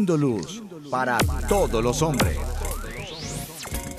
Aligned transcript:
Siendo 0.00 0.16
luz 0.16 0.62
para 0.90 1.18
todos 1.46 1.84
los 1.84 2.00
hombres. 2.00 2.38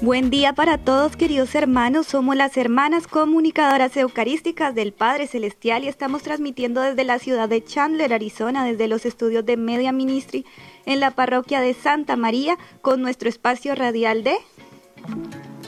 Buen 0.01 0.31
día 0.31 0.53
para 0.53 0.79
todos 0.79 1.15
queridos 1.15 1.53
hermanos, 1.53 2.07
somos 2.07 2.35
las 2.35 2.57
hermanas 2.57 3.05
comunicadoras 3.05 3.95
eucarísticas 3.95 4.73
del 4.73 4.93
Padre 4.93 5.27
Celestial 5.27 5.83
y 5.83 5.89
estamos 5.89 6.23
transmitiendo 6.23 6.81
desde 6.81 7.03
la 7.03 7.19
ciudad 7.19 7.47
de 7.47 7.63
Chandler, 7.63 8.13
Arizona, 8.13 8.65
desde 8.65 8.87
los 8.87 9.05
estudios 9.05 9.45
de 9.45 9.57
Media 9.57 9.91
Ministry 9.91 10.43
en 10.87 10.99
la 10.99 11.11
parroquia 11.11 11.61
de 11.61 11.75
Santa 11.75 12.15
María 12.15 12.57
con 12.81 13.03
nuestro 13.03 13.29
espacio 13.29 13.75
radial 13.75 14.23
de 14.23 14.37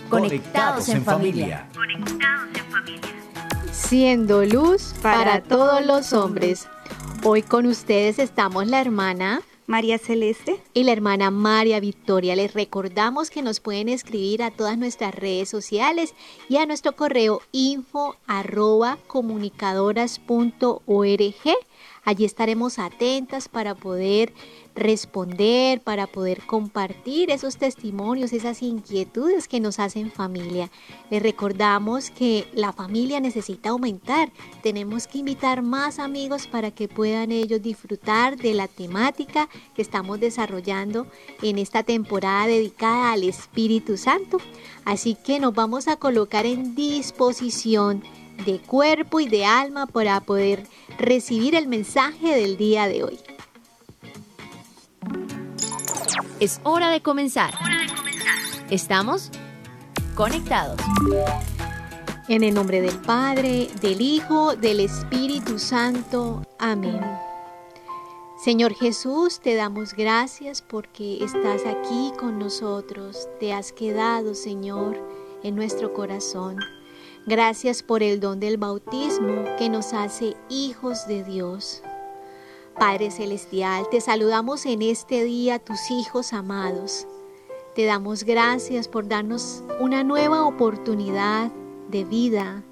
Conectados 0.09 0.89
en 0.89 1.03
familia. 1.03 1.69
Siendo 3.71 4.43
luz 4.45 4.95
para 5.03 5.43
todos 5.43 5.85
los 5.85 6.11
hombres. 6.11 6.67
Hoy 7.23 7.43
con 7.43 7.67
ustedes 7.67 8.17
estamos 8.17 8.65
la 8.65 8.81
hermana 8.81 9.43
María 9.66 9.98
Celeste 9.98 10.62
y 10.73 10.84
la 10.84 10.91
hermana 10.91 11.31
María 11.31 11.80
Victoria. 11.80 12.35
Les 12.35 12.53
recordamos 12.53 13.30
que 13.30 13.41
nos 13.41 13.59
pueden 13.59 13.89
escribir 13.89 14.44
a 14.44 14.52
todas 14.52 14.77
nuestras 14.77 15.16
redes 15.16 15.49
sociales 15.49 16.14
y 16.50 16.58
a 16.58 16.66
nuestro 16.66 16.95
correo 16.95 17.42
info 17.52 18.17
arroba 18.28 18.97
comunicadoras.org. 19.08 21.33
Allí 22.05 22.25
estaremos 22.25 22.80
atentas 22.80 23.47
para 23.47 23.75
poder 23.75 24.33
responder, 24.75 25.81
para 25.81 26.07
poder 26.07 26.45
compartir 26.45 27.29
esos 27.29 27.57
testimonios, 27.57 28.33
esas 28.33 28.61
inquietudes 28.61 29.47
que 29.47 29.59
nos 29.59 29.80
hacen 29.80 30.11
familia. 30.11 30.69
Les 31.09 31.21
recordamos 31.21 32.09
que 32.09 32.47
la 32.53 32.73
familia 32.73 33.19
necesita 33.19 33.69
aumentar. 33.69 34.31
Tenemos 34.61 35.07
que 35.07 35.19
invitar 35.19 35.61
más 35.61 35.99
amigos 35.99 36.47
para 36.47 36.71
que 36.71 36.88
puedan 36.88 37.31
ellos 37.31 37.61
disfrutar 37.61 38.38
de 38.38 38.53
la 38.53 38.67
temática 38.67 39.49
que 39.75 39.81
estamos 39.81 40.19
desarrollando 40.19 41.08
en 41.41 41.59
esta 41.59 41.83
temporada 41.83 42.47
dedicada 42.47 43.11
al 43.11 43.23
Espíritu 43.23 43.97
Santo. 43.97 44.37
Así 44.85 45.15
que 45.15 45.39
nos 45.39 45.53
vamos 45.53 45.87
a 45.87 45.97
colocar 45.97 46.45
en 46.45 46.75
disposición 46.75 48.03
de 48.45 48.59
cuerpo 48.59 49.19
y 49.19 49.27
de 49.27 49.45
alma 49.45 49.85
para 49.85 50.19
poder 50.21 50.65
recibir 50.97 51.55
el 51.55 51.67
mensaje 51.67 52.35
del 52.35 52.58
día 52.58 52.87
de 52.87 53.03
hoy. 53.03 53.19
Es 56.44 56.59
hora 56.63 56.89
de 56.89 57.02
comenzar. 57.02 57.53
Estamos 58.69 59.31
conectados. 60.13 60.75
En 62.27 62.44
el 62.44 62.53
nombre 62.53 62.81
del 62.81 62.99
Padre, 62.99 63.69
del 63.80 64.02
Hijo, 64.02 64.53
del 64.58 64.81
Espíritu 64.81 65.58
Santo. 65.58 66.45
Amén. 66.59 66.99
Señor 68.44 68.73
Jesús, 68.73 69.39
te 69.39 69.55
damos 69.55 69.94
gracias 69.94 70.61
porque 70.61 71.23
estás 71.23 71.61
aquí 71.66 72.11
con 72.19 72.39
nosotros. 72.39 73.30
Te 73.39 73.53
has 73.53 73.71
quedado, 73.71 74.36
Señor, 74.36 75.02
en 75.44 75.55
nuestro 75.55 75.94
corazón. 75.94 76.59
Gracias 77.25 77.81
por 77.81 78.03
el 78.03 78.19
don 78.19 78.41
del 78.41 78.58
bautismo 78.58 79.45
que 79.58 79.69
nos 79.69 79.93
hace 79.93 80.36
hijos 80.49 81.08
de 81.08 81.23
Dios. 81.23 81.81
Padre 82.78 83.11
Celestial, 83.11 83.88
te 83.89 84.02
saludamos 84.02 84.66
en 84.66 84.82
este 84.82 85.23
día, 85.23 85.60
tus 85.60 85.92
hijos 85.92 86.34
amados. 86.34 87.08
Te 87.76 87.86
damos 87.86 88.23
gracias 88.23 88.88
por 88.88 89.08
darnos 89.08 89.64
una 89.80 90.04
nueva 90.04 90.45
oportunidad 90.45 91.52
de 91.89 92.04
vida, 92.04 92.64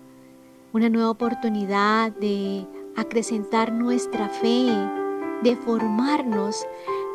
una 0.73 0.89
nueva 0.89 1.11
oportunidad 1.11 2.11
de 2.13 2.65
acrecentar 2.95 3.71
nuestra 3.71 4.27
fe, 4.29 4.67
de 5.43 5.55
formarnos. 5.55 6.65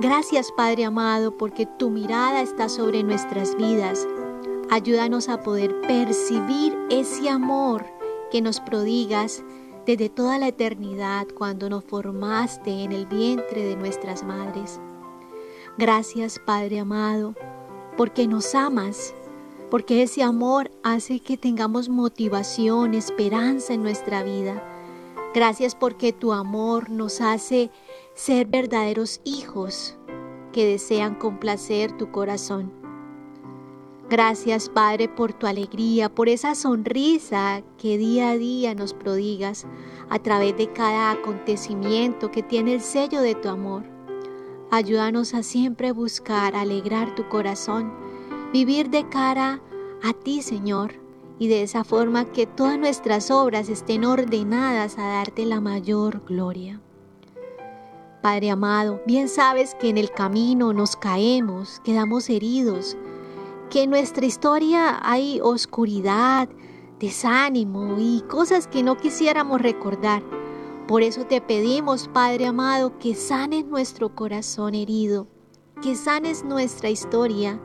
Gracias 0.01 0.53
Padre 0.57 0.85
amado 0.85 1.37
porque 1.37 1.67
tu 1.67 1.91
mirada 1.91 2.41
está 2.41 2.69
sobre 2.69 3.03
nuestras 3.03 3.57
vidas. 3.57 4.07
Ayúdanos 4.71 5.29
a 5.29 5.43
poder 5.43 5.81
percibir 5.83 6.77
ese 6.91 7.29
amor 7.29 7.85
que 8.31 8.41
nos 8.41 8.61
prodigas 8.61 9.43
desde 9.87 10.09
toda 10.09 10.39
la 10.39 10.49
eternidad 10.49 11.29
cuando 11.33 11.71
nos 11.71 11.85
formaste 11.85 12.83
en 12.83 12.93
el 12.93 13.07
vientre 13.07 13.65
de 13.65 13.77
nuestras 13.77 14.25
madres. 14.25 14.81
Gracias 15.79 16.41
Padre 16.45 16.81
amado, 16.81 17.35
porque 17.97 18.27
nos 18.27 18.55
amas, 18.55 19.15
porque 19.71 20.03
ese 20.03 20.23
amor 20.23 20.71
hace 20.83 21.21
que 21.21 21.37
tengamos 21.37 21.89
motivación, 21.89 22.95
esperanza 22.95 23.75
en 23.75 23.83
nuestra 23.83 24.23
vida. 24.23 24.63
Gracias 25.35 25.75
porque 25.75 26.13
tu 26.13 26.33
amor 26.33 26.91
nos 26.91 27.21
hace 27.21 27.71
ser 28.15 28.47
verdaderos 28.47 29.21
hijos 29.25 29.97
que 30.53 30.67
desean 30.67 31.15
complacer 31.15 31.97
tu 31.97 32.11
corazón. 32.11 32.86
Gracias, 34.09 34.69
Padre, 34.69 35.09
por 35.09 35.33
tu 35.33 35.49
alegría, 35.49 36.09
por 36.09 36.29
esa 36.29 36.55
sonrisa 36.55 37.63
que 37.77 37.99
día 37.99 38.31
a 38.31 38.37
día 38.37 38.73
nos 38.73 38.95
prodigas 38.95 39.67
a 40.11 40.21
través 40.21 40.57
de 40.57 40.73
cada 40.73 41.11
acontecimiento 41.11 42.31
que 42.31 42.45
tiene 42.45 42.75
el 42.75 42.81
sello 42.83 43.21
de 43.21 43.35
tu 43.35 43.49
amor. 43.49 43.83
Ayúdanos 44.71 45.35
a 45.35 45.43
siempre 45.43 45.91
buscar 45.91 46.55
alegrar 46.55 47.17
tu 47.17 47.29
corazón, 47.29 47.93
vivir 48.53 48.91
de 48.91 49.09
cara 49.09 49.61
a 50.05 50.13
ti, 50.13 50.41
Señor, 50.41 50.95
y 51.41 51.49
de 51.49 51.65
esa 51.65 51.83
forma 51.83 52.27
que 52.27 52.47
todas 52.47 52.79
nuestras 52.79 53.33
obras 53.33 53.69
estén 53.69 54.05
ordenadas 54.05 54.99
a 54.99 55.09
darte 55.09 55.45
la 55.47 55.61
mayor 55.61 56.25
gloria. 56.25 56.81
Padre 58.23 58.51
amado, 58.51 59.03
bien 59.05 59.29
sabes 59.29 59.75
que 59.75 59.89
en 59.89 59.99
el 59.99 60.13
camino 60.13 60.73
nos 60.73 60.95
caemos, 60.97 61.81
quedamos 61.85 62.31
heridos, 62.31 62.97
que 63.77 63.83
en 63.83 63.91
nuestra 63.91 64.25
historia 64.25 64.99
hay 65.03 65.39
oscuridad, 65.43 66.49
desánimo 66.99 67.97
y 67.99 68.23
cosas 68.23 68.69
que 68.69 68.83
no 68.83 68.97
quisiéramos 68.97 69.61
recordar. 69.61 70.23
Por 70.89 71.03
eso 71.03 71.27
te 71.27 71.43
pedimos, 71.43 72.09
Padre 72.09 72.47
amado, 72.47 72.99
que 72.99 73.15
sanes 73.15 73.67
nuestro 73.67 74.15
corazón 74.15 74.75
herido, 74.75 75.29
que 75.83 75.95
sanes 75.95 76.43
nuestra 76.43 76.89
historia, 76.89 77.61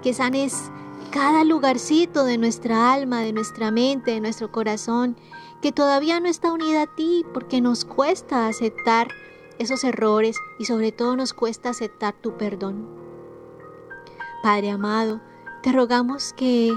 que 0.00 0.14
sanes 0.14 0.72
cada 1.10 1.44
lugarcito 1.44 2.24
de 2.24 2.38
nuestra 2.38 2.94
alma, 2.94 3.20
de 3.20 3.34
nuestra 3.34 3.70
mente, 3.70 4.12
de 4.12 4.20
nuestro 4.22 4.50
corazón, 4.50 5.14
que 5.60 5.72
todavía 5.72 6.20
no 6.20 6.28
está 6.30 6.54
unida 6.54 6.84
a 6.84 6.94
ti 6.96 7.22
porque 7.34 7.60
nos 7.60 7.84
cuesta 7.84 8.46
aceptar 8.46 9.08
esos 9.58 9.84
errores 9.84 10.38
y 10.58 10.64
sobre 10.64 10.90
todo 10.90 11.16
nos 11.16 11.34
cuesta 11.34 11.68
aceptar 11.68 12.14
tu 12.14 12.38
perdón. 12.38 12.88
Padre 14.42 14.70
amado, 14.70 15.20
te 15.62 15.72
rogamos 15.72 16.32
que 16.32 16.76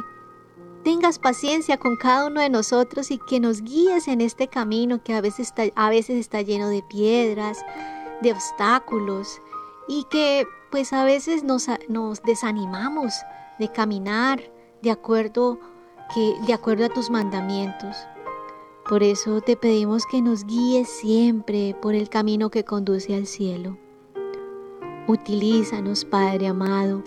tengas 0.84 1.18
paciencia 1.18 1.78
con 1.78 1.96
cada 1.96 2.28
uno 2.28 2.42
de 2.42 2.50
nosotros 2.50 3.12
y 3.12 3.18
que 3.18 3.40
nos 3.40 3.62
guíes 3.62 4.08
en 4.08 4.22
este 4.22 4.48
camino 4.48 5.02
que 5.04 5.14
a 5.14 5.22
veces 5.22 5.48
está, 5.48 5.64
a 5.76 5.90
veces 5.90 6.18
está 6.18 6.42
lleno 6.42 6.70
de 6.70 6.84
piedras, 6.84 7.64
de 8.22 8.34
obstáculos 8.34 9.42
y 9.88 10.06
que 10.06 10.46
pues 10.72 10.92
a 10.92 11.06
veces 11.06 11.44
nos, 11.44 11.68
nos 11.88 12.22
desanimamos 12.24 13.14
de 13.60 13.72
caminar 13.72 14.42
de 14.82 14.92
acuerdo, 14.92 15.60
que, 16.14 16.36
de 16.46 16.54
acuerdo 16.54 16.86
a 16.86 16.90
tus 16.90 17.10
mandamientos. 17.10 17.96
Por 18.90 19.02
eso 19.02 19.40
te 19.40 19.56
pedimos 19.56 20.06
que 20.06 20.22
nos 20.22 20.46
guíes 20.46 20.90
siempre 20.90 21.74
por 21.82 21.96
el 21.96 22.10
camino 22.10 22.50
que 22.50 22.66
conduce 22.66 23.16
al 23.16 23.28
cielo. 23.28 23.78
Utilízanos, 25.08 26.04
Padre 26.04 26.48
amado, 26.48 27.04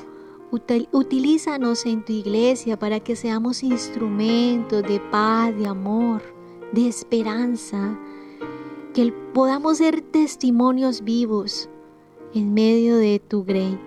Utilízanos 0.51 1.87
en 1.87 2.05
tu 2.05 2.13
iglesia 2.13 2.79
para 2.79 3.01
que 3.01 3.17
seamos 3.17 3.63
instrumentos 3.63 4.83
de 4.83 5.01
paz, 5.11 5.57
de 5.57 5.67
amor, 5.67 6.23
de 6.73 6.89
esperanza, 6.89 7.99
que 8.95 9.13
podamos 9.35 9.79
ser 9.79 10.01
testimonios 10.01 11.03
vivos 11.03 11.69
en 12.33 12.55
medio 12.55 12.97
de 12.97 13.19
tu 13.19 13.45
grey. 13.45 13.79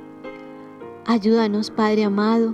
Ayúdanos, 1.05 1.71
Padre 1.71 2.03
amado. 2.03 2.53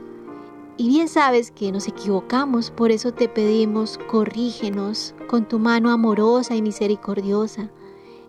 Y 0.77 0.89
bien 0.89 1.07
sabes 1.07 1.51
que 1.51 1.71
nos 1.71 1.87
equivocamos, 1.87 2.69
por 2.69 2.91
eso 2.91 3.13
te 3.13 3.29
pedimos, 3.29 3.97
corrígenos 4.09 5.15
con 5.27 5.47
tu 5.47 5.57
mano 5.57 5.89
amorosa 5.89 6.55
y 6.55 6.61
misericordiosa. 6.61 7.69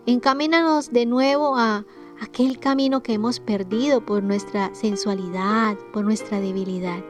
Encamínanos 0.06 0.92
de 0.92 1.06
nuevo 1.06 1.56
a 1.56 1.84
aquel 2.20 2.58
camino 2.58 3.02
que 3.02 3.14
hemos 3.14 3.40
perdido 3.40 4.04
por 4.04 4.22
nuestra 4.22 4.74
sensualidad, 4.74 5.76
por 5.92 6.04
nuestra 6.04 6.40
debilidad. 6.40 7.02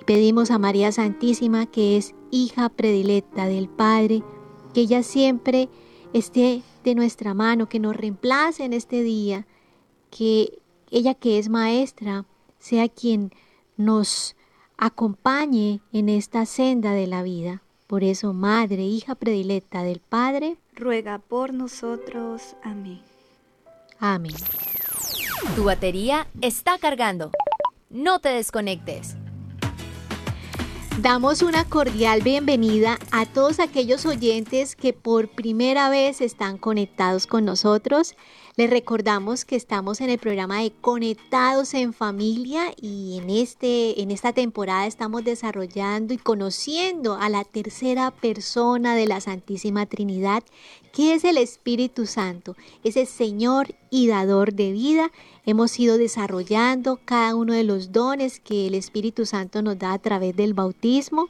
Y 0.00 0.04
pedimos 0.04 0.50
a 0.50 0.58
María 0.58 0.92
Santísima, 0.92 1.66
que 1.66 1.96
es 1.96 2.14
hija 2.30 2.68
predilecta 2.68 3.46
del 3.46 3.68
Padre, 3.68 4.22
que 4.72 4.82
ella 4.82 5.02
siempre 5.02 5.68
esté 6.12 6.62
de 6.84 6.94
nuestra 6.94 7.34
mano, 7.34 7.68
que 7.68 7.80
nos 7.80 7.96
reemplace 7.96 8.64
en 8.64 8.72
este 8.72 9.02
día, 9.02 9.46
que 10.10 10.58
ella 10.90 11.14
que 11.14 11.38
es 11.38 11.48
maestra 11.48 12.24
sea 12.58 12.88
quien 12.88 13.32
nos 13.76 14.36
acompañe 14.76 15.80
en 15.92 16.08
esta 16.08 16.46
senda 16.46 16.92
de 16.92 17.06
la 17.06 17.22
vida. 17.22 17.62
Por 17.86 18.02
eso, 18.02 18.32
Madre, 18.32 18.82
hija 18.82 19.14
predilecta 19.14 19.82
del 19.82 20.00
Padre, 20.00 20.56
ruega 20.74 21.18
por 21.18 21.54
nosotros. 21.54 22.56
Amén. 22.62 23.15
Amén. 23.98 24.34
Tu 25.54 25.64
batería 25.64 26.26
está 26.40 26.78
cargando. 26.78 27.30
No 27.88 28.18
te 28.18 28.28
desconectes. 28.28 29.16
Damos 31.00 31.42
una 31.42 31.64
cordial 31.64 32.22
bienvenida 32.22 32.98
a 33.10 33.26
todos 33.26 33.60
aquellos 33.60 34.06
oyentes 34.06 34.74
que 34.76 34.92
por 34.92 35.28
primera 35.28 35.90
vez 35.90 36.20
están 36.20 36.56
conectados 36.56 37.26
con 37.26 37.44
nosotros. 37.44 38.14
Les 38.58 38.70
recordamos 38.70 39.44
que 39.44 39.54
estamos 39.54 40.00
en 40.00 40.08
el 40.08 40.18
programa 40.18 40.62
de 40.62 40.70
Conectados 40.70 41.74
en 41.74 41.92
Familia 41.92 42.72
y 42.80 43.18
en, 43.18 43.28
este, 43.28 44.00
en 44.00 44.10
esta 44.10 44.32
temporada 44.32 44.86
estamos 44.86 45.24
desarrollando 45.24 46.14
y 46.14 46.16
conociendo 46.16 47.16
a 47.16 47.28
la 47.28 47.44
tercera 47.44 48.10
persona 48.12 48.96
de 48.96 49.06
la 49.06 49.20
Santísima 49.20 49.84
Trinidad, 49.84 50.42
que 50.94 51.12
es 51.12 51.24
el 51.24 51.36
Espíritu 51.36 52.06
Santo, 52.06 52.56
ese 52.82 53.04
Señor 53.04 53.74
y 53.90 54.06
dador 54.06 54.54
de 54.54 54.72
vida. 54.72 55.12
Hemos 55.44 55.78
ido 55.78 55.98
desarrollando 55.98 56.98
cada 57.04 57.34
uno 57.34 57.52
de 57.52 57.64
los 57.64 57.92
dones 57.92 58.40
que 58.40 58.68
el 58.68 58.74
Espíritu 58.74 59.26
Santo 59.26 59.60
nos 59.60 59.78
da 59.78 59.92
a 59.92 59.98
través 59.98 60.34
del 60.34 60.54
bautismo 60.54 61.28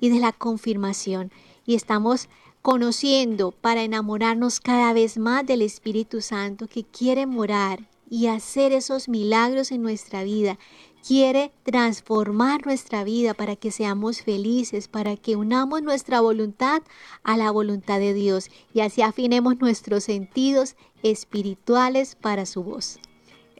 y 0.00 0.08
de 0.08 0.20
la 0.20 0.30
confirmación. 0.30 1.32
Y 1.66 1.74
estamos 1.74 2.28
conociendo 2.62 3.52
para 3.52 3.82
enamorarnos 3.82 4.60
cada 4.60 4.92
vez 4.92 5.16
más 5.18 5.46
del 5.46 5.62
Espíritu 5.62 6.20
Santo 6.20 6.66
que 6.66 6.84
quiere 6.84 7.26
morar 7.26 7.88
y 8.08 8.26
hacer 8.26 8.72
esos 8.72 9.08
milagros 9.08 9.70
en 9.70 9.82
nuestra 9.82 10.24
vida. 10.24 10.58
Quiere 11.06 11.52
transformar 11.62 12.66
nuestra 12.66 13.04
vida 13.04 13.32
para 13.32 13.56
que 13.56 13.70
seamos 13.70 14.20
felices, 14.20 14.88
para 14.88 15.16
que 15.16 15.36
unamos 15.36 15.82
nuestra 15.82 16.20
voluntad 16.20 16.82
a 17.22 17.38
la 17.38 17.50
voluntad 17.50 17.98
de 17.98 18.12
Dios 18.12 18.50
y 18.74 18.80
así 18.80 19.00
afinemos 19.00 19.58
nuestros 19.60 20.04
sentidos 20.04 20.76
espirituales 21.02 22.16
para 22.16 22.44
su 22.44 22.62
voz. 22.62 22.98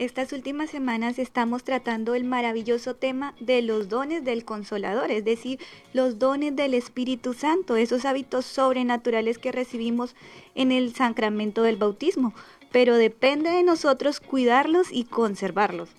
Estas 0.00 0.32
últimas 0.32 0.70
semanas 0.70 1.18
estamos 1.18 1.62
tratando 1.62 2.14
el 2.14 2.24
maravilloso 2.24 2.94
tema 2.94 3.34
de 3.38 3.60
los 3.60 3.90
dones 3.90 4.24
del 4.24 4.46
consolador, 4.46 5.10
es 5.10 5.26
decir, 5.26 5.58
los 5.92 6.18
dones 6.18 6.56
del 6.56 6.72
Espíritu 6.72 7.34
Santo, 7.34 7.76
esos 7.76 8.06
hábitos 8.06 8.46
sobrenaturales 8.46 9.36
que 9.36 9.52
recibimos 9.52 10.16
en 10.54 10.72
el 10.72 10.94
sacramento 10.94 11.62
del 11.62 11.76
bautismo, 11.76 12.32
pero 12.72 12.96
depende 12.96 13.50
de 13.50 13.62
nosotros 13.62 14.20
cuidarlos 14.20 14.86
y 14.90 15.04
conservarlos. 15.04 15.90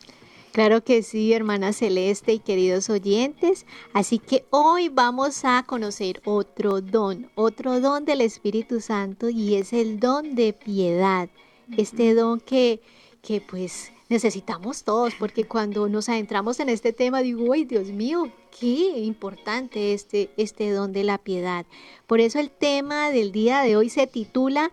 Claro 0.51 0.83
que 0.83 1.03
sí, 1.03 1.31
hermana 1.31 1.71
Celeste 1.71 2.33
y 2.33 2.39
queridos 2.39 2.89
oyentes. 2.89 3.67
Así 3.93 4.17
que 4.17 4.45
hoy 4.49 4.89
vamos 4.89 5.45
a 5.45 5.61
conocer 5.61 6.23
otro 6.25 6.81
don, 6.81 7.29
otro 7.35 7.79
don 7.79 8.05
del 8.05 8.21
Espíritu 8.21 8.81
Santo 8.81 9.29
y 9.29 9.57
es 9.57 9.73
el 9.73 9.99
don 9.99 10.33
de 10.33 10.53
piedad. 10.53 11.29
Este 11.77 12.15
don 12.15 12.39
que 12.39 12.81
que 13.21 13.41
pues 13.41 13.91
necesitamos 14.09 14.83
todos, 14.83 15.13
porque 15.15 15.45
cuando 15.45 15.87
nos 15.87 16.09
adentramos 16.09 16.59
en 16.59 16.69
este 16.69 16.91
tema 16.91 17.21
digo, 17.21 17.53
ay 17.53 17.65
Dios 17.65 17.87
mío, 17.87 18.31
qué 18.59 18.99
importante 18.99 19.93
este, 19.93 20.31
este 20.37 20.71
don 20.71 20.91
de 20.91 21.03
la 21.03 21.17
piedad. 21.17 21.65
Por 22.07 22.19
eso 22.19 22.39
el 22.39 22.51
tema 22.51 23.09
del 23.11 23.31
día 23.31 23.61
de 23.61 23.77
hoy 23.77 23.89
se 23.89 24.07
titula 24.07 24.71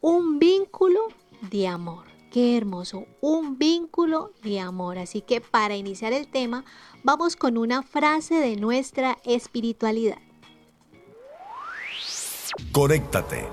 Un 0.00 0.38
vínculo 0.38 1.00
de 1.50 1.68
amor. 1.68 2.06
Qué 2.32 2.56
hermoso, 2.56 3.04
un 3.20 3.58
vínculo 3.58 4.32
de 4.42 4.58
amor. 4.58 4.98
Así 4.98 5.20
que 5.20 5.42
para 5.42 5.76
iniciar 5.76 6.14
el 6.14 6.26
tema, 6.26 6.64
vamos 7.04 7.36
con 7.36 7.58
una 7.58 7.82
frase 7.82 8.36
de 8.36 8.56
nuestra 8.56 9.18
espiritualidad. 9.24 10.18
Conéctate 12.72 13.46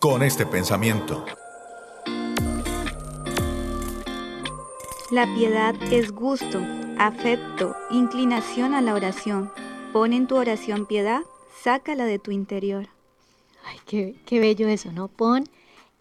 con 0.00 0.22
este 0.22 0.46
pensamiento. 0.46 1.24
La 5.12 5.32
piedad 5.36 5.76
es 5.92 6.10
gusto, 6.10 6.60
afecto, 6.98 7.76
inclinación 7.92 8.74
a 8.74 8.82
la 8.82 8.92
oración. 8.92 9.52
Pon 9.92 10.12
en 10.12 10.26
tu 10.26 10.34
oración 10.34 10.84
piedad, 10.84 11.22
sácala 11.62 12.06
de 12.06 12.18
tu 12.18 12.32
interior. 12.32 12.88
Ay, 13.64 13.78
qué, 13.86 14.16
qué 14.26 14.40
bello 14.40 14.66
eso, 14.66 14.90
¿no? 14.90 15.06
Pon 15.06 15.44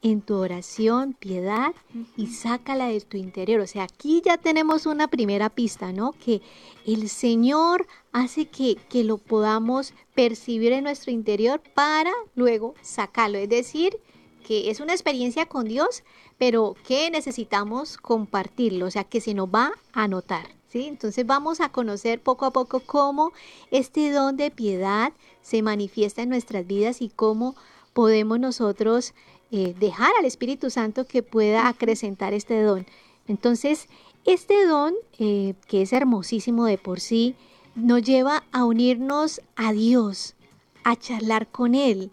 en 0.01 0.21
tu 0.21 0.33
oración 0.33 1.13
piedad 1.13 1.75
y 2.17 2.27
sácala 2.27 2.87
de 2.87 2.99
tu 3.01 3.17
interior. 3.17 3.61
O 3.61 3.67
sea, 3.67 3.83
aquí 3.83 4.23
ya 4.25 4.37
tenemos 4.37 4.87
una 4.87 5.07
primera 5.07 5.51
pista, 5.51 5.91
¿no? 5.91 6.13
Que 6.13 6.41
el 6.87 7.07
Señor 7.07 7.85
hace 8.11 8.47
que, 8.47 8.75
que 8.89 9.03
lo 9.03 9.19
podamos 9.19 9.93
percibir 10.15 10.71
en 10.71 10.83
nuestro 10.83 11.11
interior 11.11 11.61
para 11.75 12.11
luego 12.33 12.73
sacarlo. 12.81 13.37
Es 13.37 13.49
decir, 13.49 13.99
que 14.45 14.69
es 14.69 14.79
una 14.79 14.93
experiencia 14.93 15.47
con 15.47 15.65
Dios, 15.65 16.03
pero 16.37 16.75
que 16.87 17.09
necesitamos 17.09 17.97
compartirlo, 17.97 18.85
o 18.85 18.91
sea, 18.91 19.03
que 19.03 19.19
se 19.19 19.33
nos 19.33 19.49
va 19.49 19.73
a 19.91 20.07
notar. 20.07 20.47
¿sí? 20.67 20.85
Entonces 20.85 21.25
vamos 21.25 21.61
a 21.61 21.69
conocer 21.69 22.21
poco 22.21 22.45
a 22.45 22.51
poco 22.51 22.79
cómo 22.79 23.31
este 23.71 24.11
don 24.11 24.37
de 24.37 24.51
piedad 24.51 25.13
se 25.41 25.61
manifiesta 25.63 26.21
en 26.21 26.29
nuestras 26.29 26.67
vidas 26.67 27.01
y 27.01 27.09
cómo 27.09 27.55
podemos 27.93 28.39
nosotros 28.39 29.13
eh, 29.51 29.73
dejar 29.79 30.11
al 30.19 30.25
Espíritu 30.25 30.69
Santo 30.69 31.07
que 31.07 31.23
pueda 31.23 31.67
acrecentar 31.67 32.33
este 32.33 32.61
don. 32.61 32.85
Entonces, 33.27 33.87
este 34.25 34.65
don, 34.67 34.93
eh, 35.17 35.55
que 35.67 35.81
es 35.81 35.91
hermosísimo 35.91 36.65
de 36.65 36.77
por 36.77 36.99
sí, 36.99 37.35
nos 37.73 38.03
lleva 38.03 38.43
a 38.51 38.65
unirnos 38.65 39.41
a 39.55 39.73
Dios, 39.73 40.35
a 40.83 40.95
charlar 40.95 41.47
con 41.47 41.73
Él, 41.73 42.11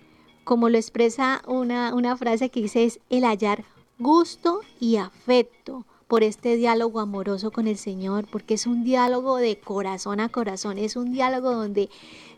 como 0.52 0.69
lo 0.69 0.76
expresa 0.76 1.40
una, 1.46 1.94
una 1.94 2.14
frase 2.14 2.50
que 2.50 2.60
dice 2.60 2.84
es 2.84 3.00
el 3.08 3.25
hallar 3.25 3.64
gusto 3.99 4.60
y 4.78 4.96
afecto 4.96 5.87
por 6.08 6.22
este 6.22 6.56
diálogo 6.56 7.00
amoroso 7.00 7.50
con 7.50 7.66
el 7.66 7.78
Señor, 7.78 8.26
porque 8.31 8.52
es 8.52 8.66
un 8.66 8.84
diálogo 8.84 9.38
de 9.38 9.58
corazón 9.58 10.21
a 10.21 10.28
corazón, 10.28 10.76
es 10.76 10.94
un 10.94 11.11
diálogo 11.11 11.52
donde 11.54 11.88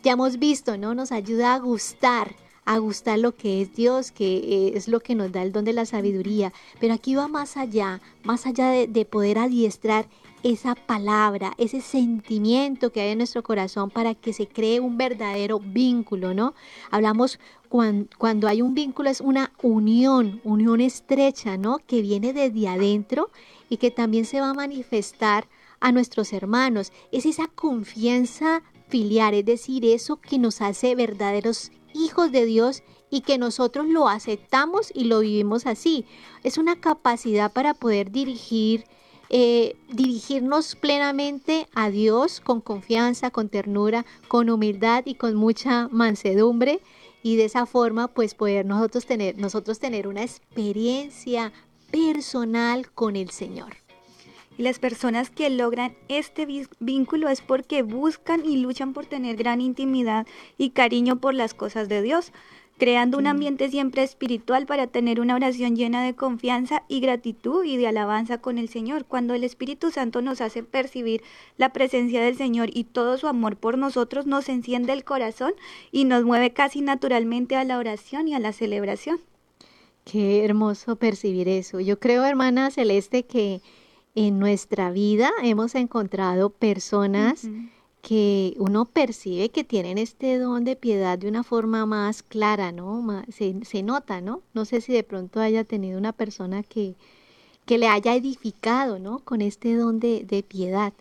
ya 0.04 0.12
hemos 0.12 0.38
visto, 0.38 0.78
¿no? 0.78 0.94
Nos 0.94 1.11
ayuda 1.11 1.54
a 1.54 1.59
gustar, 1.59 2.37
a 2.64 2.78
gustar 2.78 3.18
lo 3.18 3.35
que 3.35 3.62
es 3.62 3.75
Dios, 3.75 4.11
que 4.11 4.37
eh, 4.37 4.73
es 4.75 4.88
lo 4.88 5.00
que 5.00 5.14
nos 5.14 5.33
da 5.33 5.42
el 5.42 5.52
don 5.52 5.64
de 5.64 5.73
la 5.73 5.87
sabiduría, 5.87 6.52
pero 6.80 6.94
aquí 6.94 7.14
va 7.14 7.28
más 7.28 7.56
allá, 7.56 8.00
más 8.23 8.47
allá 8.47 8.68
de, 8.68 8.87
de 8.87 9.04
poder 9.04 9.38
adiestrar 9.38 10.06
esa 10.44 10.75
palabra, 10.75 11.54
ese 11.56 11.80
sentimiento 11.80 12.92
que 12.92 13.00
hay 13.00 13.11
en 13.11 13.18
nuestro 13.18 13.42
corazón 13.42 13.88
para 13.88 14.14
que 14.14 14.35
se 14.35 14.47
cree 14.47 14.78
un 14.78 14.99
verdadero 14.99 15.59
vínculo, 15.59 16.35
¿no? 16.35 16.54
Hablamos 16.90 17.40
cuando, 17.71 18.09
cuando, 18.18 18.47
hay 18.47 18.61
un 18.61 18.75
vínculo 18.75 19.09
es 19.09 19.23
una 19.23 19.52
unión, 19.62 20.42
unión 20.44 20.83
estrecha, 20.83 21.56
¿no? 21.56 21.78
Que 21.87 22.02
viene 22.02 22.35
desde 22.35 22.68
adentro 22.68 23.30
y 23.71 23.78
que 23.78 23.90
también 23.90 24.26
se 24.26 24.40
va 24.40 24.50
a 24.50 24.54
manifestar 24.54 25.49
a 25.80 25.92
nuestros 25.92 26.33
hermanos. 26.35 26.92
Es 27.11 27.25
esa 27.25 27.47
confianza 27.47 28.62
filial, 28.88 29.33
es 29.33 29.47
decir, 29.47 29.87
eso 29.87 30.16
que 30.16 30.38
nos 30.38 30.61
hace 30.61 30.94
verdaderos 30.94 31.73
hijos 31.95 32.33
de 32.33 32.45
Dios 32.45 32.83
y 33.11 33.23
que 33.23 33.39
nosotros 33.39 33.87
lo 33.87 34.09
aceptamos 34.09 34.91
y 34.95 35.05
lo 35.05 35.21
vivimos 35.21 35.67
así. 35.67 36.05
Es 36.43 36.59
una 36.59 36.81
capacidad 36.81 37.53
para 37.53 37.75
poder 37.75 38.11
dirigir 38.11 38.85
eh, 39.31 39.77
dirigirnos 39.91 40.77
plenamente 40.77 41.67
a 41.75 41.91
Dios 41.91 42.41
con 42.41 42.61
confianza, 42.61 43.31
con 43.31 43.49
ternura, 43.49 44.05
con 44.29 44.51
humildad 44.51 45.05
y 45.07 45.15
con 45.15 45.35
mucha 45.35 45.89
mansedumbre 45.91 46.81
y 47.23 47.37
de 47.37 47.47
esa 47.47 47.65
forma 47.65 48.09
pues 48.09 48.35
poder 48.35 48.67
nosotros 48.67 49.07
tener, 49.07 49.39
nosotros 49.39 49.79
tener 49.79 50.07
una 50.07 50.23
experiencia 50.23 51.53
personal 51.91 52.91
con 52.93 53.17
el 53.17 53.31
Señor. 53.31 53.84
Y 54.56 54.62
las 54.62 54.78
personas 54.78 55.30
que 55.30 55.50
logran 55.50 55.96
este 56.08 56.46
vínculo 56.80 57.28
es 57.28 57.40
porque 57.40 57.82
buscan 57.82 58.44
y 58.44 58.56
luchan 58.58 58.92
por 58.92 59.06
tener 59.06 59.37
gran 59.37 59.61
intimidad 59.61 60.26
y 60.58 60.70
cariño 60.70 61.16
por 61.16 61.34
las 61.34 61.54
cosas 61.54 61.88
de 61.88 62.02
Dios 62.02 62.32
creando 62.78 63.18
un 63.18 63.26
ambiente 63.26 63.70
siempre 63.70 64.02
espiritual 64.02 64.66
para 64.66 64.87
tener 64.87 65.20
una 65.20 65.34
oración 65.34 65.76
llena 65.76 66.04
de 66.04 66.14
confianza 66.14 66.82
y 66.88 67.00
gratitud 67.00 67.64
y 67.64 67.76
de 67.76 67.87
alabanza 67.87 68.38
con 68.38 68.58
el 68.58 68.68
Señor. 68.68 69.04
Cuando 69.04 69.34
el 69.34 69.44
Espíritu 69.44 69.90
Santo 69.90 70.23
nos 70.23 70.40
hace 70.40 70.62
percibir 70.62 71.23
la 71.56 71.73
presencia 71.73 72.23
del 72.23 72.37
Señor 72.37 72.70
y 72.73 72.84
todo 72.84 73.16
su 73.18 73.28
amor 73.28 73.56
por 73.56 73.78
nosotros, 73.78 74.26
nos 74.26 74.49
enciende 74.49 74.92
el 74.92 75.04
corazón 75.04 75.52
y 75.92 76.04
nos 76.04 76.25
mueve 76.25 76.52
casi 76.52 76.80
naturalmente 76.80 77.56
a 77.56 77.64
la 77.64 77.78
oración 77.78 78.28
y 78.28 78.34
a 78.34 78.40
la 78.40 78.52
celebración. 78.52 79.20
Qué 80.04 80.44
hermoso 80.44 80.96
percibir 80.96 81.49
eso. 81.49 81.80
Yo 81.80 81.99
creo, 81.99 82.25
hermana 82.25 82.70
Celeste, 82.70 83.25
que 83.25 83.62
en 84.14 84.38
nuestra 84.38 84.90
vida 84.90 85.30
hemos 85.42 85.75
encontrado 85.75 86.50
personas 86.50 87.49
que 88.00 88.54
uno 88.59 88.85
percibe 88.85 89.49
que 89.49 89.64
tienen 89.64 89.97
este 89.99 90.38
don 90.38 90.64
de 90.64 90.76
piedad 90.76 91.18
de 91.18 91.26
una 91.26 91.42
forma 91.42 91.87
más 91.87 92.23
clara, 92.23 92.71
¿no? 92.71 93.25
se, 93.30 93.83
nota, 93.83 94.21
¿no? 94.21 94.42
No 94.52 94.66
sé 94.66 94.83
si 94.83 94.92
de 94.92 95.02
pronto 95.02 95.40
haya 95.40 95.64
tenido 95.64 95.99
una 95.99 96.12
persona 96.12 96.62
que, 96.62 96.97
que 97.64 97.78
le 97.78 97.88
haya 97.88 98.14
edificado, 98.14 98.99
¿no? 98.99 99.21
Con 99.21 99.40
este 99.40 99.75
don 99.75 100.00
de, 100.00 100.25
de 100.25 100.42
piedad. 100.42 100.92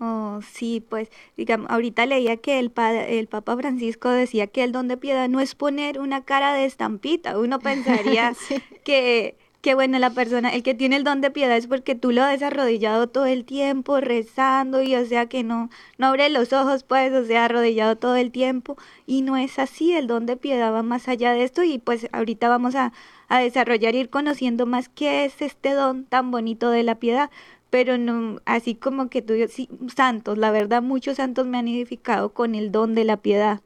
Oh, 0.00 0.40
sí, 0.50 0.84
pues 0.86 1.10
digamos, 1.36 1.70
ahorita 1.70 2.06
leía 2.06 2.38
que 2.38 2.58
el, 2.58 2.72
el 3.06 3.26
Papa 3.28 3.56
Francisco 3.56 4.08
decía 4.08 4.46
que 4.46 4.64
el 4.64 4.72
don 4.72 4.88
de 4.88 4.96
piedad 4.96 5.28
no 5.28 5.40
es 5.40 5.54
poner 5.54 6.00
una 6.00 6.24
cara 6.24 6.54
de 6.54 6.64
estampita. 6.64 7.38
Uno 7.38 7.58
pensaría 7.60 8.34
que 8.82 9.36
que 9.60 9.74
bueno, 9.74 9.98
la 9.98 10.10
persona, 10.10 10.50
el 10.50 10.62
que 10.62 10.74
tiene 10.74 10.96
el 10.96 11.04
don 11.04 11.20
de 11.20 11.30
piedad 11.30 11.56
es 11.56 11.66
porque 11.66 11.94
tú 11.94 12.12
lo 12.12 12.22
has 12.22 12.42
arrodillado 12.42 13.08
todo 13.08 13.26
el 13.26 13.44
tiempo, 13.44 14.00
rezando, 14.00 14.80
y 14.82 14.94
o 14.94 15.04
sea 15.04 15.26
que 15.26 15.42
no, 15.42 15.68
no 15.98 16.06
abre 16.06 16.30
los 16.30 16.52
ojos, 16.52 16.82
pues, 16.82 17.12
o 17.12 17.24
sea, 17.26 17.44
arrodillado 17.44 17.96
todo 17.96 18.16
el 18.16 18.30
tiempo, 18.30 18.78
y 19.06 19.20
no 19.22 19.36
es 19.36 19.58
así, 19.58 19.92
el 19.92 20.06
don 20.06 20.24
de 20.24 20.36
piedad 20.36 20.72
va 20.72 20.82
más 20.82 21.08
allá 21.08 21.32
de 21.32 21.44
esto, 21.44 21.62
y 21.62 21.78
pues 21.78 22.08
ahorita 22.12 22.48
vamos 22.48 22.74
a, 22.74 22.92
a 23.28 23.40
desarrollar, 23.40 23.94
ir 23.94 24.08
conociendo 24.08 24.64
más 24.64 24.88
qué 24.88 25.26
es 25.26 25.42
este 25.42 25.72
don 25.72 26.04
tan 26.04 26.30
bonito 26.30 26.70
de 26.70 26.82
la 26.82 26.94
piedad, 26.94 27.30
pero 27.68 27.98
no, 27.98 28.40
así 28.46 28.74
como 28.74 29.10
que 29.10 29.20
tú, 29.20 29.34
sí, 29.48 29.68
santos, 29.94 30.38
la 30.38 30.50
verdad, 30.50 30.82
muchos 30.82 31.18
santos 31.18 31.46
me 31.46 31.58
han 31.58 31.68
edificado 31.68 32.30
con 32.30 32.54
el 32.54 32.72
don 32.72 32.94
de 32.94 33.04
la 33.04 33.18
piedad. 33.18 33.60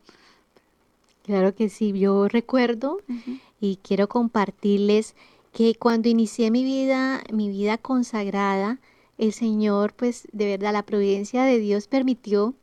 Claro 1.24 1.54
que 1.54 1.70
sí, 1.70 1.98
yo 1.98 2.28
recuerdo 2.28 2.98
y 3.58 3.76
quiero 3.76 4.08
compartirles 4.08 5.14
que 5.54 5.76
cuando 5.76 6.08
inicié 6.08 6.50
mi 6.50 6.64
vida, 6.64 7.23
mi 7.32 7.49
vida 7.49 7.78
consagrada, 7.78 8.80
el 9.18 9.32
Señor, 9.32 9.94
pues 9.94 10.26
de 10.32 10.46
verdad, 10.46 10.73
la 10.73 10.84
providencia 10.84 11.44
de 11.44 11.61
Dios 11.61 11.87
permitió 11.87 12.54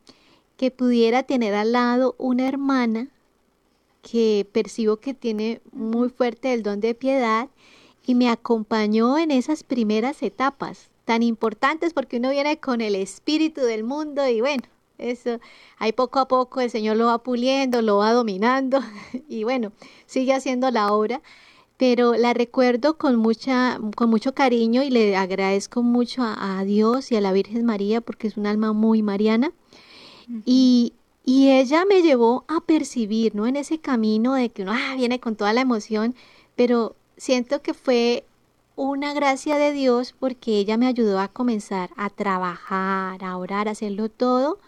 que 0.58 0.70
pudiera 0.70 1.22
tener 1.22 1.54
al 1.54 1.72
lado 1.72 2.14
una 2.18 2.46
hermana 2.46 3.08
que 4.02 4.46
percibo 4.52 4.98
que 4.98 5.14
tiene 5.14 5.62
muy 5.72 6.10
fuerte 6.10 6.52
el 6.52 6.62
don 6.62 6.80
de 6.80 6.94
piedad 6.94 7.48
y 8.04 8.14
me 8.14 8.28
acompañó 8.28 9.16
en 9.16 9.30
esas 9.30 9.62
primeras 9.62 10.22
etapas 10.22 10.90
tan 11.06 11.22
importantes 11.22 11.94
porque 11.94 12.18
uno 12.18 12.30
viene 12.30 12.60
con 12.60 12.82
el 12.82 12.94
espíritu 12.94 13.62
del 13.62 13.84
mundo 13.84 14.28
y 14.28 14.42
bueno, 14.42 14.64
eso 14.98 15.40
ahí 15.78 15.92
poco 15.92 16.18
a 16.18 16.28
poco 16.28 16.60
el 16.60 16.68
Señor 16.68 16.98
lo 16.98 17.06
va 17.06 17.22
puliendo, 17.22 17.80
lo 17.80 17.96
va 17.96 18.12
dominando 18.12 18.80
y 19.30 19.44
bueno, 19.44 19.72
sigue 20.04 20.34
haciendo 20.34 20.70
la 20.70 20.92
obra 20.92 21.22
pero 21.82 22.14
la 22.14 22.32
recuerdo 22.32 22.96
con 22.96 23.16
mucha, 23.16 23.80
con 23.96 24.08
mucho 24.08 24.36
cariño 24.36 24.84
y 24.84 24.90
le 24.90 25.16
agradezco 25.16 25.82
mucho 25.82 26.22
a, 26.22 26.62
Dios 26.62 27.10
y 27.10 27.16
a 27.16 27.20
la 27.20 27.32
Virgen 27.32 27.64
María 27.64 28.00
porque 28.00 28.28
es 28.28 28.36
un 28.36 28.46
alma 28.46 28.72
muy 28.72 29.02
mariana. 29.02 29.50
y, 30.46 30.92
y, 31.24 31.50
ella 31.50 31.84
me 31.84 32.02
llevó 32.02 32.44
a 32.46 32.60
percibir, 32.60 33.34
¿no? 33.34 33.48
En 33.48 33.56
ese 33.56 33.78
camino 33.80 34.34
de 34.34 34.50
que 34.50 34.62
uno 34.62 34.70
ah, 34.72 34.94
viene 34.94 35.18
con 35.18 35.34
toda 35.34 35.52
la 35.52 35.62
emoción, 35.62 36.14
pero 36.54 36.94
siento 37.16 37.62
que 37.62 37.74
fue 37.74 38.26
una 38.76 39.12
gracia 39.12 39.58
de 39.58 39.72
Dios 39.72 40.14
porque 40.16 40.58
ella 40.58 40.76
me 40.76 40.86
ayudó 40.86 41.18
a 41.18 41.26
comenzar 41.26 41.90
a 41.96 42.10
trabajar, 42.10 43.24
a 43.24 43.36
orar, 43.36 43.66
a 43.66 43.72
hacerlo 43.72 44.08
todo 44.08 44.60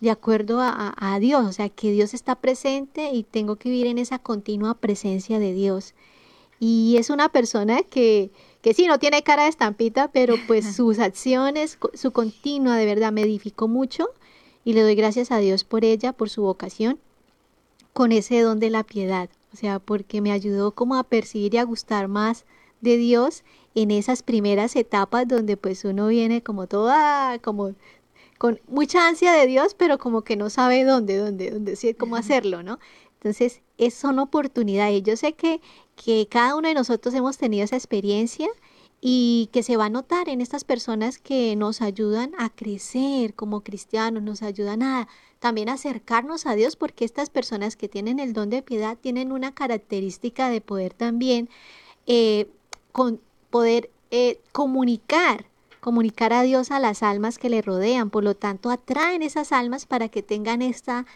de 0.00 0.10
acuerdo 0.10 0.60
a, 0.60 0.94
a 0.98 1.18
Dios, 1.18 1.46
o 1.46 1.52
sea, 1.54 1.70
que 1.70 1.92
Dios 1.92 2.12
está 2.12 2.34
presente 2.34 3.10
y 3.14 3.22
tengo 3.22 3.56
que 3.56 3.70
vivir 3.70 3.86
en 3.86 3.96
esa 3.96 4.18
continua 4.18 4.74
presencia 4.74 5.38
de 5.38 5.54
Dios. 5.54 5.94
Y 6.60 6.96
es 6.98 7.10
una 7.10 7.28
persona 7.28 7.82
que, 7.82 8.30
que 8.62 8.74
sí, 8.74 8.86
no 8.86 8.98
tiene 8.98 9.22
cara 9.22 9.44
de 9.44 9.50
estampita, 9.50 10.08
pero 10.08 10.34
pues 10.46 10.74
sus 10.74 10.98
acciones, 10.98 11.78
su 11.94 12.12
continua, 12.12 12.76
de 12.76 12.86
verdad, 12.86 13.12
me 13.12 13.22
edificó 13.22 13.68
mucho 13.68 14.08
y 14.64 14.72
le 14.72 14.82
doy 14.82 14.94
gracias 14.94 15.30
a 15.30 15.38
Dios 15.38 15.64
por 15.64 15.84
ella, 15.84 16.12
por 16.12 16.30
su 16.30 16.42
vocación, 16.42 16.98
con 17.92 18.12
ese 18.12 18.40
don 18.40 18.58
de 18.60 18.70
la 18.70 18.82
piedad. 18.82 19.30
O 19.52 19.56
sea, 19.56 19.78
porque 19.78 20.20
me 20.20 20.32
ayudó 20.32 20.72
como 20.72 20.96
a 20.96 21.04
percibir 21.04 21.54
y 21.54 21.58
a 21.58 21.64
gustar 21.64 22.08
más 22.08 22.44
de 22.80 22.96
Dios 22.96 23.44
en 23.74 23.90
esas 23.90 24.22
primeras 24.22 24.76
etapas 24.76 25.26
donde 25.26 25.56
pues 25.56 25.84
uno 25.84 26.08
viene 26.08 26.42
como 26.42 26.66
toda, 26.66 27.38
como 27.38 27.74
con 28.38 28.60
mucha 28.68 29.08
ansia 29.08 29.32
de 29.32 29.46
Dios, 29.46 29.74
pero 29.74 29.98
como 29.98 30.22
que 30.22 30.36
no 30.36 30.48
sabe 30.48 30.84
dónde, 30.84 31.16
dónde, 31.16 31.50
dónde, 31.50 31.96
cómo 31.96 32.16
hacerlo, 32.16 32.62
¿no? 32.62 32.78
Entonces, 33.20 33.62
es, 33.78 33.94
son 33.94 34.18
oportunidades. 34.18 35.02
Yo 35.02 35.16
sé 35.16 35.34
que, 35.34 35.60
que 35.96 36.26
cada 36.30 36.54
uno 36.56 36.68
de 36.68 36.74
nosotros 36.74 37.14
hemos 37.14 37.38
tenido 37.38 37.64
esa 37.64 37.76
experiencia 37.76 38.48
y 39.00 39.48
que 39.52 39.62
se 39.62 39.76
va 39.76 39.86
a 39.86 39.90
notar 39.90 40.28
en 40.28 40.40
estas 40.40 40.64
personas 40.64 41.18
que 41.18 41.54
nos 41.56 41.82
ayudan 41.82 42.32
a 42.38 42.50
crecer 42.50 43.34
como 43.34 43.62
cristianos, 43.62 44.22
nos 44.22 44.42
ayudan 44.42 44.82
a 44.82 45.08
también 45.38 45.68
acercarnos 45.68 46.46
a 46.46 46.54
Dios, 46.54 46.76
porque 46.76 47.04
estas 47.04 47.30
personas 47.30 47.76
que 47.76 47.88
tienen 47.88 48.18
el 48.18 48.32
don 48.32 48.50
de 48.50 48.62
piedad 48.62 48.98
tienen 49.00 49.30
una 49.30 49.54
característica 49.54 50.48
de 50.50 50.60
poder 50.60 50.94
también 50.94 51.48
eh, 52.06 52.48
con 52.90 53.20
poder 53.50 53.90
eh, 54.10 54.40
comunicar, 54.52 55.46
comunicar 55.80 56.32
a 56.32 56.42
Dios 56.42 56.70
a 56.70 56.80
las 56.80 57.02
almas 57.02 57.38
que 57.38 57.50
le 57.50 57.62
rodean, 57.62 58.10
por 58.10 58.24
lo 58.24 58.34
tanto 58.34 58.70
atraen 58.70 59.22
esas 59.22 59.52
almas 59.52 59.86
para 59.86 60.08
que 60.08 60.22
tengan 60.22 60.60
esta 60.60 61.06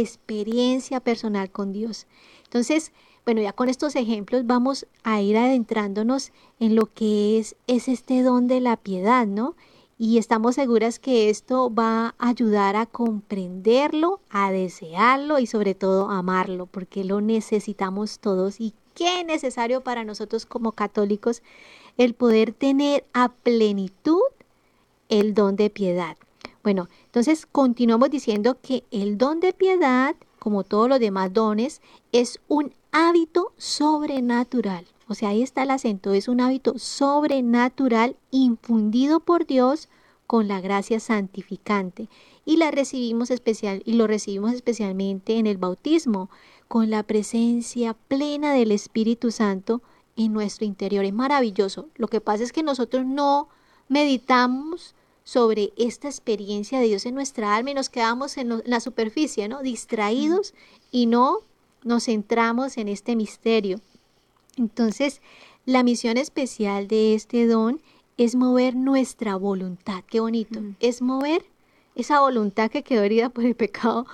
experiencia 0.00 1.00
personal 1.00 1.50
con 1.50 1.72
Dios. 1.72 2.06
Entonces, 2.44 2.92
bueno, 3.24 3.40
ya 3.40 3.52
con 3.52 3.68
estos 3.68 3.94
ejemplos 3.94 4.46
vamos 4.46 4.86
a 5.04 5.20
ir 5.20 5.36
adentrándonos 5.36 6.32
en 6.58 6.74
lo 6.74 6.86
que 6.86 7.38
es, 7.38 7.56
es 7.66 7.88
este 7.88 8.22
don 8.22 8.48
de 8.48 8.60
la 8.60 8.76
piedad, 8.76 9.26
¿no? 9.26 9.54
Y 9.98 10.18
estamos 10.18 10.56
seguras 10.56 10.98
que 10.98 11.30
esto 11.30 11.72
va 11.72 12.14
a 12.18 12.28
ayudar 12.28 12.74
a 12.74 12.86
comprenderlo, 12.86 14.20
a 14.30 14.50
desearlo 14.50 15.38
y 15.38 15.46
sobre 15.46 15.74
todo 15.76 16.10
amarlo, 16.10 16.66
porque 16.66 17.04
lo 17.04 17.20
necesitamos 17.20 18.18
todos 18.18 18.60
y 18.60 18.74
qué 18.94 19.22
necesario 19.24 19.82
para 19.82 20.02
nosotros 20.02 20.44
como 20.44 20.72
católicos 20.72 21.42
el 21.98 22.14
poder 22.14 22.52
tener 22.52 23.04
a 23.12 23.28
plenitud 23.28 24.22
el 25.08 25.34
don 25.34 25.54
de 25.56 25.70
piedad. 25.70 26.16
Bueno, 26.62 26.88
entonces 27.06 27.46
continuamos 27.46 28.10
diciendo 28.10 28.58
que 28.60 28.84
el 28.90 29.18
don 29.18 29.40
de 29.40 29.52
piedad, 29.52 30.14
como 30.38 30.62
todos 30.62 30.88
los 30.88 31.00
demás 31.00 31.32
dones, 31.32 31.80
es 32.12 32.40
un 32.46 32.72
hábito 32.92 33.52
sobrenatural. 33.56 34.86
O 35.08 35.14
sea, 35.14 35.30
ahí 35.30 35.42
está 35.42 35.64
el 35.64 35.72
acento, 35.72 36.12
es 36.14 36.28
un 36.28 36.40
hábito 36.40 36.78
sobrenatural 36.78 38.16
infundido 38.30 39.20
por 39.20 39.46
Dios 39.46 39.88
con 40.26 40.48
la 40.48 40.60
gracia 40.60 41.00
santificante 41.00 42.08
y 42.44 42.56
la 42.56 42.70
recibimos 42.70 43.30
especial 43.30 43.82
y 43.84 43.94
lo 43.94 44.06
recibimos 44.06 44.52
especialmente 44.54 45.38
en 45.38 45.46
el 45.46 45.58
bautismo 45.58 46.30
con 46.68 46.90
la 46.90 47.02
presencia 47.02 47.94
plena 47.94 48.54
del 48.54 48.72
Espíritu 48.72 49.30
Santo 49.30 49.82
en 50.16 50.32
nuestro 50.32 50.64
interior. 50.64 51.04
Es 51.04 51.12
maravilloso. 51.12 51.88
Lo 51.96 52.08
que 52.08 52.20
pasa 52.20 52.44
es 52.44 52.52
que 52.52 52.62
nosotros 52.62 53.04
no 53.04 53.48
meditamos 53.88 54.94
sobre 55.24 55.72
esta 55.76 56.08
experiencia 56.08 56.80
de 56.80 56.86
Dios 56.86 57.06
en 57.06 57.14
nuestra 57.14 57.54
alma 57.54 57.70
y 57.70 57.74
nos 57.74 57.88
quedamos 57.88 58.36
en, 58.36 58.62
la 58.64 58.80
superficie, 58.80 59.48
¿no? 59.48 59.62
Distraídos 59.62 60.54
y 60.90 61.06
no 61.06 61.38
nos 61.84 62.04
centramos 62.04 62.76
en 62.76 62.88
este 62.88 63.16
misterio. 63.16 63.80
Entonces, 64.56 65.20
la 65.64 65.82
misión 65.82 66.16
especial 66.16 66.88
de 66.88 67.14
este 67.14 67.46
don 67.46 67.80
es 68.16 68.34
mover 68.34 68.74
nuestra 68.74 69.36
voluntad. 69.36 70.02
Qué 70.08 70.20
bonito. 70.20 70.60
Es 70.80 71.02
mover 71.02 71.44
esa 71.94 72.20
voluntad 72.20 72.70
que 72.70 72.82
quedó 72.82 73.02
herida 73.02 73.28
por 73.28 73.44
el 73.44 73.54
pecado, 73.54 74.06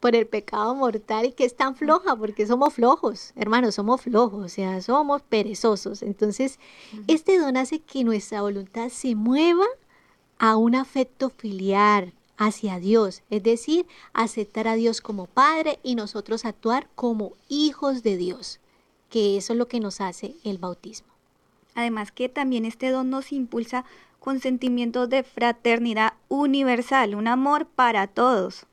por 0.00 0.16
el 0.16 0.26
pecado 0.26 0.74
mortal 0.74 1.26
y 1.26 1.32
que 1.32 1.44
es 1.44 1.56
tan 1.56 1.76
floja, 1.76 2.16
porque 2.16 2.46
somos 2.46 2.74
flojos, 2.74 3.32
hermanos, 3.36 3.76
somos 3.76 4.00
flojos, 4.00 4.44
o 4.44 4.48
sea, 4.48 4.80
somos 4.80 5.22
perezosos. 5.22 6.02
Entonces, 6.02 6.58
este 7.06 7.38
don 7.38 7.56
hace 7.56 7.80
que 7.80 8.04
nuestra 8.04 8.42
voluntad 8.42 8.88
se 8.88 9.14
mueva 9.14 9.64
a 10.42 10.56
un 10.56 10.74
afecto 10.74 11.30
filial 11.30 12.12
hacia 12.36 12.80
Dios, 12.80 13.22
es 13.30 13.44
decir, 13.44 13.86
aceptar 14.12 14.66
a 14.66 14.74
Dios 14.74 15.00
como 15.00 15.26
Padre 15.26 15.78
y 15.84 15.94
nosotros 15.94 16.44
actuar 16.44 16.88
como 16.96 17.34
hijos 17.48 18.02
de 18.02 18.16
Dios, 18.16 18.58
que 19.08 19.36
eso 19.36 19.52
es 19.52 19.58
lo 19.60 19.68
que 19.68 19.78
nos 19.78 20.00
hace 20.00 20.34
el 20.42 20.58
bautismo. 20.58 21.06
Además 21.76 22.10
que 22.10 22.28
también 22.28 22.64
este 22.64 22.90
don 22.90 23.08
nos 23.08 23.30
impulsa 23.30 23.84
con 24.18 24.40
sentimientos 24.40 25.08
de 25.08 25.22
fraternidad 25.22 26.14
universal, 26.28 27.14
un 27.14 27.28
amor 27.28 27.66
para 27.66 28.08
todos 28.08 28.66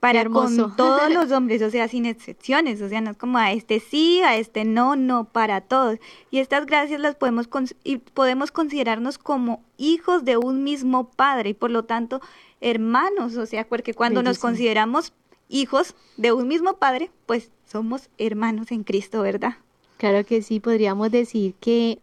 para 0.00 0.24
con 0.24 0.56
todos 0.76 1.12
los 1.12 1.30
hombres, 1.30 1.62
o 1.62 1.70
sea, 1.70 1.86
sin 1.86 2.06
excepciones, 2.06 2.80
o 2.82 2.88
sea, 2.88 3.00
no 3.00 3.10
es 3.10 3.16
como 3.16 3.38
a 3.38 3.52
este 3.52 3.80
sí, 3.80 4.20
a 4.22 4.36
este 4.36 4.64
no, 4.64 4.96
no, 4.96 5.24
para 5.24 5.60
todos. 5.60 5.98
Y 6.30 6.38
estas 6.38 6.66
gracias 6.66 7.00
las 7.00 7.14
podemos, 7.14 7.48
y 7.84 7.98
podemos 7.98 8.50
considerarnos 8.50 9.18
como 9.18 9.62
hijos 9.76 10.24
de 10.24 10.38
un 10.38 10.64
mismo 10.64 11.10
padre 11.10 11.50
y 11.50 11.54
por 11.54 11.70
lo 11.70 11.84
tanto 11.84 12.20
hermanos, 12.60 13.36
o 13.36 13.46
sea, 13.46 13.68
porque 13.68 13.94
cuando 13.94 14.22
nos 14.22 14.38
consideramos 14.38 15.12
hijos 15.48 15.94
de 16.16 16.32
un 16.32 16.48
mismo 16.48 16.76
padre, 16.76 17.10
pues 17.26 17.50
somos 17.66 18.10
hermanos 18.18 18.72
en 18.72 18.84
Cristo, 18.84 19.22
¿verdad? 19.22 19.54
Claro 19.98 20.24
que 20.24 20.42
sí, 20.42 20.60
podríamos 20.60 21.10
decir 21.10 21.54
que 21.60 22.00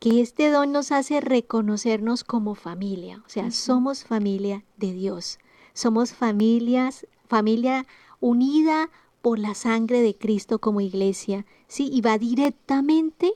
que 0.00 0.20
este 0.20 0.50
don 0.50 0.70
nos 0.72 0.92
hace 0.92 1.20
reconocernos 1.20 2.24
como 2.24 2.54
familia, 2.54 3.22
o 3.24 3.28
sea, 3.28 3.50
somos 3.50 4.04
familia 4.04 4.62
de 4.76 4.92
Dios, 4.92 5.38
somos 5.72 6.12
familias 6.12 7.06
familia 7.26 7.86
unida 8.20 8.90
por 9.22 9.38
la 9.38 9.54
sangre 9.54 10.02
de 10.02 10.16
Cristo 10.16 10.58
como 10.58 10.80
iglesia, 10.80 11.46
¿sí? 11.66 11.88
Y 11.92 12.00
va 12.00 12.18
directamente 12.18 13.32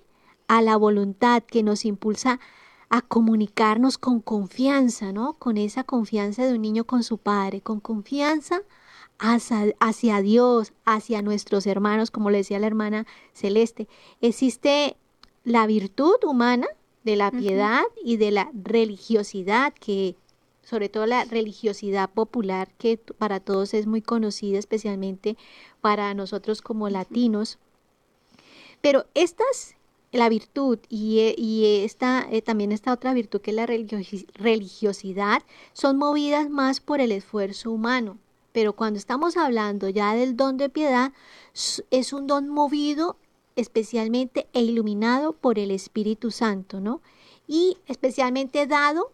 a 0.46 0.62
la 0.62 0.76
voluntad 0.76 1.42
que 1.42 1.62
nos 1.62 1.84
impulsa 1.84 2.40
a 2.90 3.02
comunicarnos 3.02 3.98
con 3.98 4.20
confianza, 4.20 5.12
¿no? 5.12 5.34
Con 5.34 5.56
esa 5.58 5.84
confianza 5.84 6.46
de 6.46 6.54
un 6.54 6.62
niño 6.62 6.84
con 6.84 7.02
su 7.02 7.18
padre, 7.18 7.60
con 7.60 7.80
confianza 7.80 8.62
hacia, 9.18 9.74
hacia 9.80 10.22
Dios, 10.22 10.72
hacia 10.84 11.22
nuestros 11.22 11.66
hermanos, 11.66 12.10
como 12.10 12.30
le 12.30 12.38
decía 12.38 12.58
la 12.58 12.66
hermana 12.66 13.06
Celeste. 13.32 13.88
Existe 14.20 14.96
la 15.44 15.66
virtud 15.66 16.16
humana 16.24 16.66
de 17.04 17.16
la 17.16 17.30
piedad 17.30 17.82
y 18.04 18.16
de 18.16 18.30
la 18.30 18.50
religiosidad, 18.52 19.72
que 19.72 20.16
sobre 20.68 20.90
todo 20.90 21.06
la 21.06 21.24
religiosidad 21.24 22.10
popular, 22.10 22.68
que 22.76 22.98
para 22.98 23.40
todos 23.40 23.72
es 23.72 23.86
muy 23.86 24.02
conocida, 24.02 24.58
especialmente 24.58 25.38
para 25.80 26.12
nosotros 26.12 26.60
como 26.60 26.90
latinos. 26.90 27.58
Pero 28.82 29.06
estas, 29.14 29.76
la 30.12 30.28
virtud 30.28 30.78
y, 30.90 31.34
y 31.38 31.84
esta, 31.84 32.26
eh, 32.30 32.42
también 32.42 32.72
esta 32.72 32.92
otra 32.92 33.14
virtud 33.14 33.40
que 33.40 33.52
es 33.52 33.56
la 33.56 33.64
religiosidad, 33.66 35.42
son 35.72 35.96
movidas 35.96 36.50
más 36.50 36.80
por 36.80 37.00
el 37.00 37.12
esfuerzo 37.12 37.70
humano. 37.70 38.18
Pero 38.52 38.74
cuando 38.74 38.98
estamos 38.98 39.38
hablando 39.38 39.88
ya 39.88 40.14
del 40.14 40.36
don 40.36 40.58
de 40.58 40.68
piedad, 40.68 41.12
es 41.90 42.12
un 42.12 42.26
don 42.26 42.46
movido 42.50 43.16
especialmente 43.56 44.46
e 44.52 44.60
iluminado 44.60 45.32
por 45.32 45.58
el 45.58 45.70
Espíritu 45.70 46.30
Santo, 46.30 46.78
¿no? 46.78 47.00
Y 47.46 47.78
especialmente 47.86 48.66
dado 48.66 49.12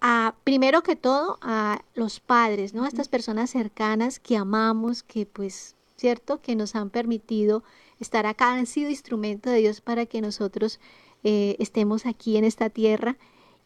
a, 0.00 0.34
primero 0.44 0.82
que 0.82 0.96
todo, 0.96 1.38
a 1.42 1.82
los 1.94 2.20
padres, 2.20 2.74
¿no? 2.74 2.84
A 2.84 2.88
estas 2.88 3.08
personas 3.08 3.50
cercanas 3.50 4.18
que 4.18 4.36
amamos, 4.36 5.02
que 5.02 5.26
pues, 5.26 5.76
¿cierto? 5.96 6.40
Que 6.40 6.56
nos 6.56 6.74
han 6.74 6.90
permitido 6.90 7.62
estar 7.98 8.26
acá, 8.26 8.52
han 8.52 8.66
sido 8.66 8.90
instrumento 8.90 9.50
de 9.50 9.58
Dios 9.58 9.80
para 9.80 10.06
que 10.06 10.20
nosotros 10.20 10.80
eh, 11.22 11.56
estemos 11.58 12.06
aquí 12.06 12.36
en 12.36 12.44
esta 12.44 12.70
tierra 12.70 13.16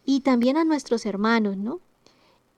y 0.05 0.21
también 0.21 0.57
a 0.57 0.65
nuestros 0.65 1.05
hermanos, 1.05 1.57
¿no? 1.57 1.79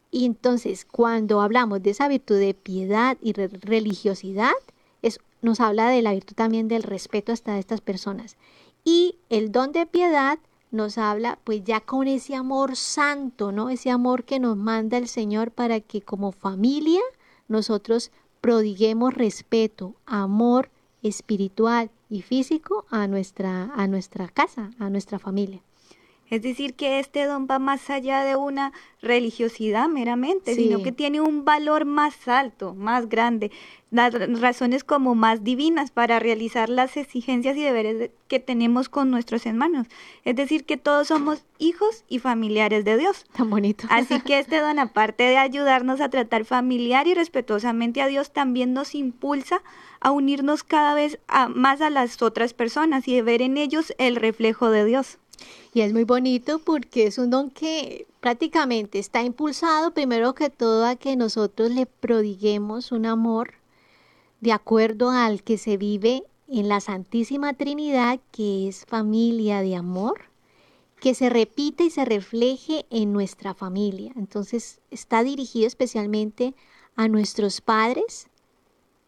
Y 0.10 0.25
entonces, 0.25 0.86
cuando 0.86 1.41
hablamos 1.41 1.84
de 1.84 1.91
esa 1.91 2.07
virtud 2.07 2.39
de 2.39 2.53
piedad 2.53 3.17
y 3.22 3.34
religiosidad, 3.34 4.53
es 5.01 5.19
nos 5.41 5.60
habla 5.60 5.89
de 5.89 6.01
la 6.01 6.13
virtud 6.13 6.36
también 6.36 6.67
del 6.67 6.84
respeto 6.84 7.31
hasta 7.31 7.60
estas 7.60 7.81
personas. 7.81 8.38
Y 8.84 9.17
el 9.29 9.51
don 9.51 9.72
de 9.72 9.86
piedad 9.86 10.39
nos 10.77 10.98
habla 10.98 11.39
pues 11.43 11.63
ya 11.65 11.81
con 11.81 12.07
ese 12.07 12.36
amor 12.36 12.77
santo, 12.77 13.51
¿no? 13.51 13.69
Ese 13.69 13.91
amor 13.91 14.24
que 14.24 14.39
nos 14.39 14.55
manda 14.55 14.98
el 14.98 15.10
Señor 15.10 15.51
para 15.51 15.81
que 15.81 16.01
como 16.01 16.31
familia 16.31 17.01
nosotros 17.50 18.12
prodiguemos 18.39 19.13
respeto, 19.13 19.96
amor 20.05 20.69
espiritual 21.03 21.91
y 22.10 22.22
físico 22.22 22.86
a 22.89 23.07
nuestra, 23.07 23.74
a 23.75 23.88
nuestra 23.88 24.29
casa, 24.29 24.72
a 24.79 24.89
nuestra 24.89 25.19
familia. 25.19 25.62
Es 26.29 26.41
decir, 26.41 26.74
que 26.74 27.00
este 27.00 27.25
don 27.25 27.48
va 27.50 27.57
más 27.57 27.89
allá 27.89 28.24
de 28.24 28.36
una 28.36 28.74
religiosidad 29.01 29.88
meramente, 29.88 30.55
sino 30.55 30.84
que 30.84 30.91
tiene 30.91 31.22
un 31.22 31.46
valor 31.46 31.86
más 31.86 32.27
alto, 32.27 32.74
más 32.74 33.07
grande, 33.07 33.51
las 33.91 34.13
razones 34.41 34.84
como 34.84 35.15
más 35.15 35.46
divinas 35.46 35.91
para 35.91 36.19
realizar 36.19 36.67
las 36.67 36.98
exigencias 36.98 37.55
y 37.55 37.62
deberes 37.62 38.12
que 38.27 38.39
tenemos 38.39 38.89
con 38.89 39.10
nuestros 39.10 39.46
hermanos. 39.46 39.88
Es 40.25 40.36
decir, 40.36 40.65
que 40.65 40.75
todos 40.75 41.07
somos 41.07 41.46
hijos 41.60 42.03
y 42.10 42.19
familiares 42.19 42.84
de 42.84 42.98
Dios. 42.98 43.25
Tan 43.36 43.50
bonito. 43.50 43.88
Así 43.89 44.19
que 44.19 44.39
este 44.39 44.60
don, 44.60 44.79
aparte 44.79 45.24
de 45.24 45.38
ayudarnos 45.38 46.01
a 46.01 46.10
tratar 46.10 46.43
familiar 46.43 47.07
y 47.07 47.13
respetuosamente 47.13 48.01
a 48.01 48.07
Dios, 48.07 48.31
también 48.33 48.74
nos 48.74 48.96
impulsa 48.96 49.61
a 50.01 50.11
unirnos 50.11 50.63
cada 50.63 50.94
vez 50.94 51.20
más 51.55 51.79
a 51.79 51.90
las 51.90 52.22
otras 52.22 52.53
personas 52.53 53.07
y 53.07 53.16
de 53.16 53.22
ver 53.22 53.42
en 53.42 53.55
ellos 53.55 53.94
el 53.98 54.18
reflejo 54.18 54.70
de 54.70 54.83
Dios. 54.83 55.20
Y 55.74 55.82
es 55.82 55.94
muy 55.94 56.04
bonito 56.04 56.60
porque 56.60 57.08
es 57.08 57.18
un 57.18 57.30
don 57.30 57.50
que 57.50 58.08
prácticamente 58.20 59.00
está 59.00 59.24
impulsado 59.24 59.94
primero 59.94 60.34
que 60.34 60.50
todo 60.50 60.86
a 60.86 60.96
que 60.96 61.16
nosotros 61.16 61.72
le 61.72 61.86
prodiguemos 61.86 62.92
un 62.92 63.06
amor 63.06 63.54
de 64.42 64.52
acuerdo 64.52 65.10
al 65.10 65.44
que 65.44 65.58
se 65.58 65.78
vive 65.78 66.24
en 66.48 66.68
la 66.70 66.80
Santísima 66.80 67.54
Trinidad, 67.54 68.20
que 68.32 68.68
es 68.68 68.86
familia 68.86 69.62
de 69.62 69.76
amor, 69.76 70.22
que 71.00 71.14
se 71.14 71.30
repite 71.30 71.86
y 71.86 71.90
se 71.90 72.06
refleje 72.06 72.86
en 72.90 73.14
nuestra 73.14 73.54
familia. 73.54 74.14
Entonces 74.16 74.80
está 74.90 75.24
dirigido 75.24 75.68
especialmente 75.68 76.56
a 76.96 77.08
nuestros 77.08 77.62
padres, 77.62 78.28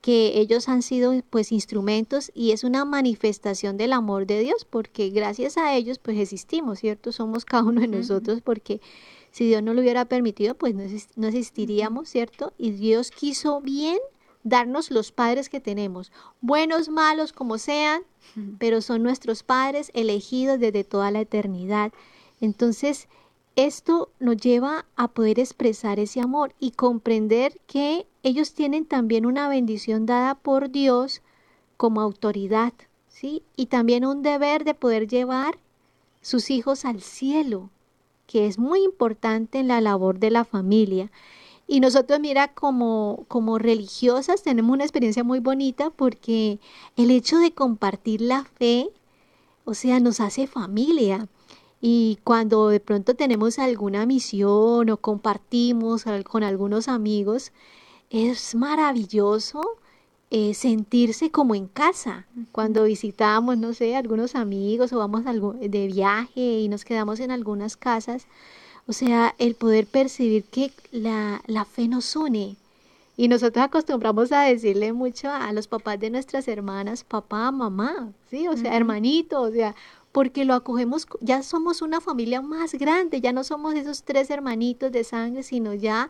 que 0.01 0.39
ellos 0.39 0.69
han 0.69 0.81
sido 0.81 1.13
pues 1.29 1.51
instrumentos 1.51 2.31
y 2.33 2.51
es 2.51 2.63
una 2.63 2.85
manifestación 2.85 3.75
del 3.77 3.93
amor 3.93 4.25
de 4.25 4.39
Dios 4.39 4.65
porque 4.69 5.09
gracias 5.09 5.57
a 5.57 5.75
ellos 5.75 5.99
pues 5.99 6.17
existimos, 6.17 6.79
¿cierto? 6.79 7.11
Somos 7.11 7.45
cada 7.45 7.63
uno 7.63 7.81
de 7.81 7.87
nosotros 7.87 8.41
porque 8.41 8.79
si 9.31 9.47
Dios 9.47 9.61
no 9.61 9.73
lo 9.73 9.81
hubiera 9.81 10.05
permitido 10.05 10.55
pues 10.55 10.73
no, 10.73 11.27
existiríamos, 11.27 12.09
¿cierto? 12.09 12.53
Y 12.57 12.71
Dios 12.71 13.11
quiso 13.11 13.59
bien 13.61 13.97
darnos 14.43 14.89
los 14.89 15.11
padres 15.11 15.49
que 15.49 15.59
tenemos, 15.59 16.13
buenos, 16.39 16.87
malos, 16.87 17.33
como 17.33 17.57
sean, 17.57 18.03
pero 18.57 18.81
son 18.81 19.03
nuestros 19.03 19.43
padres 19.43 19.91
elegidos 19.93 20.61
desde 20.61 20.85
toda 20.85 21.11
la 21.11 21.19
eternidad. 21.19 21.91
Entonces, 22.39 23.09
esto 23.65 24.09
nos 24.19 24.37
lleva 24.37 24.85
a 24.95 25.09
poder 25.09 25.39
expresar 25.39 25.99
ese 25.99 26.21
amor 26.21 26.53
y 26.59 26.71
comprender 26.71 27.59
que 27.67 28.05
ellos 28.23 28.53
tienen 28.53 28.85
también 28.85 29.25
una 29.25 29.49
bendición 29.49 30.05
dada 30.05 30.35
por 30.35 30.69
Dios 30.69 31.21
como 31.77 32.01
autoridad, 32.01 32.73
¿sí? 33.07 33.43
Y 33.55 33.67
también 33.67 34.05
un 34.05 34.21
deber 34.21 34.63
de 34.65 34.73
poder 34.73 35.07
llevar 35.07 35.57
sus 36.21 36.49
hijos 36.49 36.85
al 36.85 37.01
cielo, 37.01 37.69
que 38.27 38.45
es 38.45 38.59
muy 38.59 38.83
importante 38.83 39.59
en 39.59 39.67
la 39.67 39.81
labor 39.81 40.19
de 40.19 40.31
la 40.31 40.45
familia. 40.45 41.11
Y 41.67 41.79
nosotros, 41.79 42.19
mira, 42.19 42.53
como, 42.53 43.25
como 43.27 43.57
religiosas 43.57 44.43
tenemos 44.43 44.73
una 44.73 44.83
experiencia 44.83 45.23
muy 45.23 45.39
bonita 45.39 45.89
porque 45.91 46.59
el 46.97 47.11
hecho 47.11 47.37
de 47.37 47.53
compartir 47.53 48.21
la 48.21 48.43
fe, 48.43 48.89
o 49.65 49.73
sea, 49.73 49.99
nos 49.99 50.19
hace 50.19 50.47
familia. 50.47 51.27
Y 51.81 52.19
cuando 52.23 52.69
de 52.69 52.79
pronto 52.79 53.15
tenemos 53.15 53.57
alguna 53.59 54.05
misión 54.05 54.89
o 54.89 54.97
compartimos 54.97 56.05
con 56.25 56.43
algunos 56.43 56.87
amigos, 56.87 57.51
es 58.09 58.55
maravilloso 58.55 59.61
eh, 60.31 60.53
sentirse 60.53 61.31
como 61.31 61.55
en 61.55 61.67
casa. 61.67 62.27
Cuando 62.51 62.83
visitamos, 62.83 63.57
no 63.57 63.73
sé, 63.73 63.95
algunos 63.95 64.35
amigos 64.35 64.93
o 64.93 64.99
vamos 64.99 65.23
de 65.25 65.87
viaje 65.87 66.59
y 66.59 66.67
nos 66.69 66.85
quedamos 66.85 67.19
en 67.19 67.31
algunas 67.31 67.77
casas, 67.77 68.27
o 68.87 68.93
sea, 68.93 69.35
el 69.37 69.55
poder 69.55 69.87
percibir 69.87 70.43
que 70.43 70.71
la, 70.91 71.41
la 71.47 71.65
fe 71.65 71.87
nos 71.87 72.15
une. 72.15 72.57
Y 73.17 73.27
nosotros 73.27 73.65
acostumbramos 73.65 74.31
a 74.31 74.43
decirle 74.43 74.93
mucho 74.93 75.29
a 75.29 75.51
los 75.51 75.67
papás 75.67 75.99
de 75.99 76.09
nuestras 76.09 76.47
hermanas, 76.47 77.03
papá, 77.03 77.51
mamá, 77.51 78.13
¿sí? 78.29 78.47
O 78.47 78.55
sea, 78.55 78.77
hermanito, 78.77 79.41
o 79.41 79.51
sea, 79.51 79.75
porque 80.11 80.45
lo 80.45 80.53
acogemos, 80.53 81.07
ya 81.21 81.43
somos 81.43 81.81
una 81.81 82.01
familia 82.01 82.41
más 82.41 82.73
grande, 82.73 83.21
ya 83.21 83.31
no 83.31 83.43
somos 83.43 83.75
esos 83.75 84.03
tres 84.03 84.29
hermanitos 84.29 84.91
de 84.91 85.03
sangre, 85.03 85.43
sino 85.43 85.73
ya 85.73 86.09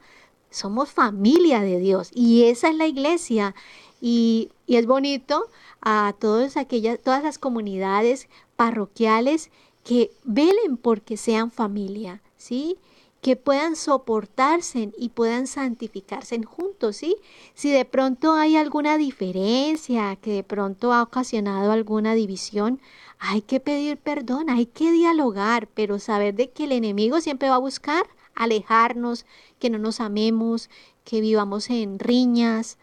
somos 0.49 0.89
familia 0.89 1.61
de 1.61 1.79
Dios 1.79 2.09
y 2.13 2.43
esa 2.45 2.69
es 2.69 2.75
la 2.75 2.87
iglesia. 2.87 3.55
Y, 4.01 4.49
es 4.67 4.85
bonito 4.85 5.47
a 5.81 6.13
todas 6.19 6.55
aquellas, 6.55 6.99
todas 6.99 7.23
las 7.23 7.39
comunidades 7.39 8.29
parroquiales 8.55 9.49
que 9.83 10.11
velen 10.23 10.77
porque 10.77 11.17
sean 11.17 11.49
familia, 11.51 12.21
¿sí? 12.37 12.77
Que 13.21 13.35
puedan 13.35 13.75
soportarse 13.75 14.91
y 14.97 15.09
puedan 15.09 15.47
santificarse 15.47 16.41
juntos, 16.43 16.97
¿sí? 16.97 17.17
Si 17.53 17.71
de 17.71 17.85
pronto 17.85 18.33
hay 18.33 18.55
alguna 18.55 18.97
diferencia, 18.97 20.15
que 20.15 20.31
de 20.31 20.43
pronto 20.43 20.93
ha 20.93 21.03
ocasionado 21.03 21.71
alguna 21.71 22.15
división, 22.15 22.79
hay 23.19 23.41
que 23.41 23.59
pedir 23.59 23.97
perdón, 23.97 24.49
hay 24.49 24.65
que 24.65 24.91
dialogar, 24.91 25.67
pero 25.67 25.99
saber 25.99 26.35
de 26.35 26.49
que 26.51 26.63
el 26.63 26.71
enemigo 26.71 27.19
siempre 27.19 27.49
va 27.49 27.55
a 27.55 27.59
buscar 27.59 28.07
alejarnos, 28.35 29.25
que 29.59 29.69
no 29.69 29.77
nos 29.77 29.99
amemos, 29.99 30.69
que 31.03 31.19
vivamos 31.19 31.69
en 31.69 31.99
riñas, 31.99 32.77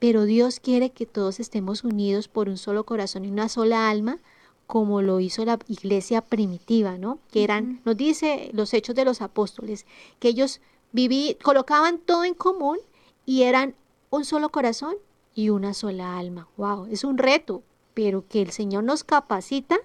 pero 0.00 0.24
Dios 0.24 0.58
quiere 0.60 0.90
que 0.90 1.06
todos 1.06 1.38
estemos 1.38 1.84
unidos 1.84 2.26
por 2.28 2.48
un 2.48 2.58
solo 2.58 2.84
corazón 2.84 3.24
y 3.24 3.30
una 3.30 3.48
sola 3.48 3.88
alma, 3.88 4.18
como 4.66 5.02
lo 5.02 5.20
hizo 5.20 5.44
la 5.44 5.58
iglesia 5.68 6.20
primitiva, 6.20 6.98
¿no? 6.98 7.18
Que 7.30 7.44
eran, 7.44 7.80
nos 7.84 7.96
dice 7.96 8.50
los 8.52 8.74
hechos 8.74 8.94
de 8.94 9.04
los 9.04 9.22
apóstoles, 9.22 9.86
que 10.18 10.28
ellos 10.28 10.60
viví, 10.92 11.36
colocaban 11.42 11.98
todo 11.98 12.24
en 12.24 12.34
común 12.34 12.78
y 13.24 13.42
eran 13.42 13.74
un 14.10 14.24
solo 14.24 14.48
corazón 14.48 14.96
y 15.34 15.50
una 15.50 15.74
sola 15.74 16.18
alma. 16.18 16.48
Wow, 16.56 16.86
es 16.86 17.04
un 17.04 17.18
reto, 17.18 17.62
pero 17.94 18.24
que 18.28 18.42
el 18.42 18.50
Señor 18.50 18.84
nos 18.84 19.04
capacita 19.04 19.76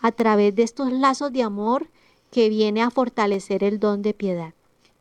a 0.00 0.12
través 0.12 0.54
de 0.54 0.62
estos 0.62 0.92
lazos 0.92 1.32
de 1.32 1.42
amor 1.42 1.88
que 2.30 2.48
viene 2.48 2.82
a 2.82 2.90
fortalecer 2.90 3.62
el 3.62 3.78
don 3.78 4.02
de 4.02 4.14
piedad. 4.14 4.54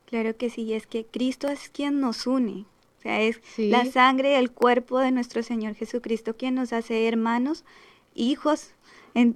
Claro 0.06 0.36
que 0.36 0.50
sí, 0.50 0.74
es 0.74 0.88
que 0.88 1.06
Cristo 1.06 1.48
es 1.48 1.70
quien 1.70 2.02
nos 2.02 2.28
une. 2.28 2.66
O 3.00 3.02
sea, 3.02 3.22
es 3.22 3.42
la 3.58 3.86
sangre 3.86 4.34
y 4.34 4.36
el 4.36 4.52
cuerpo 4.52 5.00
de 5.00 5.12
nuestro 5.12 5.42
Señor 5.42 5.74
Jesucristo 5.74 6.36
quien 6.36 6.54
nos 6.56 6.72
hace 6.74 7.08
hermanos, 7.08 7.64
hijos, 8.14 8.74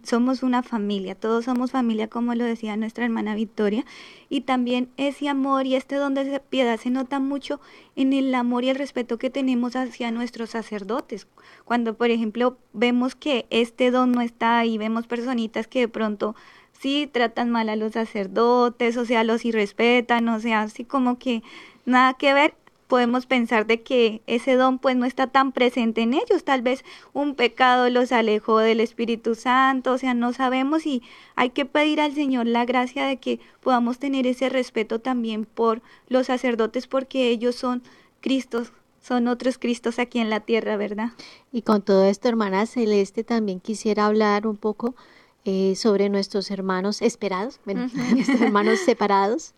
somos 0.03 0.43
una 0.43 0.63
familia, 0.63 1.15
todos 1.15 1.45
somos 1.45 1.71
familia, 1.71 2.07
como 2.07 2.33
lo 2.35 2.43
decía 2.43 2.77
nuestra 2.77 3.05
hermana 3.05 3.35
Victoria, 3.35 3.85
y 4.29 4.41
también 4.41 4.89
ese 4.97 5.29
amor 5.29 5.65
y 5.65 5.75
este 5.75 5.95
don 5.95 6.13
de 6.13 6.39
piedad 6.39 6.79
se 6.79 6.89
nota 6.89 7.19
mucho 7.19 7.59
en 7.95 8.13
el 8.13 8.33
amor 8.33 8.63
y 8.63 8.69
el 8.69 8.77
respeto 8.77 9.17
que 9.17 9.29
tenemos 9.29 9.75
hacia 9.75 10.11
nuestros 10.11 10.51
sacerdotes. 10.51 11.27
Cuando, 11.65 11.95
por 11.95 12.09
ejemplo, 12.09 12.57
vemos 12.73 13.15
que 13.15 13.45
este 13.49 13.91
don 13.91 14.11
no 14.11 14.21
está 14.21 14.65
y 14.65 14.77
vemos 14.77 15.07
personitas 15.07 15.67
que 15.67 15.81
de 15.81 15.87
pronto 15.87 16.35
sí 16.79 17.09
tratan 17.11 17.49
mal 17.49 17.69
a 17.69 17.75
los 17.75 17.93
sacerdotes, 17.93 18.97
o 18.97 19.05
sea, 19.05 19.23
los 19.23 19.45
irrespetan, 19.45 20.27
o 20.29 20.39
sea, 20.39 20.61
así 20.61 20.83
como 20.83 21.17
que 21.17 21.43
nada 21.85 22.13
que 22.13 22.33
ver, 22.33 22.55
podemos 22.87 23.25
pensar 23.25 23.65
de 23.65 23.81
que 23.81 24.21
ese 24.27 24.55
don 24.55 24.79
pues 24.79 24.95
no 24.95 25.05
está 25.05 25.27
tan 25.27 25.51
presente 25.51 26.01
en 26.01 26.13
ellos, 26.13 26.43
tal 26.43 26.61
vez 26.61 26.83
un 27.13 27.35
pecado 27.35 27.89
los 27.89 28.11
alejó 28.11 28.59
del 28.59 28.79
Espíritu 28.79 29.35
Santo, 29.35 29.93
o 29.93 29.97
sea, 29.97 30.13
no 30.13 30.33
sabemos 30.33 30.85
y 30.85 31.01
hay 31.35 31.49
que 31.49 31.65
pedir 31.65 31.99
al 31.99 32.13
Señor 32.13 32.45
la 32.45 32.65
gracia 32.65 33.05
de 33.05 33.17
que 33.17 33.39
podamos 33.61 33.97
tener 33.97 34.27
ese 34.27 34.49
respeto 34.49 34.99
también 34.99 35.45
por 35.45 35.81
los 36.07 36.27
sacerdotes 36.27 36.87
porque 36.87 37.29
ellos 37.29 37.55
son 37.55 37.81
Cristos, 38.21 38.71
son 39.01 39.27
otros 39.27 39.57
Cristos 39.57 39.99
aquí 39.99 40.19
en 40.19 40.29
la 40.29 40.39
tierra, 40.39 40.77
¿verdad? 40.77 41.11
Y 41.51 41.61
con 41.63 41.81
todo 41.81 42.05
esto, 42.05 42.27
hermana 42.27 42.65
Celeste, 42.65 43.23
también 43.23 43.59
quisiera 43.59 44.05
hablar 44.05 44.47
un 44.47 44.57
poco 44.57 44.95
eh, 45.43 45.75
sobre 45.75 46.09
nuestros 46.09 46.49
hermanos 46.51 47.01
esperados, 47.01 47.59
nuestros 47.65 48.41
hermanos 48.41 48.79
separados, 48.79 49.53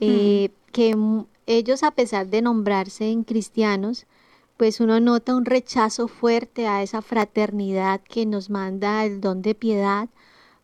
eh, 0.00 0.50
que 0.72 0.96
ellos, 1.46 1.82
a 1.82 1.90
pesar 1.90 2.28
de 2.28 2.42
nombrarse 2.42 3.10
en 3.10 3.24
cristianos, 3.24 4.06
pues 4.56 4.80
uno 4.80 5.00
nota 5.00 5.34
un 5.34 5.44
rechazo 5.44 6.08
fuerte 6.08 6.66
a 6.66 6.82
esa 6.82 7.02
fraternidad 7.02 8.00
que 8.00 8.26
nos 8.26 8.50
manda 8.50 9.04
el 9.04 9.20
don 9.20 9.42
de 9.42 9.54
piedad, 9.54 10.08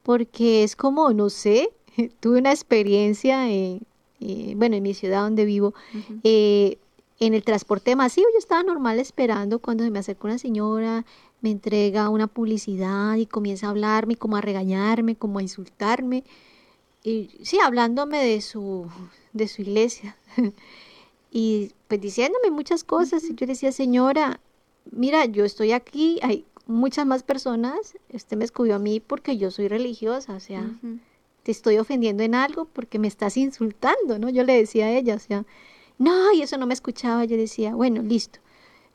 porque 0.03 0.63
es 0.63 0.77
como, 0.77 1.13
no 1.13 1.31
sé, 1.31 1.71
tuve 2.21 2.39
una 2.39 2.53
experiencia, 2.53 3.51
eh, 3.51 3.81
eh, 4.21 4.55
bueno, 4.57 4.77
en 4.77 4.83
mi 4.83 4.95
ciudad 4.95 5.23
donde 5.23 5.45
vivo, 5.45 5.75
eh, 6.23 6.79
en 7.21 7.35
el 7.35 7.43
transporte 7.43 7.97
masivo, 7.97 8.29
yo 8.33 8.39
estaba 8.39 8.63
normal 8.63 9.01
esperando 9.01 9.59
cuando 9.59 9.85
se 9.85 9.91
me 9.91 9.99
acerca 9.99 10.29
una 10.29 10.39
señora, 10.39 11.05
me 11.41 11.51
entrega 11.51 12.09
una 12.09 12.27
publicidad 12.27 13.17
y 13.17 13.27
comienza 13.27 13.67
a 13.67 13.71
hablarme, 13.71 14.17
como 14.17 14.37
a 14.37 14.41
regañarme, 14.41 15.17
como 15.17 15.39
a 15.39 15.43
insultarme, 15.43 16.25
y 17.03 17.31
sí, 17.43 17.59
hablándome 17.61 18.25
de 18.25 18.41
su, 18.41 18.87
de 19.33 19.49
su 19.49 19.63
iglesia. 19.63 20.17
y 21.31 21.73
pues 21.87 22.01
diciéndome 22.01 22.51
muchas 22.51 22.85
cosas. 22.85 23.25
Y 23.25 23.35
yo 23.35 23.47
decía, 23.47 23.73
señora, 23.73 24.41
mira, 24.91 25.25
yo 25.27 25.45
estoy 25.45 25.73
aquí, 25.73 26.19
hay 26.23 26.45
muchas 26.67 27.07
más 27.07 27.23
personas, 27.23 27.97
usted 28.13 28.37
me 28.37 28.45
escogió 28.45 28.77
a 28.77 28.79
mí 28.79 29.01
porque 29.01 29.39
yo 29.39 29.51
soy 29.51 29.69
religiosa, 29.69 30.35
o 30.35 30.41
sea, 30.41 30.71
te 31.43 31.51
estoy 31.51 31.79
ofendiendo 31.79 32.23
en 32.23 32.35
algo 32.35 32.67
porque 32.67 32.99
me 32.99 33.09
estás 33.09 33.37
insultando, 33.39 34.19
¿no? 34.19 34.29
Yo 34.29 34.45
le 34.45 34.55
decía 34.55 34.87
a 34.87 34.93
ella, 34.93 35.15
o 35.15 35.19
sea, 35.19 35.47
no, 35.97 36.33
y 36.33 36.43
eso 36.43 36.59
no 36.59 36.67
me 36.67 36.75
escuchaba, 36.75 37.25
yo 37.25 37.37
decía, 37.37 37.75
bueno, 37.75 38.03
listo. 38.03 38.41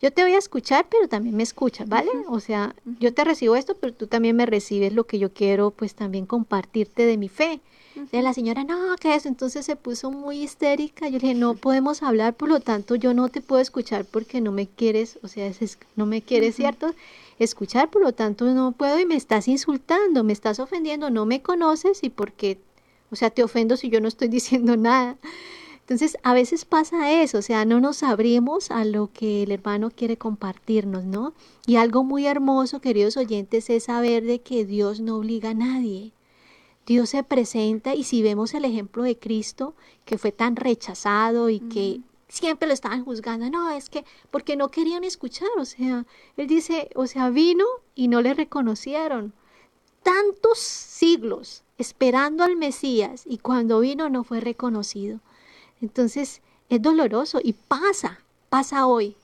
Yo 0.04 0.12
te 0.12 0.22
voy 0.22 0.34
a 0.34 0.38
escuchar, 0.38 0.86
pero 0.90 1.08
también 1.08 1.38
me 1.38 1.44
escuchas, 1.44 1.88
¿vale? 1.88 2.10
O 2.28 2.42
sea, 2.42 2.76
yo 3.00 3.14
te 3.14 3.24
recibo 3.24 3.56
esto, 3.56 3.78
pero 3.80 3.94
tú 3.94 4.06
también 4.06 4.36
me 4.36 4.46
recibes 4.46 4.92
lo 4.92 5.06
que 5.06 5.18
yo 5.18 5.32
quiero, 5.32 5.72
pues 5.72 5.96
también 5.96 6.26
compartirte 6.26 7.06
de 7.06 7.16
mi 7.16 7.30
fe. 7.30 7.62
De 8.12 8.22
la 8.22 8.34
señora, 8.34 8.66
no, 8.66 8.98
¿qué 9.00 9.16
es? 9.16 9.26
Entonces 9.26 9.66
se 9.66 9.78
puso 9.78 10.12
muy 10.12 10.44
histérica. 10.44 11.08
Yo 11.08 11.20
le 11.20 11.28
dije, 11.28 11.36
no 11.36 11.54
podemos 11.56 12.04
hablar, 12.04 12.34
por 12.34 12.50
lo 12.50 12.60
tanto 12.60 12.96
yo 12.96 13.14
no 13.14 13.30
te 13.30 13.40
puedo 13.40 13.62
escuchar 13.62 14.04
porque 14.04 14.42
no 14.42 14.52
me 14.52 14.68
quieres, 14.68 15.20
o 15.24 15.30
sea, 15.30 15.50
no 15.96 16.06
me 16.06 16.22
quieres, 16.22 16.58
¿cierto? 16.58 16.94
Escuchar, 17.40 17.90
por 17.90 18.02
lo 18.02 18.12
tanto 18.12 18.44
no 18.54 18.74
puedo 18.74 19.00
y 19.00 19.06
me 19.06 19.16
estás 19.16 19.48
insultando, 19.48 20.26
me 20.26 20.34
estás 20.34 20.60
ofendiendo, 20.60 21.12
no 21.12 21.26
me 21.26 21.42
conoces 21.42 22.04
y 22.04 22.10
porque, 22.10 22.60
o 23.10 23.16
sea, 23.16 23.30
te 23.30 23.42
ofendo 23.42 23.78
si 23.78 23.90
yo 23.90 24.02
no 24.02 24.10
estoy 24.10 24.28
diciendo 24.40 24.76
nada. 24.76 25.16
Entonces, 25.84 26.18
a 26.24 26.34
veces 26.34 26.64
pasa 26.64 27.12
eso, 27.12 27.40
o 27.40 27.42
sea, 27.42 27.66
no 27.66 27.82
nos 27.82 28.04
abrimos 28.04 28.72
a 28.72 28.86
lo 28.86 29.12
que 29.12 29.44
el 29.44 29.52
hermano 29.52 29.92
quiere 29.92 30.18
compartirnos, 30.18 31.04
¿no? 31.04 31.34
Y 31.68 31.76
algo 31.76 32.06
muy 32.06 32.26
hermoso, 32.26 32.80
queridos 32.80 33.18
oyentes, 33.18 33.70
es 33.70 33.84
saber 33.84 34.24
de 34.24 34.40
que 34.40 34.64
Dios 34.64 35.02
no 35.02 35.18
obliga 35.18 35.50
a 35.50 35.54
nadie. 35.54 36.14
Dios 36.86 37.10
se 37.10 37.24
presenta 37.24 37.96
y 37.96 38.06
si 38.06 38.22
vemos 38.22 38.54
el 38.54 38.64
ejemplo 38.64 39.04
de 39.04 39.18
Cristo, 39.18 39.76
que 40.06 40.18
fue 40.18 40.32
tan 40.32 40.56
rechazado 40.56 41.50
y 41.50 41.60
que 41.60 42.00
siempre 42.30 42.68
lo 42.68 42.74
estaban 42.74 43.04
juzgando, 43.04 43.50
no, 43.50 43.70
es 43.70 43.90
que 43.90 44.06
porque 44.32 44.56
no 44.56 44.70
querían 44.70 45.04
escuchar, 45.04 45.50
o 45.58 45.66
sea, 45.66 46.06
él 46.38 46.48
dice, 46.48 46.90
o 46.96 47.08
sea, 47.08 47.30
vino 47.30 47.66
y 47.94 48.08
no 48.08 48.22
le 48.22 48.34
reconocieron. 48.34 49.34
Tantos 50.02 50.60
siglos 50.60 51.64
esperando 51.78 52.44
al 52.46 52.56
Mesías 52.56 53.24
y 53.26 53.38
cuando 53.38 53.82
vino 53.82 54.10
no 54.10 54.24
fue 54.24 54.40
reconocido. 54.40 55.20
Entonces, 55.84 56.42
es 56.70 56.82
doloroso 56.82 57.40
y 57.44 57.54
pasa, 57.54 58.22
pasa 58.50 58.88
hoy, 58.88 59.16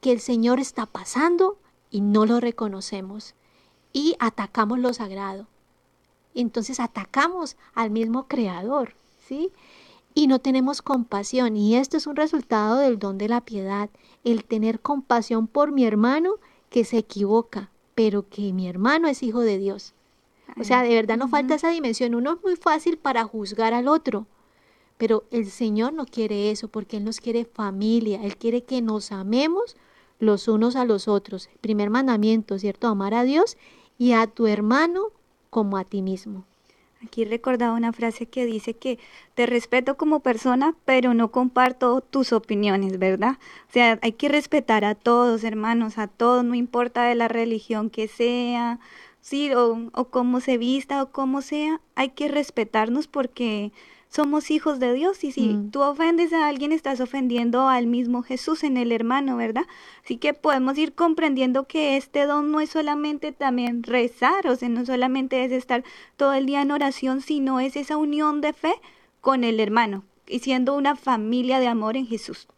que 0.00 0.10
el 0.10 0.18
Señor 0.18 0.58
está 0.58 0.86
pasando 0.86 1.58
y 1.90 2.00
no 2.00 2.26
lo 2.26 2.40
reconocemos 2.40 3.36
y 3.92 4.16
atacamos 4.18 4.80
lo 4.80 4.92
sagrado 4.92 5.46
entonces 6.34 6.80
atacamos 6.80 7.56
al 7.74 7.90
mismo 7.90 8.26
creador, 8.26 8.94
¿sí? 9.26 9.50
Y 10.14 10.26
no 10.26 10.38
tenemos 10.38 10.82
compasión. 10.82 11.56
Y 11.56 11.76
esto 11.76 11.96
es 11.96 12.06
un 12.06 12.16
resultado 12.16 12.78
del 12.78 12.98
don 12.98 13.18
de 13.18 13.28
la 13.28 13.40
piedad, 13.40 13.90
el 14.24 14.44
tener 14.44 14.80
compasión 14.80 15.46
por 15.46 15.72
mi 15.72 15.84
hermano 15.84 16.34
que 16.70 16.84
se 16.84 16.98
equivoca, 16.98 17.70
pero 17.94 18.28
que 18.28 18.52
mi 18.52 18.68
hermano 18.68 19.08
es 19.08 19.22
hijo 19.22 19.40
de 19.40 19.58
Dios. 19.58 19.94
O 20.60 20.64
sea, 20.64 20.82
de 20.82 20.94
verdad 20.94 21.16
no 21.16 21.28
falta 21.28 21.54
esa 21.54 21.70
dimensión. 21.70 22.14
Uno 22.14 22.34
es 22.34 22.42
muy 22.42 22.56
fácil 22.56 22.98
para 22.98 23.24
juzgar 23.24 23.72
al 23.72 23.88
otro, 23.88 24.26
pero 25.02 25.24
el 25.32 25.50
Señor 25.50 25.92
no 25.94 26.06
quiere 26.06 26.52
eso 26.52 26.68
porque 26.68 26.98
Él 26.98 27.04
nos 27.04 27.18
quiere 27.18 27.44
familia, 27.44 28.20
Él 28.22 28.36
quiere 28.36 28.62
que 28.62 28.80
nos 28.80 29.10
amemos 29.10 29.74
los 30.20 30.46
unos 30.46 30.76
a 30.76 30.84
los 30.84 31.08
otros. 31.08 31.50
Primer 31.60 31.90
mandamiento, 31.90 32.56
¿cierto? 32.56 32.86
Amar 32.86 33.12
a 33.12 33.24
Dios 33.24 33.56
y 33.98 34.12
a 34.12 34.28
tu 34.28 34.46
hermano 34.46 35.06
como 35.50 35.76
a 35.76 35.82
ti 35.82 36.02
mismo. 36.02 36.44
Aquí 37.04 37.24
recordaba 37.24 37.74
una 37.74 37.92
frase 37.92 38.26
que 38.26 38.46
dice 38.46 38.74
que 38.74 39.00
te 39.34 39.46
respeto 39.46 39.96
como 39.96 40.20
persona, 40.20 40.76
pero 40.84 41.14
no 41.14 41.32
comparto 41.32 42.00
tus 42.00 42.32
opiniones, 42.32 43.00
¿verdad? 43.00 43.38
O 43.68 43.72
sea, 43.72 43.98
hay 44.02 44.12
que 44.12 44.28
respetar 44.28 44.84
a 44.84 44.94
todos, 44.94 45.42
hermanos, 45.42 45.98
a 45.98 46.06
todos, 46.06 46.44
no 46.44 46.54
importa 46.54 47.02
de 47.06 47.16
la 47.16 47.26
religión 47.26 47.90
que 47.90 48.06
sea, 48.06 48.78
sí, 49.20 49.52
o, 49.52 49.90
o 49.94 50.04
cómo 50.10 50.38
se 50.38 50.58
vista 50.58 51.02
o 51.02 51.10
cómo 51.10 51.42
sea, 51.42 51.80
hay 51.96 52.10
que 52.10 52.28
respetarnos 52.28 53.08
porque 53.08 53.72
somos 54.12 54.50
hijos 54.50 54.78
de 54.78 54.92
Dios 54.92 55.24
y 55.24 55.32
si 55.32 55.48
mm. 55.48 55.70
tú 55.70 55.80
ofendes 55.80 56.34
a 56.34 56.46
alguien 56.46 56.70
estás 56.70 57.00
ofendiendo 57.00 57.68
al 57.68 57.86
mismo 57.86 58.22
Jesús 58.22 58.62
en 58.62 58.76
el 58.76 58.92
hermano, 58.92 59.38
¿verdad? 59.38 59.64
Así 60.04 60.18
que 60.18 60.34
podemos 60.34 60.76
ir 60.76 60.94
comprendiendo 60.94 61.66
que 61.66 61.96
este 61.96 62.26
don 62.26 62.52
no 62.52 62.60
es 62.60 62.68
solamente 62.68 63.32
también 63.32 63.82
rezar, 63.82 64.46
o 64.48 64.56
sea, 64.56 64.68
no 64.68 64.84
solamente 64.84 65.42
es 65.44 65.52
estar 65.52 65.82
todo 66.18 66.34
el 66.34 66.44
día 66.44 66.60
en 66.60 66.72
oración, 66.72 67.22
sino 67.22 67.58
es 67.58 67.74
esa 67.74 67.96
unión 67.96 68.42
de 68.42 68.52
fe 68.52 68.74
con 69.22 69.44
el 69.44 69.58
hermano 69.60 70.04
y 70.28 70.40
siendo 70.40 70.74
una 70.74 70.94
familia 70.94 71.58
de 71.58 71.68
amor 71.68 71.96
en 71.96 72.06
Jesús. 72.06 72.48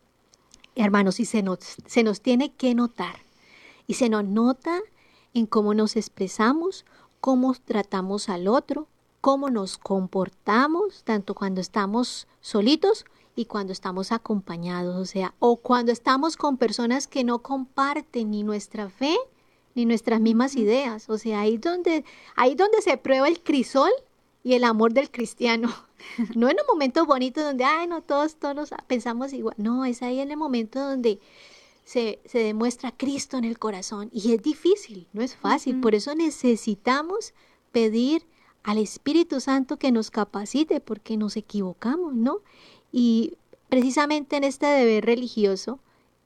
Hermanos, 0.75 1.21
y 1.21 1.25
se 1.25 1.45
nos, 1.45 1.77
se 1.87 2.03
nos 2.03 2.21
tiene 2.21 2.53
que 2.53 2.75
notar, 2.75 3.21
y 3.87 3.95
se 3.95 4.09
nos 4.09 4.25
nota 4.25 4.81
en 5.35 5.47
cómo 5.47 5.73
nos 5.73 5.95
expresamos, 5.95 6.85
cómo 7.21 7.55
tratamos 7.55 8.29
al 8.29 8.49
otro, 8.49 8.89
cómo 9.25 9.49
nos 9.49 9.79
comportamos, 9.79 11.03
tanto 11.03 11.35
cuando 11.35 11.63
estamos 11.63 12.29
solitos 12.43 13.07
y 13.35 13.47
cuando 13.47 13.73
estamos 13.73 14.13
acompañados, 14.13 14.97
o 14.97 15.07
sea, 15.07 15.33
o 15.39 15.57
cuando 15.57 15.93
estamos 15.93 16.37
con 16.37 16.59
personas 16.59 17.07
que 17.07 17.25
no 17.25 17.39
comparten 17.39 18.31
ni 18.33 18.43
nuestra 18.43 18.91
fe 18.91 19.17
ni 19.75 19.87
nuestras 19.87 20.21
mismas 20.21 20.57
ideas, 20.57 21.09
o 21.09 21.17
sea, 21.17 21.41
ahí 21.41 21.57
donde 21.57 22.05
ahí 22.37 22.55
donde 22.55 22.83
se 22.83 22.99
prueba 22.99 23.27
el 23.27 23.43
crisol 23.43 23.91
y 24.43 24.53
el 24.53 24.65
amor 24.65 24.93
del 24.93 25.11
cristiano. 25.11 25.75
No 26.37 26.51
en 26.51 26.59
un 26.61 26.67
momento 26.69 27.07
bonito 27.07 27.43
donde, 27.43 27.65
ay, 27.65 27.87
no, 27.87 28.03
todos, 28.03 28.37
todos 28.37 28.75
pensamos 28.87 29.33
igual. 29.33 29.55
No, 29.57 29.87
es 29.87 30.03
ahí 30.03 30.21
en 30.21 30.33
el 30.33 30.37
momento 30.37 30.79
donde 30.79 31.19
se, 31.83 32.21
se 32.27 32.41
demuestra 32.41 32.93
Cristo 32.95 33.39
en 33.39 33.45
el 33.45 33.59
corazón. 33.59 34.11
Y 34.13 34.35
es 34.35 34.43
difícil, 34.43 35.09
no 35.15 35.23
es 35.23 35.35
fácil. 35.35 35.81
Por 35.81 35.95
eso 35.95 36.15
necesitamos 36.15 37.33
pedir 37.73 38.27
al 38.65 38.79
Espíritu 38.79 39.41
Santo 39.41 39.79
que 39.79 39.93
nos 39.93 40.11
capacite 40.11 40.81
porque 40.81 41.17
nos 41.17 41.37
equivocamos, 41.37 42.15
¿no? 42.15 42.39
Y 42.91 43.37
precisamente 43.69 44.37
en 44.37 44.45
este 44.45 44.67
deber 44.67 45.05
religioso, 45.05 45.79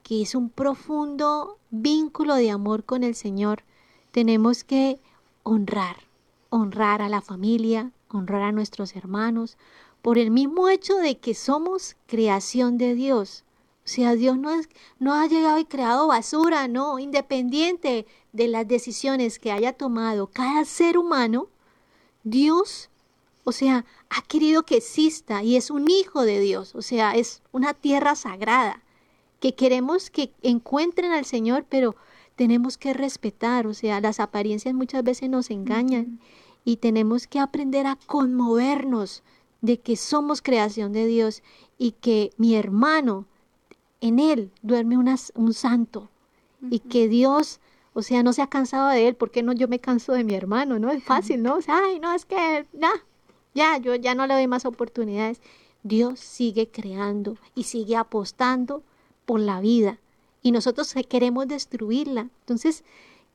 que 0.03 0.21
es 0.21 0.33
un 0.33 0.49
profundo 0.49 1.57
vínculo 1.69 2.35
de 2.35 2.49
amor 2.49 2.85
con 2.85 3.03
el 3.03 3.13
Señor, 3.13 3.63
tenemos 4.11 4.63
que 4.63 4.99
honrar, 5.43 5.97
honrar 6.49 7.01
a 7.01 7.09
la 7.09 7.21
familia, 7.21 7.91
honrar 8.09 8.41
a 8.41 8.51
nuestros 8.51 8.95
hermanos, 8.95 9.57
por 10.01 10.17
el 10.17 10.31
mismo 10.31 10.69
hecho 10.69 10.95
de 10.95 11.17
que 11.17 11.35
somos 11.35 11.97
creación 12.07 12.77
de 12.77 12.95
Dios. 12.95 13.43
O 13.83 13.87
sea, 13.91 14.15
Dios 14.15 14.37
no, 14.37 14.51
no 14.99 15.13
ha 15.13 15.27
llegado 15.27 15.59
y 15.59 15.65
creado 15.65 16.07
basura, 16.07 16.67
no, 16.67 16.99
independiente 16.99 18.05
de 18.31 18.47
las 18.47 18.67
decisiones 18.67 19.39
que 19.39 19.51
haya 19.51 19.73
tomado 19.73 20.27
cada 20.27 20.63
ser 20.63 20.97
humano, 20.97 21.49
Dios, 22.23 22.89
o 23.43 23.51
sea, 23.51 23.85
ha 24.09 24.21
querido 24.23 24.63
que 24.63 24.77
exista 24.77 25.43
y 25.43 25.55
es 25.55 25.69
un 25.69 25.89
hijo 25.89 26.23
de 26.23 26.39
Dios, 26.39 26.75
o 26.75 26.81
sea, 26.81 27.15
es 27.15 27.41
una 27.51 27.73
tierra 27.73 28.15
sagrada, 28.15 28.83
que 29.39 29.55
queremos 29.55 30.09
que 30.09 30.31
encuentren 30.41 31.11
al 31.11 31.25
Señor, 31.25 31.65
pero 31.69 31.95
tenemos 32.35 32.77
que 32.77 32.93
respetar, 32.93 33.67
o 33.67 33.73
sea, 33.73 34.01
las 34.01 34.19
apariencias 34.19 34.73
muchas 34.73 35.03
veces 35.03 35.29
nos 35.29 35.49
engañan 35.49 36.19
y 36.65 36.77
tenemos 36.77 37.27
que 37.27 37.39
aprender 37.39 37.87
a 37.87 37.97
conmovernos 38.05 39.23
de 39.61 39.79
que 39.79 39.95
somos 39.95 40.41
creación 40.41 40.93
de 40.93 41.05
Dios 41.05 41.43
y 41.77 41.91
que 41.91 42.31
mi 42.37 42.55
hermano, 42.55 43.25
en 44.01 44.19
él 44.19 44.51
duerme 44.61 44.97
un 44.97 45.53
santo 45.53 46.09
y 46.69 46.79
que 46.79 47.07
Dios, 47.07 47.59
o 47.93 48.01
sea, 48.01 48.23
no 48.23 48.33
se 48.33 48.41
ha 48.41 48.47
cansado 48.47 48.89
de 48.89 49.07
él, 49.07 49.15
¿por 49.15 49.31
qué 49.31 49.43
no 49.43 49.53
yo 49.53 49.67
me 49.67 49.79
canso 49.79 50.13
de 50.13 50.23
mi 50.23 50.35
hermano? 50.35 50.79
No 50.79 50.89
es 50.91 51.03
fácil, 51.03 51.41
¿no? 51.43 51.55
O 51.55 51.61
sea, 51.61 51.79
ay, 51.85 51.99
no, 51.99 52.13
es 52.13 52.25
que, 52.25 52.65
ya, 52.73 52.91
ya, 53.53 53.77
yo 53.77 53.95
ya 53.95 54.15
no 54.15 54.27
le 54.27 54.35
doy 54.35 54.47
más 54.47 54.65
oportunidades. 54.65 55.41
Dios 55.83 56.19
sigue 56.19 56.69
creando 56.69 57.37
y 57.55 57.63
sigue 57.63 57.95
apostando 57.95 58.83
por 59.25 59.39
la 59.39 59.59
vida 59.61 59.99
y 60.41 60.51
nosotros 60.51 60.93
queremos 61.07 61.47
destruirla. 61.47 62.29
Entonces, 62.41 62.83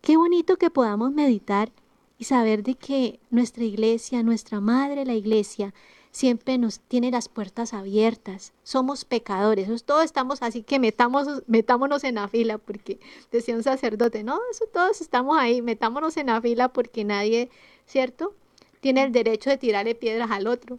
qué 0.01 0.17
bonito 0.17 0.57
que 0.57 0.71
podamos 0.71 1.13
meditar 1.13 1.71
y 2.19 2.25
saber 2.25 2.63
de 2.63 2.75
que 2.75 3.21
nuestra 3.31 3.65
iglesia, 3.65 4.23
nuestra 4.23 4.61
madre, 4.61 5.05
la 5.05 5.15
iglesia, 5.15 5.75
siempre 6.15 6.59
nos 6.59 6.79
tiene 6.79 7.11
las 7.11 7.29
puertas 7.29 7.75
abiertas. 7.75 8.53
Somos 8.63 9.05
pecadores, 9.05 9.85
todos 9.85 10.05
estamos 10.05 10.43
así 10.43 10.63
que 10.63 10.79
metamos, 10.79 11.27
metámonos 11.49 12.05
en 12.05 12.15
la 12.15 12.29
fila, 12.29 12.59
porque 12.59 13.01
decía 13.33 13.57
un 13.57 13.65
sacerdote, 13.65 14.23
no, 14.23 14.39
eso 14.49 14.65
todos 14.73 15.01
estamos 15.01 15.37
ahí, 15.37 15.61
metámonos 15.61 16.17
en 16.17 16.27
la 16.29 16.41
fila 16.41 16.69
porque 16.69 17.03
nadie, 17.03 17.51
¿cierto? 17.85 18.33
Tiene 18.81 19.03
el 19.03 19.11
derecho 19.11 19.51
de 19.51 19.59
tirarle 19.59 19.97
piedras 19.97 20.31
al 20.31 20.47
otro. 20.47 20.79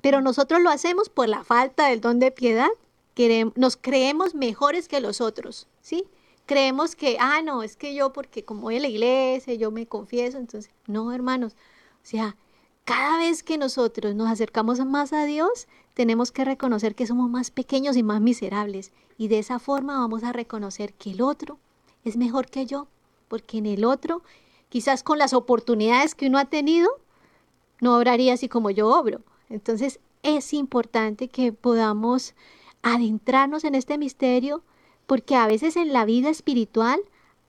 Pero 0.00 0.20
nosotros 0.20 0.62
lo 0.62 0.70
hacemos 0.70 1.08
por 1.08 1.28
la 1.28 1.42
falta 1.42 1.88
del 1.88 2.00
don 2.00 2.20
de 2.20 2.30
piedad. 2.30 2.70
Nos 3.56 3.76
creemos 3.76 4.36
mejores 4.36 4.86
que 4.86 5.00
los 5.00 5.20
otros, 5.20 5.66
¿sí? 5.80 6.04
Creemos 6.46 6.94
que, 6.94 7.16
ah, 7.18 7.42
no, 7.42 7.64
es 7.64 7.76
que 7.76 7.92
yo 7.92 8.12
porque 8.12 8.44
como 8.44 8.62
voy 8.62 8.76
a 8.76 8.80
la 8.80 8.88
iglesia, 8.88 9.54
yo 9.54 9.72
me 9.72 9.86
confieso, 9.86 10.38
entonces, 10.38 10.70
no, 10.86 11.12
hermanos, 11.12 11.54
o 11.54 12.06
sea, 12.06 12.36
cada 12.84 13.18
vez 13.18 13.42
que 13.42 13.58
nosotros 13.58 14.14
nos 14.14 14.28
acercamos 14.30 14.84
más 14.84 15.12
a 15.12 15.24
Dios, 15.24 15.68
tenemos 15.94 16.32
que 16.32 16.44
reconocer 16.44 16.94
que 16.94 17.06
somos 17.06 17.30
más 17.30 17.50
pequeños 17.50 17.96
y 17.96 18.02
más 18.02 18.20
miserables. 18.20 18.92
Y 19.16 19.28
de 19.28 19.38
esa 19.38 19.58
forma 19.58 19.98
vamos 19.98 20.22
a 20.24 20.32
reconocer 20.32 20.92
que 20.94 21.12
el 21.12 21.22
otro 21.22 21.58
es 22.04 22.16
mejor 22.16 22.46
que 22.46 22.66
yo, 22.66 22.88
porque 23.28 23.58
en 23.58 23.66
el 23.66 23.84
otro, 23.84 24.22
quizás 24.68 25.02
con 25.02 25.18
las 25.18 25.32
oportunidades 25.32 26.14
que 26.14 26.26
uno 26.26 26.38
ha 26.38 26.44
tenido, 26.44 26.90
no 27.80 27.96
obraría 27.96 28.34
así 28.34 28.48
como 28.48 28.70
yo 28.70 28.88
obro. 28.88 29.22
Entonces 29.48 30.00
es 30.22 30.52
importante 30.52 31.28
que 31.28 31.52
podamos 31.52 32.34
adentrarnos 32.82 33.64
en 33.64 33.74
este 33.74 33.96
misterio, 33.96 34.62
porque 35.06 35.36
a 35.36 35.46
veces 35.46 35.76
en 35.76 35.92
la 35.92 36.04
vida 36.04 36.28
espiritual 36.28 37.00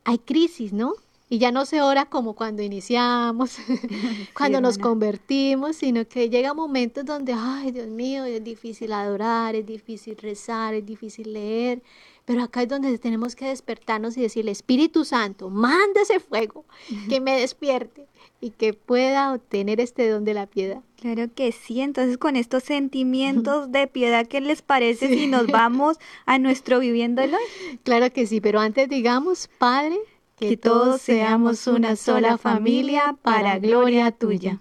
hay 0.05 0.19
crisis, 0.19 0.71
¿no? 0.71 0.93
Y 1.35 1.37
ya 1.37 1.51
no 1.51 1.65
se 1.65 1.81
ora 1.81 2.05
como 2.05 2.33
cuando 2.33 2.63
iniciamos, 2.63 3.57
cuando 4.37 4.61
nos 4.61 4.77
convertimos, 4.77 5.75
sino 5.75 6.07
que 6.07 6.29
llega 6.29 6.53
momentos 6.53 7.03
donde, 7.03 7.33
ay, 7.33 7.71
Dios 7.71 7.87
mío, 7.87 8.23
es 8.23 8.41
difícil 8.41 8.93
adorar, 8.93 9.53
es 9.53 9.65
difícil 9.65 10.15
rezar, 10.15 10.73
es 10.75 10.85
difícil 10.85 11.33
leer. 11.33 11.83
Pero 12.23 12.41
acá 12.41 12.61
es 12.63 12.69
donde 12.69 12.97
tenemos 12.99 13.35
que 13.35 13.47
despertarnos 13.47 14.15
y 14.15 14.21
decirle, 14.21 14.51
Espíritu 14.51 15.03
Santo, 15.03 15.49
manda 15.49 16.03
ese 16.03 16.21
fuego, 16.21 16.63
que 17.09 17.19
me 17.19 17.37
despierte 17.37 18.07
y 18.39 18.51
que 18.51 18.71
pueda 18.71 19.33
obtener 19.33 19.81
este 19.81 20.07
don 20.07 20.23
de 20.23 20.35
la 20.35 20.45
piedad. 20.45 20.83
Claro 21.01 21.27
que 21.35 21.51
sí, 21.51 21.81
entonces 21.81 22.17
con 22.17 22.37
estos 22.37 22.63
sentimientos 22.63 23.73
de 23.73 23.87
piedad, 23.87 24.25
¿qué 24.25 24.39
les 24.39 24.61
parece 24.61 25.09
si 25.09 25.27
nos 25.27 25.47
vamos 25.47 25.97
a 26.25 26.39
nuestro 26.39 26.79
viviéndolo? 26.79 27.37
Claro 27.83 28.09
que 28.11 28.25
sí, 28.25 28.39
pero 28.39 28.61
antes 28.61 28.87
digamos, 28.87 29.49
Padre, 29.59 29.97
que 30.37 30.57
todos 30.57 31.01
seamos 31.01 31.65
una 31.67 31.95
sola 31.95 32.37
familia 32.37 33.15
para 33.21 33.57
gloria 33.59 34.11
tuya. 34.11 34.59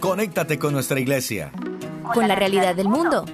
Conéctate 0.00 0.58
con 0.58 0.74
nuestra 0.74 1.00
iglesia. 1.00 1.50
Con 2.12 2.28
la 2.28 2.34
realidad 2.34 2.74
del 2.74 2.88
mundo. 2.88 3.24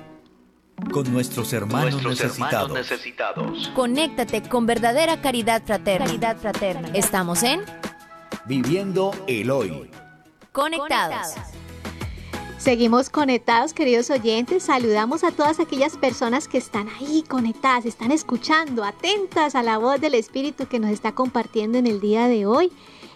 Con 0.92 1.12
nuestros 1.12 1.52
hermanos, 1.52 2.02
necesitados. 2.04 3.68
Conéctate 3.74 4.42
con 4.48 4.66
verdadera 4.66 5.20
caridad 5.20 5.62
fraterna. 5.64 6.06
Caridad 6.06 6.36
fraterna. 6.38 6.88
Estamos 6.94 7.42
en 7.42 7.62
Viviendo 8.46 9.12
el 9.26 9.50
Hoy. 9.50 9.90
Conectados. 10.52 11.34
Seguimos 12.60 13.08
conectados, 13.08 13.72
queridos 13.72 14.10
oyentes. 14.10 14.64
Saludamos 14.64 15.24
a 15.24 15.30
todas 15.30 15.58
aquellas 15.60 15.96
personas 15.96 16.46
que 16.46 16.58
están 16.58 16.90
ahí 16.90 17.24
conectadas, 17.26 17.86
están 17.86 18.12
escuchando, 18.12 18.84
atentas 18.84 19.54
a 19.54 19.62
la 19.62 19.78
voz 19.78 19.98
del 19.98 20.12
Espíritu 20.12 20.66
que 20.66 20.78
nos 20.78 20.90
está 20.90 21.12
compartiendo 21.12 21.78
en 21.78 21.86
el 21.86 22.02
día 22.02 22.28
de 22.28 22.44
hoy 22.44 22.70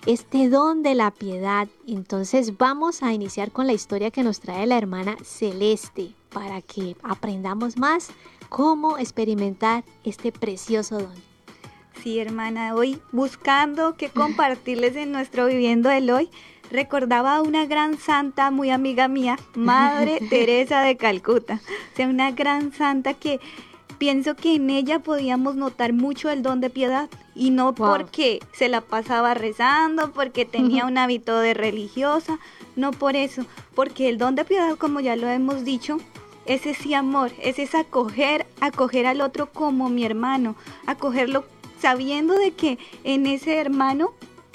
este 0.07 0.48
don 0.48 0.83
de 0.83 0.94
la 0.94 1.11
piedad. 1.11 1.68
Entonces 1.87 2.57
vamos 2.57 3.02
a 3.02 3.12
iniciar 3.12 3.52
con 3.52 3.66
la 3.66 3.74
historia 3.74 4.11
que 4.11 4.22
nos 4.22 4.40
trae 4.40 4.66
la 4.66 4.78
hermana 4.78 5.18
Celeste 5.22 6.14
para 6.33 6.62
que 6.62 6.96
aprendamos 7.02 7.76
más 7.76 8.09
cómo 8.48 8.96
experimentar 8.96 9.85
este 10.04 10.33
precioso 10.33 11.00
don. 11.00 11.35
Sí, 12.02 12.18
hermana, 12.18 12.74
hoy 12.74 12.98
buscando 13.12 13.94
qué 13.98 14.09
compartirles 14.09 14.96
en 14.96 15.12
nuestro 15.12 15.46
viviendo 15.46 15.90
el 15.90 16.11
hoy 16.11 16.30
recordaba 16.70 17.37
a 17.37 17.42
una 17.42 17.66
gran 17.66 17.98
santa 17.98 18.50
muy 18.50 18.70
amiga 18.70 19.09
mía, 19.09 19.38
Madre 19.55 20.20
Teresa 20.31 20.83
de 20.83 20.96
Calcuta. 20.96 21.61
O 21.92 21.96
sea, 21.96 22.09
una 22.09 22.31
gran 22.33 22.72
santa 22.72 23.14
que 23.14 23.40
pienso 23.98 24.35
que 24.35 24.57
en 24.57 24.70
ella 24.70 24.98
podíamos 24.98 25.57
notar 25.57 25.92
mucho 25.92 26.31
el 26.31 26.42
don 26.42 26.61
de 26.61 26.70
piedad. 26.70 27.09
Y 27.35 27.50
no 27.50 27.74
porque 27.74 28.40
se 28.53 28.68
la 28.68 28.81
pasaba 28.81 29.35
rezando, 29.35 30.12
porque 30.12 30.44
tenía 30.44 30.87
un 30.87 30.98
hábito 30.98 31.38
de 31.38 31.55
religiosa, 31.55 32.38
no 32.77 32.92
por 32.92 33.16
eso, 33.16 33.44
porque 33.74 34.09
el 34.09 34.18
don 34.18 34.35
de 34.35 34.44
piedad, 34.44 34.77
como 34.77 35.00
ya 35.00 35.16
lo 35.16 35.29
hemos 35.29 35.64
dicho, 35.64 35.98
es 36.46 36.66
ese 36.66 36.94
amor, 36.94 37.33
es 37.40 37.59
ese 37.59 37.79
acoger, 37.79 38.46
acoger 38.61 39.07
al 39.07 39.20
otro 39.20 39.50
como 39.50 39.88
mi 39.88 40.05
hermano, 40.05 40.55
acogerlo 40.87 41.44
sabiendo 41.81 42.35
de 42.35 42.53
que 42.53 42.79
en 43.03 43.27
ese 43.27 43.57
hermano 43.57 44.12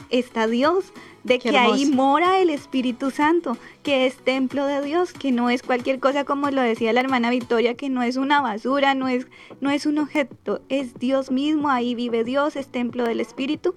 está 0.10 0.48
Dios, 0.48 0.86
de 1.23 1.39
que 1.39 1.55
ahí 1.58 1.86
mora 1.86 2.39
el 2.39 2.49
Espíritu 2.49 3.12
Santo, 3.12 3.58
que 3.84 4.05
es 4.05 4.17
templo 4.17 4.65
de 4.65 4.82
Dios, 4.82 5.13
que 5.13 5.32
no 5.32 5.49
es 5.49 5.63
cualquier 5.63 5.99
cosa 5.99 6.23
como 6.23 6.49
lo 6.49 6.62
decía 6.62 6.93
la 6.93 7.01
hermana 7.01 7.29
Victoria, 7.29 7.75
que 7.75 7.89
no 7.89 8.03
es 8.03 8.17
una 8.17 8.41
basura, 8.41 8.93
no 8.93 9.08
es, 9.08 9.27
no 9.62 9.69
es 9.69 9.86
un 9.86 9.97
objeto, 9.97 10.62
es 10.69 10.93
Dios 10.95 11.32
mismo, 11.32 11.69
ahí 11.69 11.95
vive 11.95 12.23
Dios, 12.23 12.55
es 12.55 12.67
templo 12.67 13.03
del 13.03 13.19
Espíritu. 13.19 13.75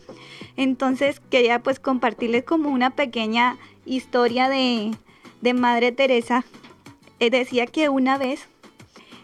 Entonces 0.56 1.20
quería 1.30 1.62
pues 1.62 1.80
compartirles 1.80 2.44
como 2.44 2.70
una 2.70 2.90
pequeña 2.90 3.58
historia 3.84 4.48
de, 4.48 4.92
de 5.40 5.54
Madre 5.54 5.92
Teresa. 5.92 6.44
Eh, 7.18 7.30
decía 7.30 7.66
que 7.66 7.88
una 7.88 8.18
vez 8.18 8.48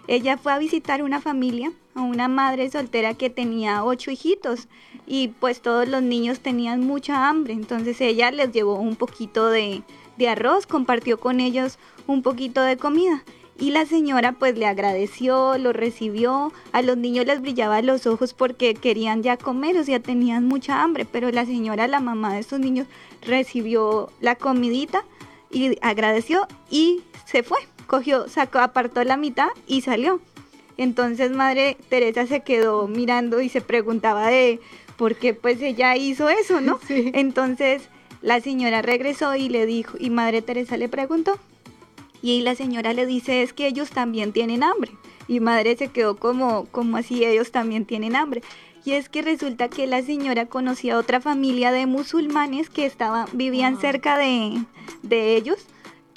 ella 0.09 0.39
fue 0.39 0.53
a 0.53 0.59
visitar 0.59 1.03
una 1.03 1.21
familia, 1.21 1.71
a 1.95 2.01
una 2.01 2.29
madre 2.29 2.71
soltera 2.71 3.15
que 3.15 3.29
tenía 3.29 3.85
ocho 3.85 4.11
hijitos 4.11 4.69
y 5.11 5.29
pues 5.29 5.63
todos 5.63 5.89
los 5.89 6.03
niños 6.03 6.41
tenían 6.41 6.83
mucha 6.87 7.31
hambre, 7.31 7.55
entonces 7.55 7.99
ella 8.03 8.31
les 8.31 8.53
llevó 8.53 8.75
un 8.75 8.95
poquito 8.95 9.49
de, 9.49 9.83
arroz, 10.29 10.67
compartió 10.67 11.19
con 11.19 11.41
ellos 11.41 11.79
un 12.07 12.23
poquito 12.23 12.61
de 12.61 12.77
comida. 12.77 13.25
Y 13.59 13.71
la 13.71 13.87
señora 13.87 14.33
pues 14.33 14.57
le 14.59 14.67
agradeció, 14.67 15.57
lo 15.57 15.73
recibió, 15.73 16.53
a 16.73 16.83
los 16.83 16.99
niños 16.99 17.25
les 17.25 17.41
brillaban 17.41 17.87
los 17.87 18.07
ojos 18.07 18.35
porque 18.35 18.75
querían 18.75 19.23
ya 19.23 19.39
comer, 19.39 19.79
o 19.79 19.85
sea, 19.85 19.99
tenían 19.99 20.45
mucha 20.45 20.83
hambre, 20.83 21.07
pero 21.11 21.31
la 21.31 21.47
señora, 21.47 21.89
la 21.89 22.01
mamá 22.01 22.35
de 22.35 22.41
estos 22.41 22.61
niños, 22.61 22.87
recibió 23.23 24.13
la 24.21 24.37
comidita 24.37 25.05
y 25.51 25.77
agradeció 25.81 26.47
y 26.71 27.01
se 27.25 27.43
fue, 27.43 27.59
cogió, 27.87 28.29
sacó, 28.29 28.59
apartó 28.59 29.03
la 29.05 29.17
mitad 29.17 29.49
y 29.67 29.81
salió. 29.81 30.21
Entonces 30.77 31.33
Madre 31.33 31.77
Teresa 31.89 32.27
se 32.27 32.41
quedó 32.41 32.87
mirando 32.87 33.41
y 33.41 33.49
se 33.49 33.61
preguntaba 33.61 34.29
de, 34.29 34.61
porque 34.99 35.33
pues 35.33 35.63
ella 35.63 35.97
hizo 35.97 36.29
eso, 36.29 36.61
¿no? 36.61 36.79
Entonces 36.89 37.89
la 38.21 38.41
señora 38.41 38.83
regresó 38.83 39.35
y 39.37 39.49
le 39.49 39.65
dijo, 39.65 39.97
y 39.99 40.11
Madre 40.11 40.43
Teresa 40.43 40.77
le 40.77 40.91
preguntó, 40.91 41.39
y 42.21 42.43
la 42.43 42.57
señora 42.57 42.93
le 42.93 43.07
dice, 43.07 43.43
es 43.43 43.53
que 43.55 43.69
ellos 43.69 43.91
también 43.91 44.33
tienen 44.33 44.65
hambre. 44.65 44.91
Y 45.29 45.39
Madre 45.41 45.77
se 45.77 45.89
quedó 45.89 46.17
como, 46.17 46.67
como 46.67 46.97
así, 46.97 47.25
ellos 47.25 47.53
también 47.53 47.85
tienen 47.85 48.17
hambre. 48.17 48.43
Y 48.85 48.93
es 48.93 49.09
que 49.09 49.23
resulta 49.23 49.69
que 49.69 49.87
la 49.87 50.03
señora 50.03 50.47
conocía 50.47 50.99
otra 50.99 51.21
familia 51.21 51.71
de 51.71 51.87
musulmanes 51.87 52.71
que 52.71 52.87
estaban, 52.87 53.27
vivían 53.35 53.81
cerca 53.81 54.19
de, 54.19 54.65
de 55.03 55.37
ellos 55.37 55.59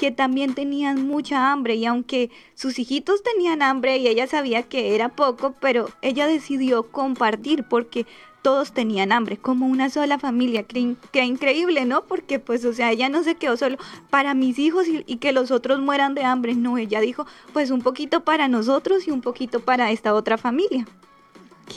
que 0.01 0.09
también 0.09 0.55
tenían 0.55 1.05
mucha 1.05 1.51
hambre 1.51 1.75
y 1.75 1.85
aunque 1.85 2.31
sus 2.55 2.79
hijitos 2.79 3.21
tenían 3.21 3.61
hambre 3.61 3.97
y 3.97 4.07
ella 4.07 4.25
sabía 4.25 4.63
que 4.63 4.95
era 4.95 5.09
poco, 5.09 5.53
pero 5.61 5.89
ella 6.01 6.25
decidió 6.25 6.89
compartir 6.89 7.65
porque 7.65 8.07
todos 8.41 8.71
tenían 8.71 9.11
hambre, 9.11 9.37
como 9.37 9.67
una 9.67 9.89
sola 9.89 10.17
familia. 10.19 10.63
Qué, 10.63 11.23
increíble, 11.23 11.85
¿no? 11.85 12.03
Porque 12.03 12.39
pues, 12.39 12.65
o 12.65 12.73
sea, 12.73 12.91
ella 12.91 13.09
no 13.09 13.23
se 13.23 13.35
quedó 13.35 13.57
solo 13.57 13.77
para 14.09 14.33
mis 14.33 14.59
hijos 14.59 14.87
y, 14.87 15.03
y, 15.05 15.17
que 15.17 15.31
los 15.31 15.51
otros 15.51 15.79
mueran 15.79 16.15
de 16.15 16.23
hambre. 16.23 16.55
No, 16.55 16.77
ella 16.77 17.01
dijo, 17.01 17.25
pues 17.53 17.71
un 17.71 17.81
poquito 17.81 18.23
para 18.23 18.47
nosotros 18.47 19.07
y 19.07 19.11
un 19.11 19.21
poquito 19.21 19.59
para 19.59 19.91
esta 19.91 20.13
otra 20.13 20.37
familia. 20.37 20.85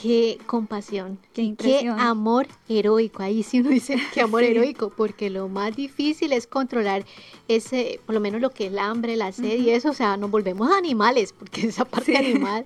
Qué 0.01 0.39
compasión, 0.45 1.17
qué, 1.33 1.55
qué 1.57 1.87
amor 1.87 2.47
heroico. 2.67 3.23
Ahí 3.23 3.43
sí 3.43 3.61
uno 3.61 3.69
dice 3.69 3.97
qué 4.13 4.21
amor 4.21 4.43
heroico, 4.43 4.89
porque 4.89 5.29
lo 5.29 5.47
más 5.47 5.75
difícil 5.75 6.33
es 6.33 6.47
controlar 6.47 7.05
ese, 7.47 8.01
por 8.05 8.13
lo 8.13 8.19
menos 8.19 8.41
lo 8.41 8.49
que 8.49 8.65
es 8.65 8.71
el 8.73 8.79
hambre, 8.79 9.15
la 9.15 9.31
sed 9.31 9.57
y 9.57 9.69
eso, 9.69 9.91
o 9.91 9.93
sea, 9.93 10.17
nos 10.17 10.31
volvemos 10.31 10.69
animales, 10.71 11.33
porque 11.37 11.67
esa 11.67 11.85
parte 11.85 12.17
animal 12.17 12.65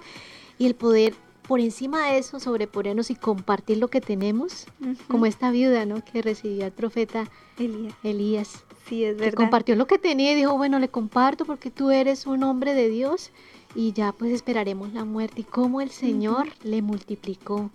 y 0.57 0.65
el 0.65 0.75
poder 0.75 1.13
por 1.49 1.59
encima 1.59 2.11
de 2.11 2.19
eso 2.19 2.39
sobreponernos 2.39 3.09
y 3.09 3.15
compartir 3.15 3.79
lo 3.79 3.87
que 3.87 4.01
tenemos, 4.01 4.67
como 5.07 5.25
esta 5.25 5.49
viuda, 5.49 5.83
¿no? 5.83 6.05
Que 6.05 6.21
recibió 6.21 6.63
al 6.63 6.71
profeta 6.71 7.27
Elías. 7.57 7.95
Elías. 8.03 8.65
Sí, 8.87 9.03
es 9.03 9.17
verdad. 9.17 9.31
Que 9.31 9.35
compartió 9.35 9.75
lo 9.75 9.87
que 9.87 9.97
tenía 9.97 10.31
y 10.31 10.35
dijo, 10.35 10.55
bueno, 10.55 10.77
le 10.77 10.89
comparto 10.89 11.45
porque 11.45 11.71
tú 11.71 11.89
eres 11.89 12.27
un 12.27 12.43
hombre 12.43 12.75
de 12.75 12.87
Dios 12.89 13.31
y 13.73 13.93
ya 13.93 14.11
pues 14.11 14.31
esperaremos 14.31 14.93
la 14.93 15.05
muerte 15.05 15.41
y 15.41 15.43
cómo 15.43 15.81
el 15.81 15.89
Señor 15.89 16.49
le 16.61 16.83
multiplicó. 16.83 17.71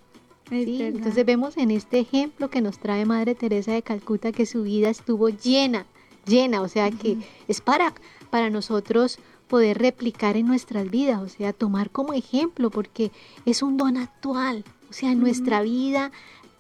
Entonces 0.53 1.27
vemos 1.27 1.57
en 1.57 1.73
este 1.73 1.99
ejemplo 1.99 2.51
que 2.51 2.61
nos 2.61 2.79
trae 2.79 3.05
Madre 3.05 3.35
Teresa 3.35 3.73
de 3.73 3.83
Calcuta 3.83 4.31
que 4.31 4.47
su 4.47 4.63
vida 4.63 4.89
estuvo 4.89 5.31
llena, 5.31 5.85
llena, 6.27 6.61
o 6.61 6.69
sea 6.69 6.93
que 6.93 7.17
es 7.49 7.61
para, 7.61 7.93
para 8.31 8.51
nosotros 8.51 9.19
poder 9.49 9.79
replicar 9.79 10.37
en 10.37 10.47
nuestras 10.47 10.91
vidas, 10.91 11.21
o 11.21 11.29
sea, 11.29 11.53
tomar 11.53 11.91
como 11.91 12.13
ejemplo, 12.13 12.71
porque 12.71 13.13
es 13.45 13.63
un 13.63 13.77
don 13.77 13.97
actual, 13.97 14.65
o 14.91 14.93
sea, 14.93 15.13
en 15.13 15.21
nuestra 15.21 15.63
vida 15.63 16.13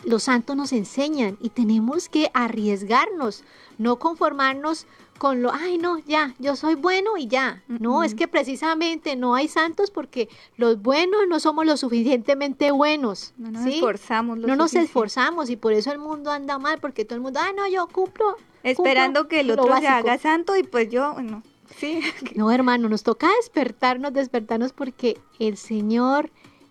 los 0.04 0.24
santos 0.24 0.56
nos 0.56 0.72
enseñan 0.72 1.38
y 1.40 1.50
tenemos 1.50 2.08
que 2.08 2.30
arriesgarnos, 2.34 3.44
no 3.78 3.98
conformarnos 3.98 4.86
con 5.18 5.42
lo, 5.42 5.52
ay 5.52 5.78
no, 5.78 5.98
ya, 6.00 6.34
yo 6.38 6.56
soy 6.56 6.74
bueno 6.74 7.16
y 7.16 7.28
ya. 7.28 7.62
No, 7.68 8.02
es 8.02 8.14
que 8.14 8.26
precisamente 8.28 9.16
no 9.16 9.34
hay 9.34 9.48
santos 9.48 9.90
porque 9.90 10.28
los 10.56 10.82
buenos 10.82 11.22
no 11.28 11.38
somos 11.40 11.66
lo 11.66 11.76
suficientemente 11.76 12.70
buenos. 12.72 13.32
No 13.36 13.50
nos 13.50 13.66
esforzamos. 13.66 14.38
no 14.38 14.56
nos 14.56 14.74
esforzamos 14.74 15.50
y 15.50 15.56
por 15.56 15.72
eso 15.72 15.92
el 15.92 15.98
mundo 15.98 16.30
anda 16.30 16.58
mal, 16.58 16.78
porque 16.80 17.04
todo 17.04 17.16
el 17.16 17.22
mundo, 17.22 17.40
ay 17.42 17.52
no, 17.56 17.68
yo 17.68 17.86
cumplo. 17.86 18.36
Esperando 18.62 19.28
que 19.28 19.40
el 19.40 19.50
otro 19.50 19.76
se 19.78 19.86
haga 19.86 20.18
santo 20.18 20.56
y 20.56 20.64
pues 20.64 20.90
yo, 20.90 21.14
no. 21.22 21.42
Sí. 21.78 22.00
No, 22.36 22.50
hermano, 22.50 22.88
nos 22.88 23.02
toca 23.02 23.28
despertarnos, 23.36 24.12
despertarnos 24.12 24.72
porque 24.72 25.18
el 25.38 25.56
Señor 25.56 26.30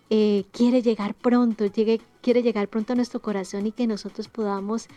eh, 0.09 0.45
quiere 0.51 0.81
llegar 0.81 1.15
pronto, 1.15 1.65
llegue, 1.65 2.01
quiere 2.21 2.43
llegar 2.43 2.67
pronto 2.67 2.93
a 2.93 2.95
nuestro 2.95 3.21
corazón 3.21 3.65
y 3.67 3.71
que 3.71 3.87
nosotros 3.87 4.27
podamos 4.27 4.87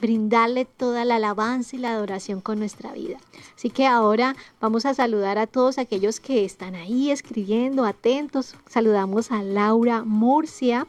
brindarle 0.00 0.64
toda 0.64 1.04
la 1.04 1.16
alabanza 1.16 1.76
y 1.76 1.78
la 1.78 1.92
adoración 1.92 2.40
con 2.40 2.58
nuestra 2.58 2.92
vida. 2.92 3.18
Así 3.56 3.70
que 3.70 3.86
ahora 3.86 4.34
vamos 4.60 4.86
a 4.86 4.94
saludar 4.94 5.38
a 5.38 5.46
todos 5.46 5.78
aquellos 5.78 6.20
que 6.20 6.44
están 6.44 6.74
ahí 6.74 7.10
escribiendo, 7.10 7.84
atentos. 7.84 8.56
Saludamos 8.68 9.30
a 9.30 9.42
Laura 9.42 10.02
Murcia, 10.04 10.86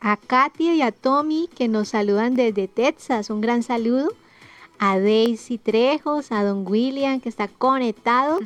a 0.00 0.16
Katia 0.16 0.74
y 0.74 0.82
a 0.82 0.92
Tommy 0.92 1.48
que 1.54 1.68
nos 1.68 1.88
saludan 1.90 2.34
desde 2.34 2.68
Texas. 2.68 3.30
Un 3.30 3.40
gran 3.40 3.62
saludo 3.62 4.12
a 4.78 4.98
Daisy 4.98 5.58
Trejos, 5.58 6.32
a 6.32 6.44
Don 6.44 6.66
William 6.66 7.20
que 7.20 7.28
está 7.28 7.48
conectado, 7.48 8.38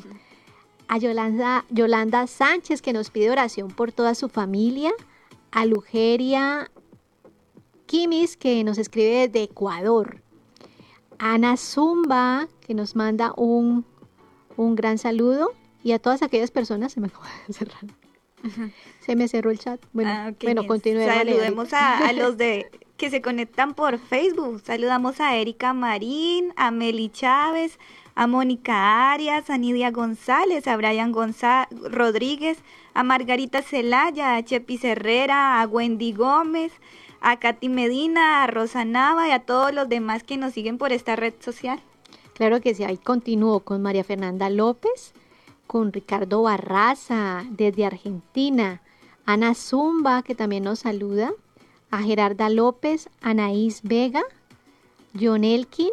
a 0.89 0.99
Yolanda, 0.99 1.65
Yolanda 1.71 2.27
Sánchez 2.27 2.83
que 2.83 2.93
nos 2.93 3.11
pide 3.11 3.31
oración 3.31 3.69
por 3.69 3.93
toda 3.93 4.15
su 4.15 4.29
familia, 4.29 4.93
a 5.51 5.67
Lugeria 5.67 6.71
Kimis 7.87 8.37
que 8.37 8.65
nos 8.65 8.79
escribe 8.79 9.29
desde 9.29 9.43
Ecuador, 9.45 10.23
Ana 11.19 11.57
Zumba 11.57 12.49
que 12.61 12.75
nos 12.75 12.97
manda 12.97 13.33
un, 13.37 13.85
un 14.57 14.75
gran 14.75 14.99
saludo 14.99 15.53
y 15.83 15.93
a 15.93 15.99
todas 15.99 16.23
aquellas 16.23 16.51
personas, 16.51 16.93
se 16.93 17.01
me 17.01 17.09
acaba 17.09 17.27
de 17.47 17.55
cerrar. 17.55 17.85
Se 19.01 19.15
me 19.15 19.29
cerró 19.29 19.51
el 19.51 19.59
chat. 19.59 19.81
Bueno, 19.93 20.11
ah, 20.11 20.33
bueno 20.43 20.63
Saludemos 20.63 21.73
a, 21.73 22.09
a, 22.09 22.13
los 22.13 22.37
de 22.37 22.71
que 23.03 23.11
se 23.11 23.21
conectan 23.21 23.75
por 23.75 23.99
Facebook. 23.99 24.63
Saludamos 24.65 25.19
a 25.19 25.35
Erika 25.35 25.73
Marín, 25.73 26.53
a 26.55 26.71
Meli 26.71 27.09
Chávez, 27.09 27.81
a 28.15 28.29
Mónica 28.29 29.11
Arias, 29.11 29.51
a 29.51 29.59
Nidia 29.59 29.91
González, 29.91 30.69
a 30.69 30.77
Brian 30.77 31.11
González 31.11 31.67
Rodríguez, 31.91 32.59
a 32.95 33.03
Margarita 33.03 33.61
Celaya, 33.61 34.37
a 34.37 34.45
Chepi 34.45 34.79
Herrera, 34.81 35.61
a 35.61 35.67
Wendy 35.67 36.13
Gómez, 36.13 36.75
a 37.21 37.41
Katy 37.41 37.69
Medina, 37.69 38.45
a 38.45 38.47
Rosa 38.47 38.85
Nava 38.85 39.27
y 39.27 39.33
a 39.33 39.41
todos 39.41 39.75
los 39.75 39.89
demás 39.89 40.23
que 40.23 40.37
nos 40.37 40.53
siguen 40.53 40.79
por 40.79 40.93
esta 40.93 41.17
red 41.17 41.35
social. 41.41 41.81
Claro 42.35 42.61
que 42.61 42.73
sí, 42.73 42.85
ahí 42.85 42.99
continúo 42.99 43.65
con 43.65 43.83
María 43.83 44.05
Fernanda 44.05 44.49
López, 44.49 45.13
con 45.67 45.93
Ricardo 45.93 46.43
Barraza 46.43 47.43
desde 47.51 47.85
Argentina, 47.85 48.81
Ana 49.27 49.57
Zumba 49.57 50.23
que 50.23 50.37
también 50.37 50.63
nos 50.63 50.79
saluda, 50.79 51.33
a 51.93 52.03
Gerarda 52.03 52.49
López, 52.49 53.09
Anaís 53.21 53.83
Vega, 53.83 54.23
John 55.19 55.45
Elkin, 55.45 55.91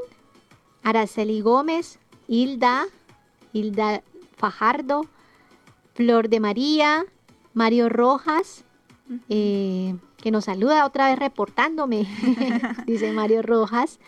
Araceli 0.82 1.42
Gómez, 1.42 2.00
Hilda, 2.28 2.88
Hilda 3.52 4.02
Fajardo, 4.38 5.06
Flor 5.94 6.30
de 6.30 6.40
María, 6.40 7.06
Mario 7.54 7.90
Rojas, 7.90 8.64
eh, 9.28 9.94
que 10.18 10.32
nos 10.32 10.46
saluda 10.46 10.86
otra 10.86 11.10
vez 11.10 11.20
reportándome, 11.20 12.08
dice 12.88 13.12
Mario 13.12 13.42
Rojas. 13.42 14.00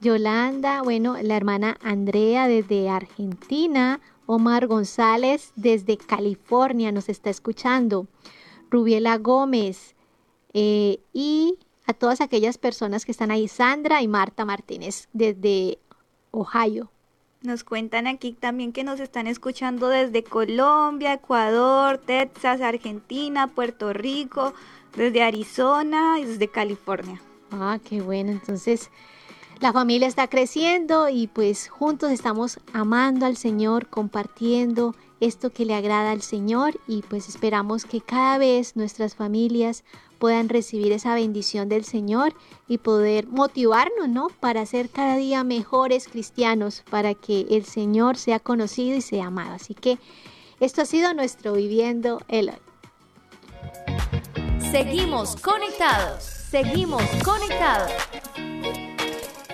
Yolanda, 0.00 0.82
bueno, 0.82 1.16
la 1.20 1.36
hermana 1.36 1.76
Andrea 1.82 2.46
desde 2.46 2.88
Argentina, 2.88 4.00
Omar 4.26 4.66
González 4.66 5.52
desde 5.56 5.96
California 5.96 6.92
nos 6.92 7.08
está 7.08 7.30
escuchando, 7.30 8.06
Rubiela 8.70 9.16
Gómez, 9.16 9.96
eh, 10.54 11.00
y 11.12 11.58
a 11.86 11.94
todas 11.94 12.20
aquellas 12.20 12.58
personas 12.58 13.04
que 13.04 13.12
están 13.12 13.30
ahí, 13.30 13.48
Sandra 13.48 14.02
y 14.02 14.08
Marta 14.08 14.44
Martínez 14.44 15.08
desde 15.12 15.78
Ohio. 16.30 16.90
Nos 17.40 17.62
cuentan 17.62 18.06
aquí 18.06 18.32
también 18.32 18.72
que 18.72 18.82
nos 18.82 18.98
están 18.98 19.26
escuchando 19.26 19.88
desde 19.88 20.24
Colombia, 20.24 21.14
Ecuador, 21.14 21.98
Texas, 21.98 22.60
Argentina, 22.60 23.46
Puerto 23.46 23.92
Rico, 23.92 24.54
desde 24.96 25.22
Arizona 25.22 26.18
y 26.18 26.24
desde 26.24 26.48
California. 26.48 27.20
Ah, 27.52 27.78
qué 27.82 28.00
bueno. 28.00 28.32
Entonces, 28.32 28.90
la 29.60 29.72
familia 29.72 30.08
está 30.08 30.28
creciendo 30.28 31.08
y 31.08 31.28
pues 31.28 31.68
juntos 31.68 32.10
estamos 32.10 32.58
amando 32.72 33.24
al 33.24 33.36
Señor, 33.36 33.88
compartiendo 33.88 34.94
esto 35.20 35.50
que 35.50 35.64
le 35.64 35.74
agrada 35.74 36.12
al 36.12 36.22
Señor 36.22 36.78
y 36.86 37.02
pues 37.02 37.28
esperamos 37.28 37.84
que 37.84 38.00
cada 38.00 38.38
vez 38.38 38.76
nuestras 38.76 39.14
familias 39.14 39.84
puedan 40.18 40.48
recibir 40.48 40.92
esa 40.92 41.14
bendición 41.14 41.68
del 41.68 41.84
Señor 41.84 42.34
y 42.66 42.78
poder 42.78 43.26
motivarnos, 43.26 44.08
¿no? 44.08 44.28
Para 44.40 44.66
ser 44.66 44.90
cada 44.90 45.16
día 45.16 45.44
mejores 45.44 46.08
cristianos, 46.08 46.82
para 46.90 47.14
que 47.14 47.46
el 47.50 47.64
Señor 47.64 48.16
sea 48.16 48.40
conocido 48.40 48.96
y 48.96 49.00
sea 49.00 49.26
amado. 49.26 49.54
Así 49.54 49.74
que 49.74 49.98
esto 50.60 50.82
ha 50.82 50.86
sido 50.86 51.14
nuestro 51.14 51.52
Viviendo 51.52 52.20
el 52.28 52.50
Hoy. 52.50 52.56
Seguimos 54.70 55.36
conectados, 55.36 56.22
seguimos 56.24 57.02
conectados. 57.24 57.90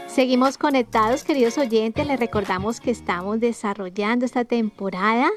Seguimos 0.08 0.58
conectados, 0.58 1.24
queridos 1.24 1.58
oyentes. 1.58 2.06
Les 2.06 2.20
recordamos 2.20 2.80
que 2.80 2.92
estamos 2.92 3.40
desarrollando 3.40 4.24
esta 4.24 4.44
temporada 4.44 5.28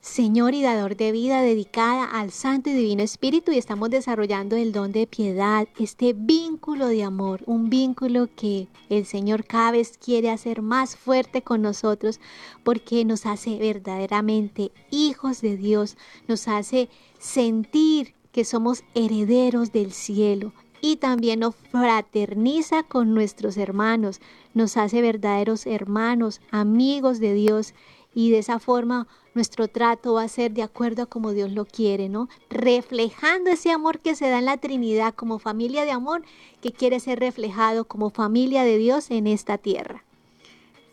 Señor 0.00 0.54
y 0.54 0.62
dador 0.62 0.96
de 0.96 1.10
vida 1.10 1.42
dedicada 1.42 2.04
al 2.04 2.30
Santo 2.30 2.70
y 2.70 2.72
Divino 2.72 3.02
Espíritu 3.02 3.50
y 3.50 3.58
estamos 3.58 3.90
desarrollando 3.90 4.54
el 4.54 4.70
don 4.70 4.92
de 4.92 5.08
piedad, 5.08 5.66
este 5.76 6.12
vínculo 6.12 6.86
de 6.86 7.02
amor, 7.02 7.42
un 7.46 7.68
vínculo 7.68 8.28
que 8.36 8.68
el 8.90 9.06
Señor 9.06 9.44
cada 9.44 9.72
vez 9.72 9.98
quiere 9.98 10.30
hacer 10.30 10.62
más 10.62 10.96
fuerte 10.96 11.42
con 11.42 11.62
nosotros 11.62 12.20
porque 12.62 13.04
nos 13.04 13.26
hace 13.26 13.58
verdaderamente 13.58 14.70
hijos 14.92 15.40
de 15.40 15.56
Dios, 15.56 15.96
nos 16.28 16.46
hace 16.46 16.88
sentir 17.18 18.14
que 18.30 18.44
somos 18.44 18.84
herederos 18.94 19.72
del 19.72 19.92
cielo 19.92 20.52
y 20.80 20.96
también 20.96 21.40
nos 21.40 21.56
fraterniza 21.56 22.84
con 22.84 23.14
nuestros 23.14 23.56
hermanos, 23.56 24.20
nos 24.54 24.76
hace 24.76 25.02
verdaderos 25.02 25.66
hermanos, 25.66 26.40
amigos 26.52 27.18
de 27.18 27.34
Dios 27.34 27.74
y 28.18 28.32
de 28.32 28.38
esa 28.38 28.58
forma 28.58 29.06
nuestro 29.32 29.68
trato 29.68 30.14
va 30.14 30.24
a 30.24 30.28
ser 30.28 30.50
de 30.50 30.64
acuerdo 30.64 31.04
a 31.04 31.06
como 31.06 31.30
Dios 31.30 31.52
lo 31.52 31.64
quiere, 31.64 32.08
¿no? 32.08 32.28
Reflejando 32.50 33.48
ese 33.48 33.70
amor 33.70 34.00
que 34.00 34.16
se 34.16 34.28
da 34.28 34.40
en 34.40 34.46
la 34.46 34.56
Trinidad 34.56 35.14
como 35.14 35.38
familia 35.38 35.84
de 35.84 35.92
amor 35.92 36.24
que 36.60 36.72
quiere 36.72 36.98
ser 36.98 37.20
reflejado 37.20 37.84
como 37.84 38.10
familia 38.10 38.64
de 38.64 38.76
Dios 38.76 39.12
en 39.12 39.28
esta 39.28 39.56
tierra. 39.56 40.02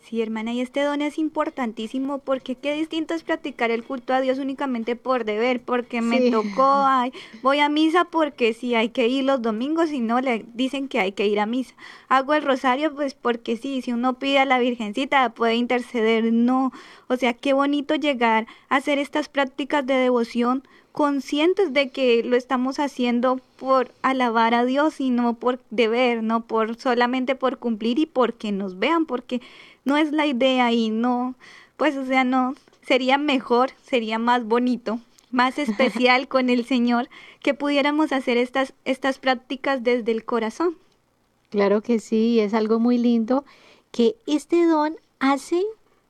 Sí, 0.08 0.22
hermana, 0.22 0.52
y 0.52 0.60
este 0.60 0.82
don 0.82 1.02
es 1.02 1.18
importantísimo 1.18 2.18
porque 2.18 2.54
qué 2.54 2.74
distinto 2.74 3.12
es 3.12 3.24
practicar 3.24 3.72
el 3.72 3.82
culto 3.82 4.14
a 4.14 4.20
Dios 4.20 4.38
únicamente 4.38 4.94
por 4.94 5.24
deber, 5.24 5.60
porque 5.60 6.00
me 6.00 6.30
tocó, 6.30 6.62
ay, 6.64 7.12
voy 7.42 7.58
a 7.58 7.68
misa 7.68 8.04
porque 8.04 8.54
sí 8.54 8.76
hay 8.76 8.90
que 8.90 9.08
ir 9.08 9.24
los 9.24 9.42
domingos 9.42 9.90
y 9.90 9.98
no 9.98 10.20
le 10.20 10.44
dicen 10.54 10.86
que 10.86 11.00
hay 11.00 11.10
que 11.10 11.26
ir 11.26 11.40
a 11.40 11.46
misa. 11.46 11.74
Hago 12.06 12.34
el 12.34 12.44
rosario 12.44 12.94
pues 12.94 13.14
porque 13.14 13.56
sí, 13.56 13.82
si 13.82 13.92
uno 13.92 14.12
pide 14.12 14.38
a 14.38 14.44
la 14.44 14.60
Virgencita 14.60 15.28
puede 15.30 15.56
interceder, 15.56 16.32
no. 16.32 16.70
O 17.08 17.16
sea, 17.16 17.34
qué 17.34 17.52
bonito 17.52 17.96
llegar 17.96 18.46
a 18.68 18.76
hacer 18.76 19.00
estas 19.00 19.28
prácticas 19.28 19.84
de 19.84 19.94
devoción 19.94 20.62
conscientes 20.92 21.74
de 21.74 21.90
que 21.90 22.22
lo 22.22 22.36
estamos 22.36 22.78
haciendo 22.78 23.40
por 23.58 23.90
alabar 24.02 24.54
a 24.54 24.64
Dios 24.64 25.00
y 25.00 25.10
no 25.10 25.34
por 25.34 25.58
deber, 25.70 26.22
no 26.22 26.46
por 26.46 26.76
solamente 26.76 27.34
por 27.34 27.58
cumplir 27.58 27.98
y 27.98 28.06
porque 28.06 28.50
nos 28.52 28.78
vean, 28.78 29.04
porque 29.04 29.42
no 29.86 29.96
es 29.96 30.12
la 30.12 30.26
idea 30.26 30.70
y 30.72 30.90
no, 30.90 31.36
pues 31.78 31.96
o 31.96 32.04
sea, 32.04 32.24
no, 32.24 32.54
sería 32.82 33.16
mejor, 33.16 33.70
sería 33.82 34.18
más 34.18 34.44
bonito, 34.44 35.00
más 35.30 35.58
especial 35.66 36.28
con 36.28 36.50
el 36.50 36.66
Señor 36.66 37.08
que 37.40 37.54
pudiéramos 37.54 38.12
hacer 38.12 38.36
estas, 38.36 38.74
estas 38.84 39.18
prácticas 39.18 39.82
desde 39.82 40.12
el 40.12 40.26
corazón. 40.26 40.76
Claro 41.50 41.80
que 41.80 42.00
sí, 42.00 42.40
es 42.40 42.52
algo 42.52 42.80
muy 42.80 42.98
lindo 42.98 43.44
que 43.92 44.16
este 44.26 44.66
don 44.66 44.96
hace 45.20 45.62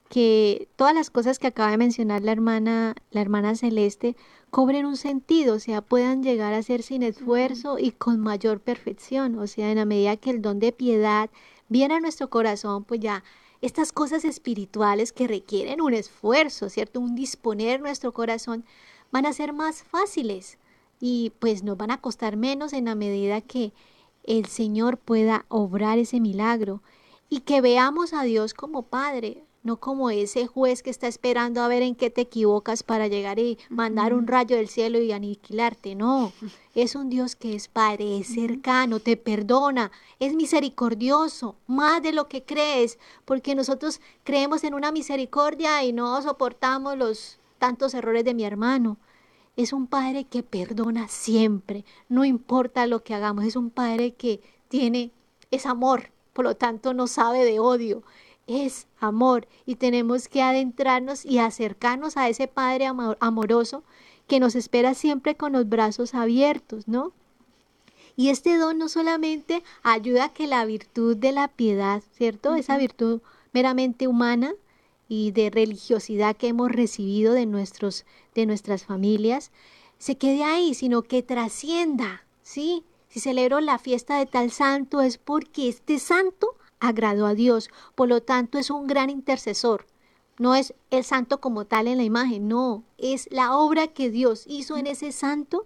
que 0.08 0.68
todas 0.76 0.94
las 0.94 1.10
cosas 1.10 1.38
que 1.38 1.48
acaba 1.48 1.70
de 1.70 1.76
mencionar 1.76 2.22
la 2.22 2.32
hermana, 2.32 2.94
la 3.10 3.20
hermana 3.20 3.56
Celeste, 3.56 4.16
cobren 4.50 4.86
un 4.86 4.96
sentido, 4.96 5.56
o 5.56 5.58
sea, 5.58 5.82
puedan 5.82 6.22
llegar 6.22 6.54
a 6.54 6.62
ser 6.62 6.82
sin 6.82 7.02
esfuerzo 7.02 7.78
y 7.78 7.90
con 7.90 8.20
mayor 8.20 8.60
perfección, 8.60 9.38
o 9.38 9.46
sea, 9.46 9.70
en 9.70 9.76
la 9.76 9.84
medida 9.84 10.16
que 10.16 10.30
el 10.30 10.40
don 10.40 10.60
de 10.60 10.72
piedad 10.72 11.28
viene 11.68 11.94
a 11.94 12.00
nuestro 12.00 12.30
corazón, 12.30 12.84
pues 12.84 13.00
ya 13.00 13.24
estas 13.60 13.92
cosas 13.92 14.24
espirituales 14.24 15.12
que 15.12 15.26
requieren 15.26 15.80
un 15.80 15.94
esfuerzo, 15.94 16.68
¿cierto? 16.68 17.00
Un 17.00 17.14
disponer 17.14 17.80
nuestro 17.80 18.12
corazón, 18.12 18.64
van 19.10 19.26
a 19.26 19.32
ser 19.32 19.52
más 19.52 19.82
fáciles 19.82 20.58
y 21.00 21.32
pues 21.38 21.62
nos 21.62 21.76
van 21.76 21.90
a 21.90 22.00
costar 22.00 22.36
menos 22.36 22.72
en 22.72 22.86
la 22.86 22.94
medida 22.94 23.40
que 23.40 23.72
el 24.24 24.46
Señor 24.46 24.98
pueda 24.98 25.46
obrar 25.48 25.98
ese 25.98 26.20
milagro 26.20 26.82
y 27.28 27.40
que 27.40 27.60
veamos 27.60 28.12
a 28.12 28.22
Dios 28.22 28.54
como 28.54 28.82
Padre, 28.82 29.44
no 29.66 29.78
como 29.78 30.10
ese 30.10 30.46
juez 30.46 30.82
que 30.82 30.90
está 30.90 31.08
esperando 31.08 31.60
a 31.60 31.68
ver 31.68 31.82
en 31.82 31.96
qué 31.96 32.08
te 32.08 32.20
equivocas 32.20 32.84
para 32.84 33.08
llegar 33.08 33.40
y 33.40 33.58
mandar 33.68 34.14
un 34.14 34.28
rayo 34.28 34.56
del 34.56 34.68
cielo 34.68 35.00
y 35.00 35.10
aniquilarte. 35.10 35.96
No, 35.96 36.32
es 36.74 36.94
un 36.94 37.10
Dios 37.10 37.34
que 37.34 37.54
es 37.54 37.66
Padre, 37.66 38.18
es 38.18 38.28
cercano, 38.28 39.00
te 39.00 39.16
perdona, 39.16 39.90
es 40.20 40.34
misericordioso, 40.34 41.56
más 41.66 42.00
de 42.00 42.12
lo 42.12 42.28
que 42.28 42.44
crees, 42.44 42.98
porque 43.24 43.56
nosotros 43.56 44.00
creemos 44.22 44.62
en 44.62 44.74
una 44.74 44.92
misericordia 44.92 45.82
y 45.82 45.92
no 45.92 46.22
soportamos 46.22 46.96
los 46.96 47.40
tantos 47.58 47.92
errores 47.94 48.24
de 48.24 48.34
mi 48.34 48.44
hermano. 48.44 48.98
Es 49.56 49.72
un 49.72 49.88
Padre 49.88 50.24
que 50.24 50.44
perdona 50.44 51.08
siempre, 51.08 51.84
no 52.08 52.24
importa 52.24 52.86
lo 52.86 53.02
que 53.02 53.14
hagamos, 53.14 53.44
es 53.44 53.56
un 53.56 53.70
Padre 53.70 54.12
que 54.12 54.40
tiene, 54.68 55.10
es 55.50 55.66
amor, 55.66 56.12
por 56.32 56.44
lo 56.44 56.54
tanto 56.54 56.94
no 56.94 57.08
sabe 57.08 57.44
de 57.44 57.58
odio 57.58 58.04
es 58.46 58.86
amor 59.00 59.48
y 59.64 59.76
tenemos 59.76 60.28
que 60.28 60.42
adentrarnos 60.42 61.24
y 61.24 61.38
acercarnos 61.38 62.16
a 62.16 62.28
ese 62.28 62.48
Padre 62.48 62.86
amoroso 63.20 63.82
que 64.26 64.40
nos 64.40 64.54
espera 64.54 64.94
siempre 64.94 65.36
con 65.36 65.52
los 65.52 65.68
brazos 65.68 66.14
abiertos, 66.14 66.88
¿no? 66.88 67.12
Y 68.16 68.30
este 68.30 68.56
don 68.56 68.78
no 68.78 68.88
solamente 68.88 69.62
ayuda 69.82 70.24
a 70.24 70.32
que 70.32 70.46
la 70.46 70.64
virtud 70.64 71.16
de 71.16 71.32
la 71.32 71.48
piedad, 71.48 72.02
¿cierto? 72.16 72.54
Esa 72.54 72.78
virtud 72.78 73.20
meramente 73.52 74.08
humana 74.08 74.54
y 75.08 75.32
de 75.32 75.50
religiosidad 75.50 76.36
que 76.36 76.48
hemos 76.48 76.72
recibido 76.72 77.34
de, 77.34 77.46
nuestros, 77.46 78.06
de 78.34 78.46
nuestras 78.46 78.84
familias, 78.84 79.50
se 79.98 80.16
quede 80.16 80.44
ahí, 80.44 80.74
sino 80.74 81.02
que 81.02 81.22
trascienda, 81.22 82.24
¿sí? 82.42 82.84
Si 83.08 83.20
celebro 83.20 83.60
la 83.60 83.78
fiesta 83.78 84.18
de 84.18 84.26
tal 84.26 84.50
santo 84.50 85.00
es 85.02 85.18
porque 85.18 85.68
este 85.68 85.98
santo 85.98 86.56
agradó 86.86 87.26
a 87.26 87.34
Dios, 87.34 87.70
por 87.94 88.08
lo 88.08 88.22
tanto 88.22 88.58
es 88.58 88.70
un 88.70 88.86
gran 88.86 89.10
intercesor. 89.10 89.86
No 90.38 90.54
es 90.54 90.74
el 90.90 91.04
santo 91.04 91.40
como 91.40 91.64
tal 91.64 91.88
en 91.88 91.96
la 91.96 92.04
imagen, 92.04 92.48
no, 92.48 92.84
es 92.98 93.28
la 93.30 93.56
obra 93.56 93.88
que 93.88 94.10
Dios 94.10 94.44
hizo 94.46 94.76
en 94.76 94.86
ese 94.86 95.12
santo 95.12 95.64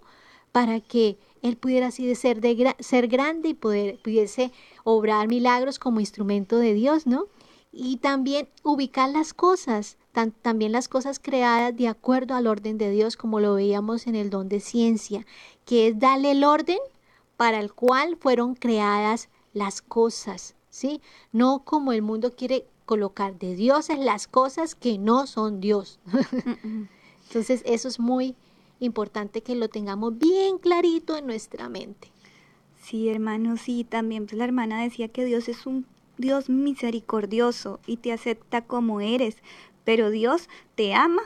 para 0.51 0.79
que 0.79 1.17
él 1.41 1.57
pudiera 1.57 1.87
así 1.87 2.13
ser, 2.15 2.39
de, 2.39 2.75
ser 2.79 3.07
grande 3.07 3.49
y 3.49 3.53
poder, 3.53 3.99
pudiese 4.01 4.51
obrar 4.83 5.27
milagros 5.27 5.79
como 5.79 5.99
instrumento 5.99 6.57
de 6.57 6.73
Dios, 6.73 7.07
¿no? 7.07 7.25
Y 7.71 7.97
también 7.97 8.49
ubicar 8.63 9.09
las 9.09 9.33
cosas, 9.33 9.97
también 10.41 10.71
las 10.71 10.87
cosas 10.87 11.19
creadas 11.19 11.75
de 11.75 11.87
acuerdo 11.87 12.35
al 12.35 12.47
orden 12.47 12.77
de 12.77 12.91
Dios, 12.91 13.15
como 13.15 13.39
lo 13.39 13.55
veíamos 13.55 14.07
en 14.07 14.15
el 14.15 14.29
don 14.29 14.49
de 14.49 14.59
ciencia, 14.59 15.25
que 15.65 15.87
es 15.87 15.99
darle 15.99 16.31
el 16.31 16.43
orden 16.43 16.79
para 17.37 17.59
el 17.59 17.73
cual 17.73 18.17
fueron 18.17 18.55
creadas 18.55 19.29
las 19.53 19.81
cosas. 19.81 20.53
¿Sí? 20.71 21.01
No 21.31 21.63
como 21.63 21.91
el 21.91 22.01
mundo 22.01 22.35
quiere 22.35 22.65
colocar 22.85 23.37
de 23.37 23.55
dioses 23.55 23.99
las 23.99 24.27
cosas 24.27 24.73
que 24.73 24.97
no 24.97 25.27
son 25.27 25.61
Dios. 25.61 25.99
Entonces 27.27 27.61
eso 27.65 27.87
es 27.87 27.99
muy 27.99 28.35
importante 28.79 29.41
que 29.41 29.55
lo 29.55 29.69
tengamos 29.69 30.17
bien 30.17 30.57
clarito 30.57 31.15
en 31.15 31.27
nuestra 31.27 31.69
mente. 31.69 32.11
Sí, 32.81 33.09
hermano, 33.09 33.57
sí, 33.57 33.83
también 33.83 34.25
pues 34.25 34.37
la 34.37 34.45
hermana 34.45 34.81
decía 34.81 35.07
que 35.07 35.23
Dios 35.23 35.47
es 35.47 35.67
un 35.67 35.85
Dios 36.17 36.49
misericordioso 36.49 37.79
y 37.85 37.97
te 37.97 38.11
acepta 38.11 38.61
como 38.61 39.01
eres, 39.01 39.37
pero 39.83 40.09
Dios 40.09 40.49
te 40.75 40.93
ama 40.93 41.21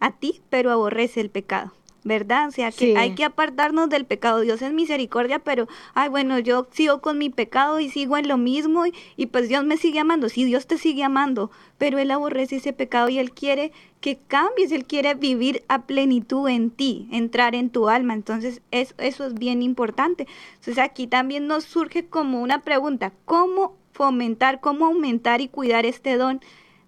a 0.00 0.12
ti, 0.12 0.40
pero 0.50 0.70
aborrece 0.70 1.20
el 1.20 1.30
pecado. 1.30 1.72
¿Verdad? 2.06 2.48
O 2.48 2.50
sea, 2.52 2.70
que 2.70 2.96
hay 2.96 3.16
que 3.16 3.24
apartarnos 3.24 3.88
del 3.88 4.04
pecado. 4.04 4.40
Dios 4.40 4.62
es 4.62 4.72
misericordia, 4.72 5.40
pero, 5.40 5.66
ay, 5.92 6.08
bueno, 6.08 6.38
yo 6.38 6.68
sigo 6.70 7.00
con 7.00 7.18
mi 7.18 7.30
pecado 7.30 7.80
y 7.80 7.90
sigo 7.90 8.16
en 8.16 8.28
lo 8.28 8.38
mismo 8.38 8.84
y, 9.16 9.26
pues 9.26 9.48
Dios 9.48 9.64
me 9.64 9.76
sigue 9.76 9.98
amando. 9.98 10.28
Sí, 10.28 10.44
Dios 10.44 10.68
te 10.68 10.78
sigue 10.78 11.02
amando, 11.02 11.50
pero 11.78 11.98
Él 11.98 12.12
aborrece 12.12 12.56
ese 12.56 12.72
pecado 12.72 13.08
y 13.08 13.18
Él 13.18 13.32
quiere 13.32 13.72
que 14.00 14.18
cambies, 14.28 14.70
Él 14.70 14.84
quiere 14.84 15.14
vivir 15.14 15.64
a 15.66 15.82
plenitud 15.82 16.48
en 16.48 16.70
ti, 16.70 17.08
entrar 17.10 17.56
en 17.56 17.70
tu 17.70 17.88
alma. 17.88 18.14
Entonces, 18.14 18.62
eso, 18.70 18.94
eso 18.98 19.26
es 19.26 19.34
bien 19.34 19.60
importante. 19.60 20.28
Entonces, 20.54 20.78
aquí 20.78 21.08
también 21.08 21.48
nos 21.48 21.64
surge 21.64 22.06
como 22.06 22.40
una 22.40 22.62
pregunta, 22.62 23.12
¿cómo 23.24 23.74
fomentar, 23.90 24.60
cómo 24.60 24.86
aumentar 24.86 25.40
y 25.40 25.48
cuidar 25.48 25.84
este 25.84 26.16
don? 26.16 26.40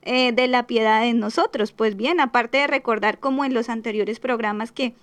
Eh, 0.03 0.33
de 0.33 0.47
la 0.49 0.67
piedad 0.67 1.05
en 1.07 1.19
nosotros. 1.19 1.73
Pues 1.73 1.95
bien, 1.95 2.19
aparte 2.19 2.57
de 2.57 2.67
recordar 2.67 3.19
como 3.19 3.45
en 3.45 3.53
los 3.53 3.69
anteriores 3.69 4.21
programas 4.21 4.73
que 4.73 4.95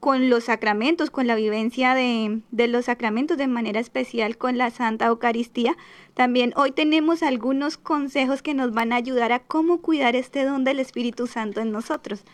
con 0.00 0.30
los 0.30 0.44
sacramentos, 0.44 1.10
con 1.10 1.26
la 1.26 1.34
vivencia 1.34 1.94
de, 1.94 2.42
los 2.68 2.86
sacramentos, 2.86 3.36
de 3.36 3.46
manera 3.46 3.80
especial 3.80 4.38
con 4.38 4.56
la 4.56 4.70
Santa 4.70 5.06
Eucaristía. 5.06 5.76
También 6.14 6.54
hoy 6.56 6.72
tenemos 6.72 7.22
algunos 7.22 7.76
consejos 7.76 8.40
que 8.40 8.54
nos 8.54 8.72
van 8.72 8.92
a 8.92 8.96
ayudar 8.96 9.30
a 9.32 9.40
cómo 9.40 9.82
cuidar 9.82 10.16
este 10.16 10.44
don 10.44 10.64
del 10.64 10.80
Espíritu 10.80 11.26
Santo 11.26 11.60
en 11.60 11.70
nosotros. 11.70 12.24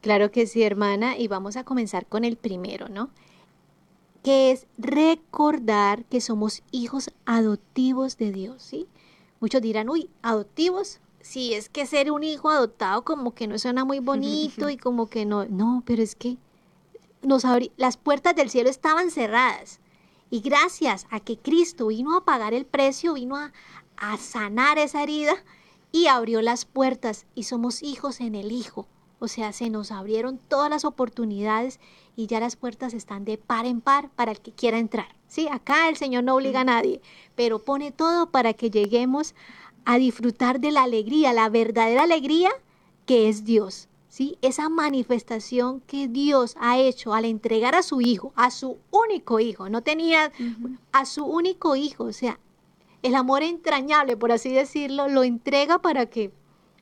Claro 0.00 0.30
que 0.30 0.46
sí, 0.46 0.62
hermana, 0.62 1.18
y 1.18 1.28
vamos 1.28 1.56
a 1.56 1.64
comenzar 1.64 2.06
con 2.06 2.24
el 2.24 2.36
primero, 2.36 2.88
¿no? 2.88 3.10
Que 4.22 4.50
es 4.50 4.66
recordar 4.78 6.06
que 6.06 6.22
somos 6.22 6.62
hijos 6.72 7.10
adoptivos 7.26 8.16
de 8.16 8.32
Dios, 8.32 8.62
¿sí? 8.62 8.86
Muchos 9.40 9.60
dirán, 9.60 9.90
uy, 9.90 10.08
adoptivos, 10.22 11.00
sí, 11.20 11.52
es 11.52 11.68
que 11.68 11.84
ser 11.84 12.10
un 12.10 12.24
hijo 12.24 12.48
adoptado 12.48 13.04
como 13.04 13.34
que 13.34 13.46
no 13.48 13.58
suena 13.58 13.84
muy 13.84 13.98
bonito 13.98 14.70
y 14.70 14.78
como 14.78 15.08
que 15.08 15.26
no, 15.26 15.44
no, 15.44 15.82
pero 15.84 16.02
es 16.02 16.16
que 16.16 16.38
nos 17.26 17.44
las 17.76 17.96
puertas 17.96 18.34
del 18.34 18.50
cielo 18.50 18.70
estaban 18.70 19.10
cerradas. 19.10 19.80
Y 20.30 20.40
gracias 20.40 21.06
a 21.10 21.20
que 21.20 21.38
Cristo 21.38 21.88
vino 21.88 22.16
a 22.16 22.24
pagar 22.24 22.54
el 22.54 22.66
precio, 22.66 23.14
vino 23.14 23.36
a, 23.36 23.52
a 23.96 24.16
sanar 24.16 24.78
esa 24.78 25.02
herida 25.02 25.34
y 25.92 26.06
abrió 26.06 26.42
las 26.42 26.64
puertas 26.64 27.26
y 27.34 27.44
somos 27.44 27.82
hijos 27.82 28.20
en 28.20 28.34
el 28.34 28.52
Hijo. 28.52 28.86
O 29.18 29.28
sea, 29.28 29.52
se 29.52 29.70
nos 29.70 29.92
abrieron 29.92 30.38
todas 30.38 30.68
las 30.68 30.84
oportunidades 30.84 31.80
y 32.16 32.26
ya 32.26 32.38
las 32.38 32.56
puertas 32.56 32.92
están 32.92 33.24
de 33.24 33.38
par 33.38 33.64
en 33.64 33.80
par 33.80 34.10
para 34.10 34.32
el 34.32 34.40
que 34.40 34.52
quiera 34.52 34.78
entrar. 34.78 35.14
Sí, 35.26 35.48
acá 35.50 35.88
el 35.88 35.96
Señor 35.96 36.24
no 36.24 36.34
obliga 36.34 36.60
a 36.60 36.64
nadie, 36.64 37.00
pero 37.34 37.64
pone 37.64 37.92
todo 37.92 38.30
para 38.30 38.52
que 38.52 38.70
lleguemos 38.70 39.34
a 39.84 39.98
disfrutar 39.98 40.60
de 40.60 40.70
la 40.70 40.82
alegría, 40.82 41.32
la 41.32 41.48
verdadera 41.48 42.02
alegría 42.02 42.50
que 43.06 43.28
es 43.28 43.44
Dios. 43.44 43.88
Esa 44.40 44.68
manifestación 44.68 45.80
que 45.80 46.08
Dios 46.08 46.56
ha 46.58 46.78
hecho 46.78 47.14
al 47.14 47.24
entregar 47.24 47.74
a 47.74 47.82
su 47.82 48.00
hijo, 48.00 48.32
a 48.36 48.50
su 48.50 48.78
único 48.90 49.40
hijo, 49.40 49.68
no 49.68 49.82
tenía 49.82 50.32
a 50.92 51.04
su 51.04 51.24
único 51.24 51.76
hijo, 51.76 52.04
o 52.04 52.12
sea, 52.12 52.38
el 53.02 53.14
amor 53.14 53.42
entrañable, 53.42 54.16
por 54.16 54.32
así 54.32 54.50
decirlo, 54.50 55.08
lo 55.08 55.22
entrega 55.22 55.80
para 55.80 56.06
que 56.06 56.32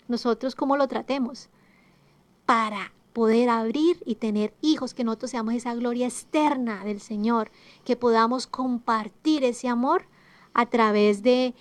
nosotros 0.09 0.55
como 0.55 0.77
lo 0.77 0.87
tratemos, 0.89 1.49
para 2.47 2.93
poder 3.13 3.49
abrir 3.49 4.03
y 4.07 4.17
tener 4.17 4.55
hijos, 4.61 4.95
que 4.95 5.05
nosotros 5.05 5.31
seamos 5.31 5.55
esa 5.55 5.75
gloria 5.75 6.07
externa 6.07 6.85
del 6.85 7.01
Señor, 7.01 7.51
que 7.85 7.97
podamos 7.97 8.47
compartir 8.47 9.45
ese 9.45 9.69
amor 9.69 10.07
a 10.53 10.67
través 10.67 11.23
de 11.23 11.55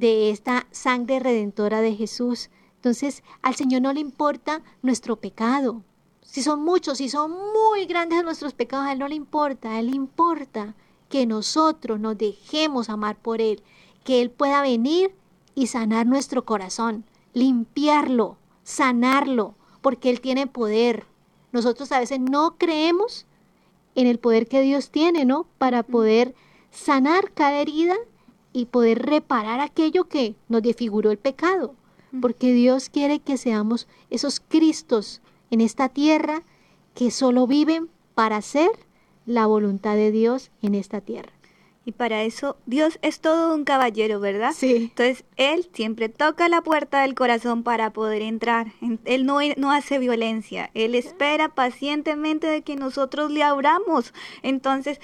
de 0.00 0.30
esta 0.30 0.66
sangre 0.70 1.20
redentora 1.20 1.82
de 1.82 1.94
Jesús. 1.94 2.48
Entonces, 2.80 3.22
al 3.42 3.54
Señor 3.56 3.82
no 3.82 3.92
le 3.92 4.00
importa 4.00 4.62
nuestro 4.80 5.16
pecado. 5.16 5.82
Si 6.22 6.42
son 6.42 6.64
muchos, 6.64 6.96
si 6.96 7.10
son 7.10 7.30
muy 7.30 7.84
grandes 7.84 8.24
nuestros 8.24 8.54
pecados, 8.54 8.86
a 8.86 8.92
Él 8.92 8.98
no 8.98 9.06
le 9.06 9.16
importa. 9.16 9.72
A 9.72 9.80
Él 9.80 9.90
le 9.90 9.96
importa 9.96 10.74
que 11.10 11.26
nosotros 11.26 12.00
nos 12.00 12.16
dejemos 12.16 12.88
amar 12.88 13.16
por 13.16 13.42
Él, 13.42 13.62
que 14.02 14.22
Él 14.22 14.30
pueda 14.30 14.62
venir 14.62 15.14
y 15.54 15.66
sanar 15.66 16.06
nuestro 16.06 16.46
corazón, 16.46 17.04
limpiarlo, 17.34 18.38
sanarlo, 18.62 19.56
porque 19.82 20.08
Él 20.08 20.22
tiene 20.22 20.46
poder. 20.46 21.04
Nosotros 21.52 21.92
a 21.92 22.00
veces 22.00 22.18
no 22.18 22.56
creemos 22.56 23.26
en 23.94 24.06
el 24.06 24.18
poder 24.18 24.48
que 24.48 24.62
Dios 24.62 24.88
tiene, 24.88 25.26
¿no? 25.26 25.46
Para 25.58 25.82
poder 25.82 26.34
sanar 26.70 27.30
cada 27.34 27.60
herida 27.60 27.96
y 28.54 28.64
poder 28.64 29.02
reparar 29.02 29.60
aquello 29.60 30.08
que 30.08 30.34
nos 30.48 30.62
desfiguró 30.62 31.10
el 31.10 31.18
pecado 31.18 31.74
porque 32.20 32.52
Dios 32.52 32.88
quiere 32.88 33.20
que 33.20 33.36
seamos 33.36 33.86
esos 34.10 34.40
Cristos 34.40 35.20
en 35.50 35.60
esta 35.60 35.88
tierra 35.88 36.42
que 36.94 37.10
solo 37.10 37.46
viven 37.46 37.88
para 38.14 38.36
hacer 38.36 38.70
la 39.26 39.46
voluntad 39.46 39.94
de 39.94 40.10
Dios 40.10 40.50
en 40.62 40.74
esta 40.74 41.00
tierra. 41.00 41.32
Y 41.84 41.92
para 41.92 42.22
eso 42.24 42.56
Dios 42.66 42.98
es 43.00 43.20
todo 43.20 43.54
un 43.54 43.64
caballero, 43.64 44.20
¿verdad? 44.20 44.52
Sí. 44.54 44.90
Entonces 44.90 45.24
Él 45.36 45.68
siempre 45.72 46.08
toca 46.08 46.48
la 46.48 46.60
puerta 46.60 47.02
del 47.02 47.14
corazón 47.14 47.62
para 47.62 47.92
poder 47.92 48.22
entrar. 48.22 48.72
Él 49.04 49.24
no, 49.24 49.38
no 49.56 49.72
hace 49.72 49.98
violencia. 49.98 50.70
Él 50.74 50.94
espera 50.94 51.48
pacientemente 51.48 52.46
de 52.46 52.62
que 52.62 52.76
nosotros 52.76 53.30
le 53.30 53.42
abramos. 53.42 54.12
Entonces 54.42 55.00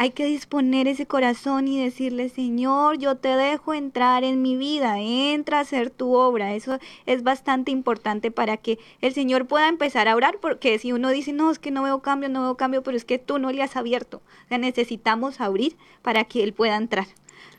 hay 0.00 0.12
que 0.12 0.24
disponer 0.24 0.88
ese 0.88 1.04
corazón 1.04 1.68
y 1.68 1.78
decirle, 1.78 2.30
Señor, 2.30 2.96
yo 2.96 3.16
te 3.16 3.36
dejo 3.36 3.74
entrar 3.74 4.24
en 4.24 4.40
mi 4.40 4.56
vida, 4.56 4.98
entra 4.98 5.58
a 5.58 5.60
hacer 5.60 5.90
tu 5.90 6.14
obra. 6.14 6.54
Eso 6.54 6.78
es 7.04 7.22
bastante 7.22 7.70
importante 7.70 8.30
para 8.30 8.56
que 8.56 8.78
el 9.02 9.12
Señor 9.12 9.46
pueda 9.46 9.68
empezar 9.68 10.08
a 10.08 10.16
orar, 10.16 10.38
porque 10.40 10.78
si 10.78 10.92
uno 10.92 11.10
dice, 11.10 11.34
no, 11.34 11.50
es 11.50 11.58
que 11.58 11.70
no 11.70 11.82
veo 11.82 12.00
cambio, 12.00 12.30
no 12.30 12.40
veo 12.40 12.56
cambio, 12.56 12.82
pero 12.82 12.96
es 12.96 13.04
que 13.04 13.18
tú 13.18 13.38
no 13.38 13.52
le 13.52 13.62
has 13.62 13.76
abierto. 13.76 14.22
O 14.46 14.48
sea, 14.48 14.56
necesitamos 14.56 15.38
abrir 15.38 15.76
para 16.00 16.24
que 16.24 16.44
Él 16.44 16.54
pueda 16.54 16.78
entrar. 16.78 17.06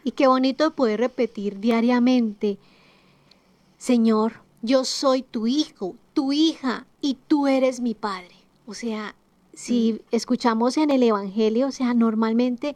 Y 0.04 0.14
qué 0.14 0.26
bonito 0.26 0.74
poder 0.74 1.00
repetir 1.00 1.60
diariamente, 1.60 2.58
Señor, 3.78 4.42
yo 4.64 4.84
soy 4.84 5.22
tu 5.22 5.46
hijo, 5.46 5.96
tu 6.16 6.34
hija, 6.34 6.88
y 7.02 7.20
tú 7.28 7.46
eres 7.46 7.82
mi 7.82 7.94
padre. 7.94 8.34
O 8.66 8.74
sea, 8.74 9.14
si 9.54 10.02
escuchamos 10.12 10.78
en 10.78 10.90
el 10.90 11.04
Evangelio, 11.04 11.68
o 11.68 11.72
sea, 11.72 11.94
normalmente 11.94 12.76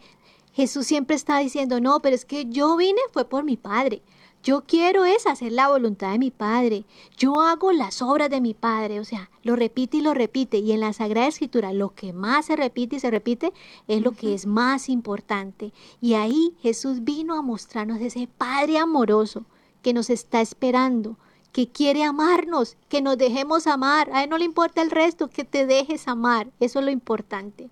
Jesús 0.53 0.86
siempre 0.88 1.15
está 1.15 1.39
diciendo, 1.39 1.80
no, 1.82 2.01
pero 2.01 2.15
es 2.15 2.26
que 2.26 2.45
yo 2.45 2.78
vine 2.78 3.01
fue 3.11 3.26
por 3.26 3.43
mi 3.43 3.57
Padre. 3.57 4.01
Yo 4.45 4.61
quiero 4.61 5.05
es 5.05 5.26
hacer 5.26 5.51
la 5.51 5.69
voluntad 5.69 6.11
de 6.11 6.19
mi 6.19 6.30
Padre. 6.30 6.86
Yo 7.17 7.41
hago 7.41 7.71
las 7.71 8.03
obras 8.03 8.30
de 8.30 8.41
mi 8.41 8.53
Padre. 8.53 8.99
O 8.99 9.03
sea, 9.03 9.32
lo 9.41 9.55
repite 9.55 9.97
y 9.97 10.01
lo 10.01 10.13
repite. 10.13 10.59
Y 10.59 10.71
en 10.71 10.82
la 10.82 10.93
Sagrada 10.93 11.28
Escritura 11.28 11.73
lo 11.73 11.95
que 11.95 12.13
más 12.13 12.45
se 12.45 12.55
repite 12.55 12.97
y 12.97 12.99
se 12.99 13.09
repite 13.09 13.53
es 13.88 14.03
lo 14.03 14.11
que 14.11 14.36
es 14.36 14.45
más 14.45 14.88
importante. 14.88 15.73
Y 15.99 16.13
ahí 16.13 16.53
Jesús 16.61 17.03
vino 17.03 17.34
a 17.34 17.41
mostrarnos 17.41 17.99
ese 17.99 18.28
Padre 18.28 18.78
amoroso 18.78 19.45
que 19.82 19.93
nos 19.93 20.11
está 20.11 20.41
esperando, 20.41 21.17
que 21.56 21.70
quiere 21.70 22.03
amarnos, 22.03 22.76
que 22.89 23.01
nos 23.01 23.18
dejemos 23.18 23.66
amar. 23.66 24.10
A 24.12 24.26
él 24.26 24.30
no 24.30 24.38
le 24.38 24.43
importa 24.43 24.82
el 24.82 24.91
resto, 24.91 25.30
que 25.30 25.45
te 25.45 25.66
dejes 25.66 26.10
amar. 26.10 26.51
Eso 26.60 26.80
es 26.80 26.86
lo 26.86 26.91
importante. 26.91 27.70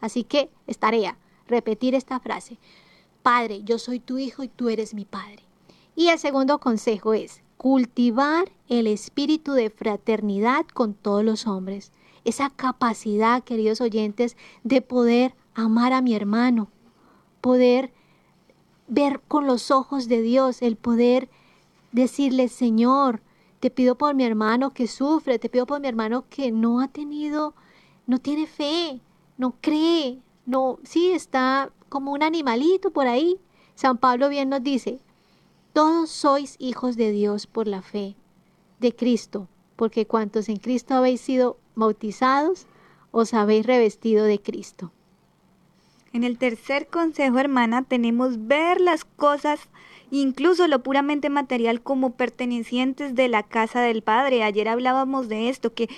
Así 0.00 0.22
que 0.22 0.52
es 0.68 0.78
tarea 0.78 1.18
repetir 1.48 1.96
esta 1.96 2.20
frase. 2.20 2.58
Padre, 3.24 3.64
yo 3.64 3.80
soy 3.80 3.98
tu 3.98 4.18
hijo 4.18 4.44
y 4.44 4.48
tú 4.48 4.68
eres 4.68 4.94
mi 4.94 5.04
padre. 5.04 5.42
Y 5.96 6.10
el 6.10 6.20
segundo 6.20 6.60
consejo 6.60 7.12
es 7.12 7.42
cultivar 7.56 8.52
el 8.68 8.86
espíritu 8.86 9.52
de 9.52 9.70
fraternidad 9.70 10.64
con 10.72 10.94
todos 10.94 11.24
los 11.24 11.48
hombres. 11.48 11.90
Esa 12.24 12.50
capacidad, 12.50 13.42
queridos 13.42 13.80
oyentes, 13.80 14.36
de 14.62 14.80
poder 14.80 15.34
amar 15.54 15.92
a 15.92 16.02
mi 16.02 16.14
hermano, 16.14 16.68
poder 17.40 17.92
ver 18.86 19.20
con 19.26 19.48
los 19.48 19.72
ojos 19.72 20.06
de 20.06 20.22
Dios, 20.22 20.62
el 20.62 20.76
poder 20.76 21.28
decirle, 21.92 22.48
Señor, 22.48 23.20
te 23.60 23.70
pido 23.70 23.96
por 23.96 24.14
mi 24.14 24.24
hermano 24.24 24.72
que 24.72 24.86
sufre, 24.86 25.38
te 25.38 25.48
pido 25.48 25.66
por 25.66 25.80
mi 25.80 25.88
hermano 25.88 26.24
que 26.28 26.52
no 26.52 26.80
ha 26.80 26.88
tenido, 26.88 27.54
no 28.06 28.18
tiene 28.18 28.46
fe, 28.46 29.00
no 29.36 29.54
cree, 29.60 30.20
no, 30.46 30.78
sí, 30.82 31.10
está 31.10 31.70
como 31.88 32.12
un 32.12 32.22
animalito 32.22 32.90
por 32.90 33.06
ahí. 33.06 33.38
San 33.74 33.98
Pablo 33.98 34.28
bien 34.28 34.48
nos 34.48 34.62
dice, 34.62 35.00
todos 35.72 36.10
sois 36.10 36.56
hijos 36.58 36.96
de 36.96 37.12
Dios 37.12 37.46
por 37.46 37.66
la 37.66 37.82
fe 37.82 38.16
de 38.80 38.94
Cristo, 38.94 39.48
porque 39.76 40.06
cuantos 40.06 40.48
en 40.48 40.56
Cristo 40.56 40.94
habéis 40.94 41.20
sido 41.20 41.58
bautizados, 41.74 42.66
os 43.10 43.34
habéis 43.34 43.66
revestido 43.66 44.24
de 44.24 44.40
Cristo. 44.40 44.92
En 46.12 46.24
el 46.24 46.38
tercer 46.38 46.88
consejo, 46.88 47.38
hermana, 47.38 47.82
tenemos 47.82 48.46
ver 48.46 48.80
las 48.80 49.04
cosas 49.04 49.60
incluso 50.10 50.68
lo 50.68 50.82
puramente 50.82 51.30
material 51.30 51.80
como 51.80 52.10
pertenecientes 52.10 53.14
de 53.14 53.28
la 53.28 53.42
casa 53.42 53.80
del 53.80 54.02
Padre. 54.02 54.42
Ayer 54.42 54.68
hablábamos 54.68 55.28
de 55.28 55.48
esto, 55.48 55.74
que 55.74 55.88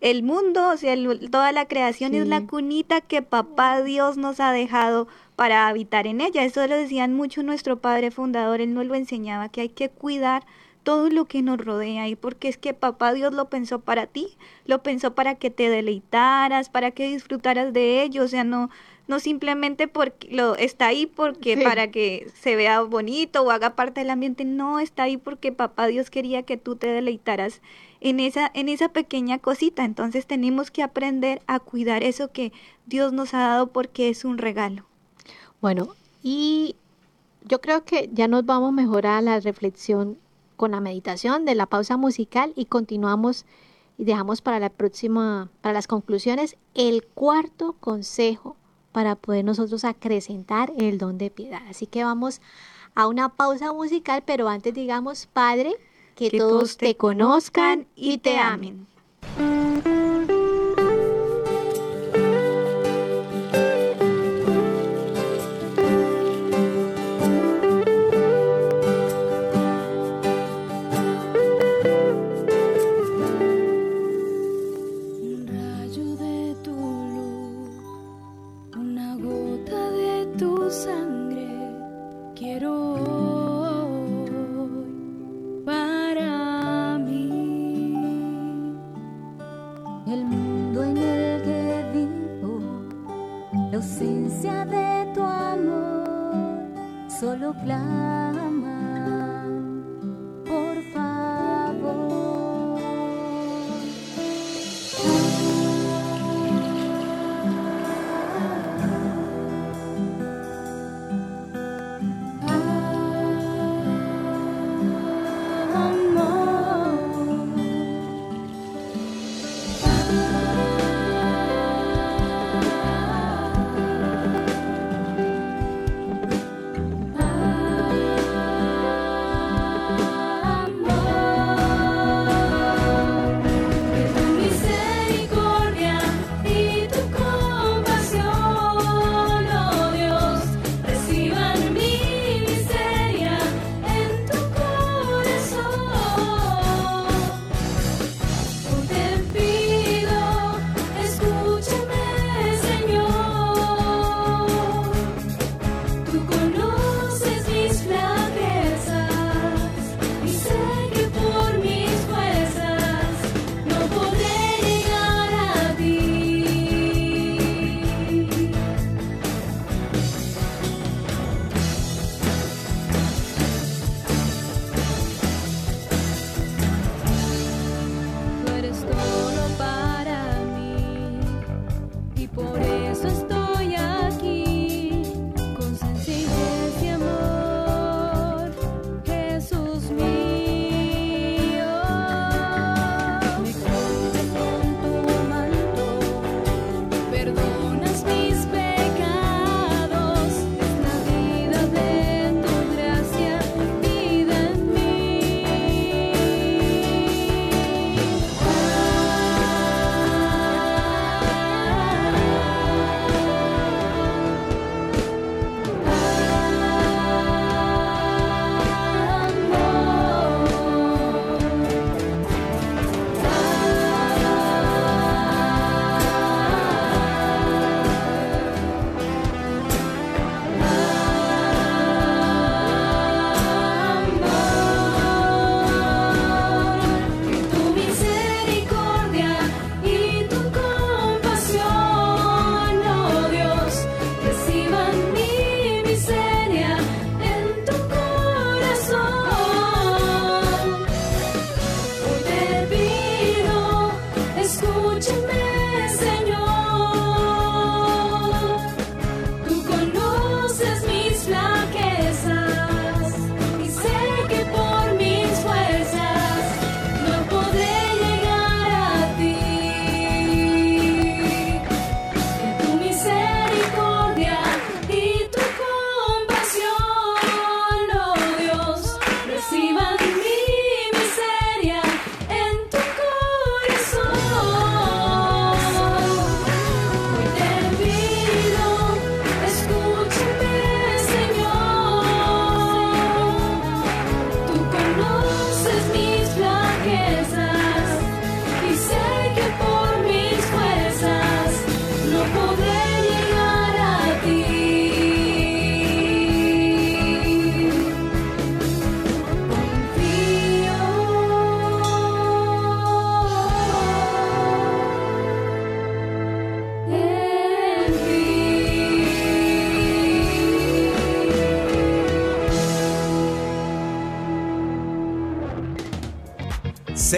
el 0.00 0.24
mundo, 0.24 0.70
o 0.70 0.76
sea, 0.76 0.96
toda 1.30 1.52
la 1.52 1.66
creación 1.66 2.14
es 2.14 2.26
la 2.26 2.44
cunita 2.44 3.00
que 3.00 3.22
papá 3.22 3.82
Dios 3.82 4.16
nos 4.16 4.40
ha 4.40 4.50
dejado 4.50 5.06
para 5.36 5.68
habitar 5.68 6.08
en 6.08 6.20
ella. 6.20 6.44
Eso 6.44 6.66
lo 6.66 6.76
decían 6.76 7.14
mucho 7.14 7.42
nuestro 7.44 7.78
padre 7.78 8.10
fundador, 8.10 8.60
él 8.60 8.74
nos 8.74 8.86
lo 8.86 8.96
enseñaba, 8.96 9.48
que 9.48 9.60
hay 9.60 9.68
que 9.68 9.90
cuidar 9.90 10.44
todo 10.82 11.08
lo 11.10 11.26
que 11.26 11.42
nos 11.42 11.58
rodea 11.58 12.08
y 12.08 12.16
porque 12.16 12.48
es 12.48 12.58
que 12.58 12.74
papá 12.74 13.12
Dios 13.12 13.32
lo 13.32 13.48
pensó 13.48 13.80
para 13.80 14.06
ti, 14.06 14.36
lo 14.66 14.82
pensó 14.82 15.14
para 15.14 15.36
que 15.36 15.50
te 15.50 15.68
deleitaras, 15.68 16.68
para 16.68 16.90
que 16.90 17.08
disfrutaras 17.08 17.72
de 17.72 18.02
ello, 18.02 18.24
o 18.24 18.28
sea, 18.28 18.44
no 18.44 18.70
no 19.08 19.20
simplemente 19.20 19.88
porque 19.88 20.28
lo 20.30 20.54
está 20.56 20.86
ahí 20.86 21.06
porque 21.06 21.56
para 21.56 21.90
que 21.90 22.30
se 22.34 22.56
vea 22.56 22.82
bonito 22.82 23.42
o 23.42 23.50
haga 23.50 23.74
parte 23.74 24.00
del 24.00 24.10
ambiente, 24.10 24.44
no 24.44 24.78
está 24.78 25.04
ahí 25.04 25.16
porque 25.16 25.52
papá 25.52 25.86
Dios 25.86 26.10
quería 26.10 26.44
que 26.44 26.56
tú 26.56 26.76
te 26.76 26.86
deleitaras 26.86 27.60
en 28.00 28.20
esa 28.20 28.50
en 28.54 28.68
esa 28.68 28.88
pequeña 28.88 29.38
cosita, 29.38 29.84
entonces 29.84 30.26
tenemos 30.26 30.70
que 30.70 30.82
aprender 30.82 31.42
a 31.46 31.60
cuidar 31.60 32.02
eso 32.02 32.32
que 32.32 32.52
Dios 32.86 33.12
nos 33.12 33.34
ha 33.34 33.38
dado 33.38 33.66
porque 33.68 34.08
es 34.08 34.24
un 34.24 34.38
regalo. 34.38 34.84
Bueno, 35.60 35.94
y 36.22 36.76
yo 37.44 37.60
creo 37.60 37.84
que 37.84 38.08
ya 38.12 38.28
nos 38.28 38.44
vamos 38.44 38.72
mejor 38.72 39.06
a 39.06 39.20
la 39.20 39.40
reflexión 39.40 40.18
con 40.56 40.72
la 40.72 40.80
meditación 40.80 41.44
de 41.44 41.54
la 41.54 41.66
pausa 41.66 41.96
musical 41.96 42.52
y 42.56 42.66
continuamos 42.66 43.46
y 43.98 44.04
dejamos 44.04 44.42
para 44.42 44.58
la 44.58 44.70
próxima, 44.70 45.50
para 45.60 45.74
las 45.74 45.86
conclusiones, 45.86 46.56
el 46.74 47.04
cuarto 47.04 47.74
consejo 47.80 48.56
para 48.92 49.16
poder 49.16 49.44
nosotros 49.44 49.84
acrecentar 49.84 50.72
el 50.78 50.98
don 50.98 51.18
de 51.18 51.30
piedad. 51.30 51.62
Así 51.68 51.86
que 51.86 52.04
vamos 52.04 52.40
a 52.94 53.06
una 53.06 53.30
pausa 53.30 53.72
musical, 53.72 54.22
pero 54.24 54.48
antes 54.48 54.74
digamos, 54.74 55.26
Padre, 55.26 55.74
que, 56.14 56.30
todos 56.30 56.76
te 56.76 56.96
conozcan 56.96 57.86
y 57.96 58.18
te 58.18 58.38
amen. 58.38 58.86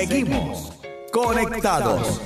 Seguimos 0.07 0.71
conectados. 1.13 2.21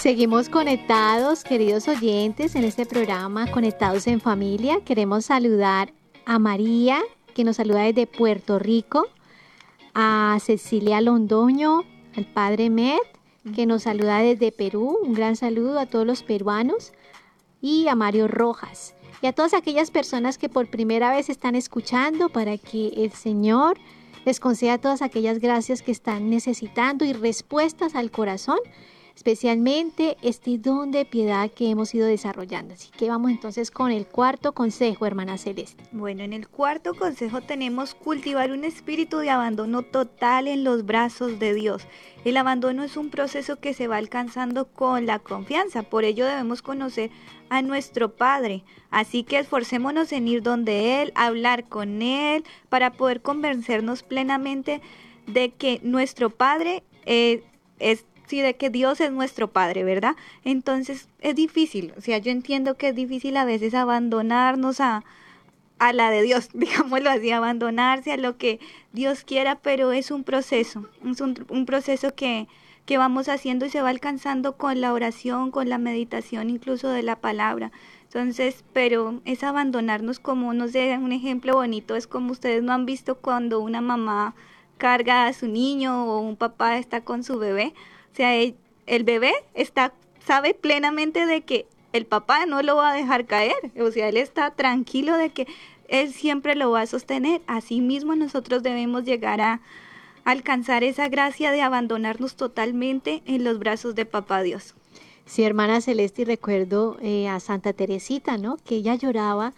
Seguimos 0.00 0.48
conectados, 0.48 1.44
queridos 1.44 1.86
oyentes, 1.86 2.56
en 2.56 2.64
este 2.64 2.86
programa 2.86 3.48
Conectados 3.52 4.08
en 4.08 4.20
Familia. 4.20 4.80
Queremos 4.84 5.26
saludar 5.26 5.92
a 6.24 6.40
María, 6.40 6.98
que 7.34 7.44
nos 7.44 7.56
saluda 7.56 7.82
desde 7.82 8.08
Puerto 8.08 8.58
Rico, 8.58 9.06
a 9.94 10.38
Cecilia 10.40 11.00
Londoño, 11.00 11.84
al 12.16 12.24
padre 12.24 12.68
Met, 12.68 12.98
que 13.54 13.64
nos 13.64 13.84
saluda 13.84 14.18
desde 14.18 14.50
Perú. 14.50 14.98
Un 15.04 15.14
gran 15.14 15.36
saludo 15.36 15.78
a 15.78 15.86
todos 15.86 16.04
los 16.04 16.24
peruanos 16.24 16.92
y 17.60 17.86
a 17.86 17.94
Mario 17.94 18.26
Rojas 18.26 18.96
y 19.22 19.28
a 19.28 19.32
todas 19.32 19.54
aquellas 19.54 19.92
personas 19.92 20.36
que 20.36 20.48
por 20.48 20.66
primera 20.66 21.12
vez 21.12 21.30
están 21.30 21.54
escuchando 21.54 22.28
para 22.28 22.58
que 22.58 22.88
el 22.96 23.12
Señor 23.12 23.78
les 24.26 24.40
conceda 24.40 24.76
todas 24.76 25.02
aquellas 25.02 25.38
gracias 25.38 25.82
que 25.82 25.92
están 25.92 26.28
necesitando 26.28 27.04
y 27.04 27.12
respuestas 27.12 27.94
al 27.94 28.10
corazón 28.10 28.58
especialmente 29.16 30.18
este 30.20 30.58
don 30.58 30.90
de 30.90 31.06
piedad 31.06 31.50
que 31.50 31.70
hemos 31.70 31.94
ido 31.94 32.06
desarrollando. 32.06 32.74
Así 32.74 32.90
que 32.90 33.08
vamos 33.08 33.30
entonces 33.30 33.70
con 33.70 33.90
el 33.90 34.06
cuarto 34.06 34.52
consejo, 34.52 35.06
hermana 35.06 35.38
Celeste. 35.38 35.82
Bueno, 35.90 36.22
en 36.22 36.34
el 36.34 36.46
cuarto 36.46 36.94
consejo 36.94 37.40
tenemos 37.40 37.94
cultivar 37.94 38.52
un 38.52 38.64
espíritu 38.64 39.18
de 39.18 39.30
abandono 39.30 39.82
total 39.82 40.46
en 40.48 40.64
los 40.64 40.84
brazos 40.84 41.38
de 41.38 41.54
Dios. 41.54 41.88
El 42.24 42.36
abandono 42.36 42.84
es 42.84 42.98
un 42.98 43.08
proceso 43.08 43.56
que 43.56 43.72
se 43.72 43.88
va 43.88 43.96
alcanzando 43.96 44.66
con 44.66 45.06
la 45.06 45.18
confianza, 45.18 45.82
por 45.82 46.04
ello 46.04 46.26
debemos 46.26 46.60
conocer 46.60 47.10
a 47.48 47.62
nuestro 47.62 48.14
Padre. 48.16 48.64
Así 48.90 49.24
que 49.24 49.38
esforcémonos 49.38 50.12
en 50.12 50.28
ir 50.28 50.42
donde 50.42 51.02
Él, 51.02 51.12
hablar 51.14 51.68
con 51.68 52.02
Él, 52.02 52.44
para 52.68 52.92
poder 52.92 53.22
convencernos 53.22 54.02
plenamente 54.02 54.82
de 55.26 55.54
que 55.54 55.80
nuestro 55.82 56.30
Padre 56.30 56.82
eh, 57.06 57.42
es 57.78 58.04
sí, 58.26 58.40
de 58.40 58.56
que 58.56 58.70
Dios 58.70 59.00
es 59.00 59.10
nuestro 59.12 59.48
Padre, 59.48 59.84
¿verdad? 59.84 60.16
Entonces 60.44 61.08
es 61.20 61.34
difícil, 61.34 61.92
o 61.96 62.00
sea, 62.00 62.18
yo 62.18 62.30
entiendo 62.30 62.76
que 62.76 62.88
es 62.88 62.94
difícil 62.94 63.36
a 63.36 63.44
veces 63.44 63.74
abandonarnos 63.74 64.80
a, 64.80 65.04
a 65.78 65.92
la 65.92 66.10
de 66.10 66.22
Dios, 66.22 66.48
digámoslo 66.54 67.10
así, 67.10 67.30
abandonarse 67.30 68.12
a 68.12 68.16
lo 68.16 68.36
que 68.36 68.60
Dios 68.92 69.24
quiera, 69.24 69.56
pero 69.56 69.92
es 69.92 70.10
un 70.10 70.24
proceso, 70.24 70.88
es 71.04 71.20
un, 71.20 71.46
un 71.48 71.66
proceso 71.66 72.14
que, 72.14 72.48
que 72.86 72.98
vamos 72.98 73.28
haciendo 73.28 73.66
y 73.66 73.70
se 73.70 73.82
va 73.82 73.90
alcanzando 73.90 74.56
con 74.56 74.80
la 74.80 74.92
oración, 74.92 75.50
con 75.50 75.68
la 75.68 75.78
meditación 75.78 76.50
incluso 76.50 76.88
de 76.88 77.02
la 77.02 77.16
palabra. 77.16 77.72
Entonces, 78.04 78.64
pero 78.72 79.20
es 79.24 79.42
abandonarnos 79.42 80.20
como, 80.20 80.54
no 80.54 80.68
sé, 80.68 80.96
un 80.96 81.12
ejemplo 81.12 81.54
bonito 81.54 81.96
es 81.96 82.06
como 82.06 82.32
ustedes 82.32 82.62
no 82.62 82.72
han 82.72 82.86
visto 82.86 83.16
cuando 83.16 83.60
una 83.60 83.80
mamá 83.80 84.34
carga 84.78 85.26
a 85.26 85.32
su 85.32 85.48
niño 85.48 86.06
o 86.06 86.20
un 86.20 86.36
papá 86.36 86.78
está 86.78 87.00
con 87.02 87.24
su 87.24 87.38
bebé. 87.38 87.74
O 88.16 88.22
sea, 88.24 88.34
el, 88.34 89.04
bebé 89.04 89.34
está, 89.52 89.92
sabe 90.24 90.54
plenamente 90.54 91.26
de 91.26 91.42
que 91.42 91.66
el 91.92 92.06
papá 92.06 92.46
no 92.46 92.62
lo 92.62 92.76
va 92.76 92.92
a 92.92 92.94
dejar 92.94 93.26
caer. 93.26 93.52
O 93.78 93.90
sea, 93.90 94.08
él 94.08 94.16
está 94.16 94.52
tranquilo 94.52 95.18
de 95.18 95.28
que 95.28 95.46
él 95.88 96.14
siempre 96.14 96.54
lo 96.54 96.70
va 96.70 96.80
a 96.80 96.86
sostener. 96.86 97.42
Asimismo, 97.46 98.16
nosotros 98.16 98.62
debemos 98.62 99.04
llegar 99.04 99.42
a 99.42 99.60
alcanzar 100.24 100.82
esa 100.82 101.10
gracia 101.10 101.52
de 101.52 101.60
abandonarnos 101.60 102.36
totalmente 102.36 103.22
en 103.26 103.44
los 103.44 103.58
brazos 103.58 103.94
de 103.94 104.06
Papá 104.06 104.40
Dios. 104.40 104.74
Sí, 105.26 105.42
hermana 105.42 105.82
Celeste, 105.82 106.24
recuerdo 106.24 106.96
eh, 107.02 107.28
a 107.28 107.38
Santa 107.38 107.74
Teresita, 107.74 108.38
¿no? 108.38 108.56
Que 108.64 108.76
ella 108.76 108.94
lloraba 108.94 109.52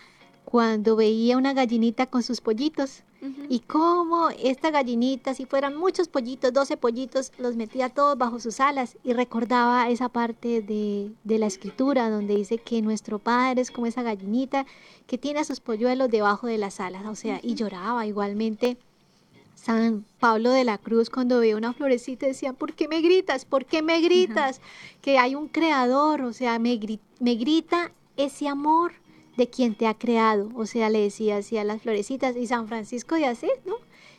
cuando 0.50 0.96
veía 0.96 1.36
una 1.36 1.52
gallinita 1.52 2.06
con 2.06 2.22
sus 2.22 2.40
pollitos. 2.40 3.02
Y 3.50 3.58
cómo 3.60 4.30
esta 4.30 4.70
gallinita, 4.70 5.34
si 5.34 5.44
fueran 5.44 5.76
muchos 5.76 6.08
pollitos, 6.08 6.54
12 6.54 6.78
pollitos, 6.78 7.32
los 7.36 7.54
metía 7.54 7.90
todos 7.90 8.16
bajo 8.16 8.40
sus 8.40 8.58
alas 8.58 8.96
y 9.04 9.12
recordaba 9.12 9.90
esa 9.90 10.08
parte 10.08 10.62
de, 10.62 11.10
de, 11.24 11.38
la 11.38 11.46
escritura 11.46 12.08
donde 12.08 12.36
dice 12.36 12.56
que 12.56 12.80
nuestro 12.80 13.18
Padre 13.18 13.60
es 13.60 13.70
como 13.70 13.88
esa 13.88 14.02
gallinita 14.02 14.64
que 15.06 15.18
tiene 15.18 15.40
a 15.40 15.44
sus 15.44 15.60
polluelos 15.60 16.08
debajo 16.10 16.46
de 16.46 16.56
las 16.56 16.80
alas, 16.80 17.04
o 17.06 17.14
sea, 17.14 17.40
y 17.42 17.54
lloraba 17.54 18.06
igualmente. 18.06 18.78
San 19.54 20.06
Pablo 20.18 20.50
de 20.50 20.64
la 20.64 20.78
Cruz 20.78 21.10
cuando 21.10 21.40
veía 21.40 21.56
una 21.58 21.74
florecita 21.74 22.24
decía, 22.24 22.54
¿por 22.54 22.72
qué 22.72 22.88
me 22.88 23.02
gritas? 23.02 23.44
¿Por 23.44 23.66
qué 23.66 23.82
me 23.82 24.00
gritas? 24.00 24.62
Que 25.02 25.18
hay 25.18 25.34
un 25.34 25.48
creador, 25.48 26.22
o 26.22 26.32
sea, 26.32 26.58
me, 26.58 26.80
me 27.20 27.34
grita 27.34 27.92
ese 28.16 28.48
amor 28.48 28.92
de 29.38 29.48
quien 29.48 29.74
te 29.74 29.86
ha 29.86 29.94
creado. 29.94 30.50
O 30.56 30.66
sea, 30.66 30.90
le 30.90 31.00
decía 31.00 31.38
así 31.38 31.56
a 31.56 31.64
las 31.64 31.80
florecitas. 31.80 32.36
Y 32.36 32.46
San 32.46 32.66
Francisco 32.66 33.14
de 33.14 33.26
Asís, 33.26 33.52
¿no? 33.64 33.76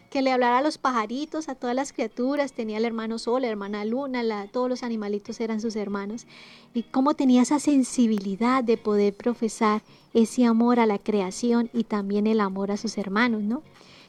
Que 0.10 0.24
le 0.24 0.32
hablara 0.32 0.58
a 0.58 0.62
los 0.64 0.80
pajaritos, 0.80 1.50
a 1.50 1.56
todas 1.56 1.76
las 1.76 1.92
criaturas. 1.94 2.54
Tenía 2.54 2.78
el 2.78 2.86
hermano 2.86 3.20
Sol, 3.20 3.44
la 3.44 3.50
hermana 3.50 3.84
Luna, 3.84 4.24
la, 4.24 4.48
todos 4.48 4.70
los 4.70 4.82
animalitos 4.82 5.42
eran 5.42 5.60
sus 5.60 5.76
hermanos. 5.76 6.26
Y 6.74 6.84
cómo 6.84 7.14
tenía 7.14 7.42
esa 7.42 7.60
sensibilidad 7.60 8.64
de 8.64 8.78
poder 8.78 9.14
profesar 9.14 9.84
ese 10.14 10.46
amor 10.46 10.80
a 10.80 10.86
la 10.86 10.98
creación 10.98 11.70
y 11.74 11.84
también 11.84 12.26
el 12.26 12.40
amor 12.40 12.72
a 12.72 12.78
sus 12.78 12.98
hermanos, 12.98 13.44
¿no? 13.44 13.62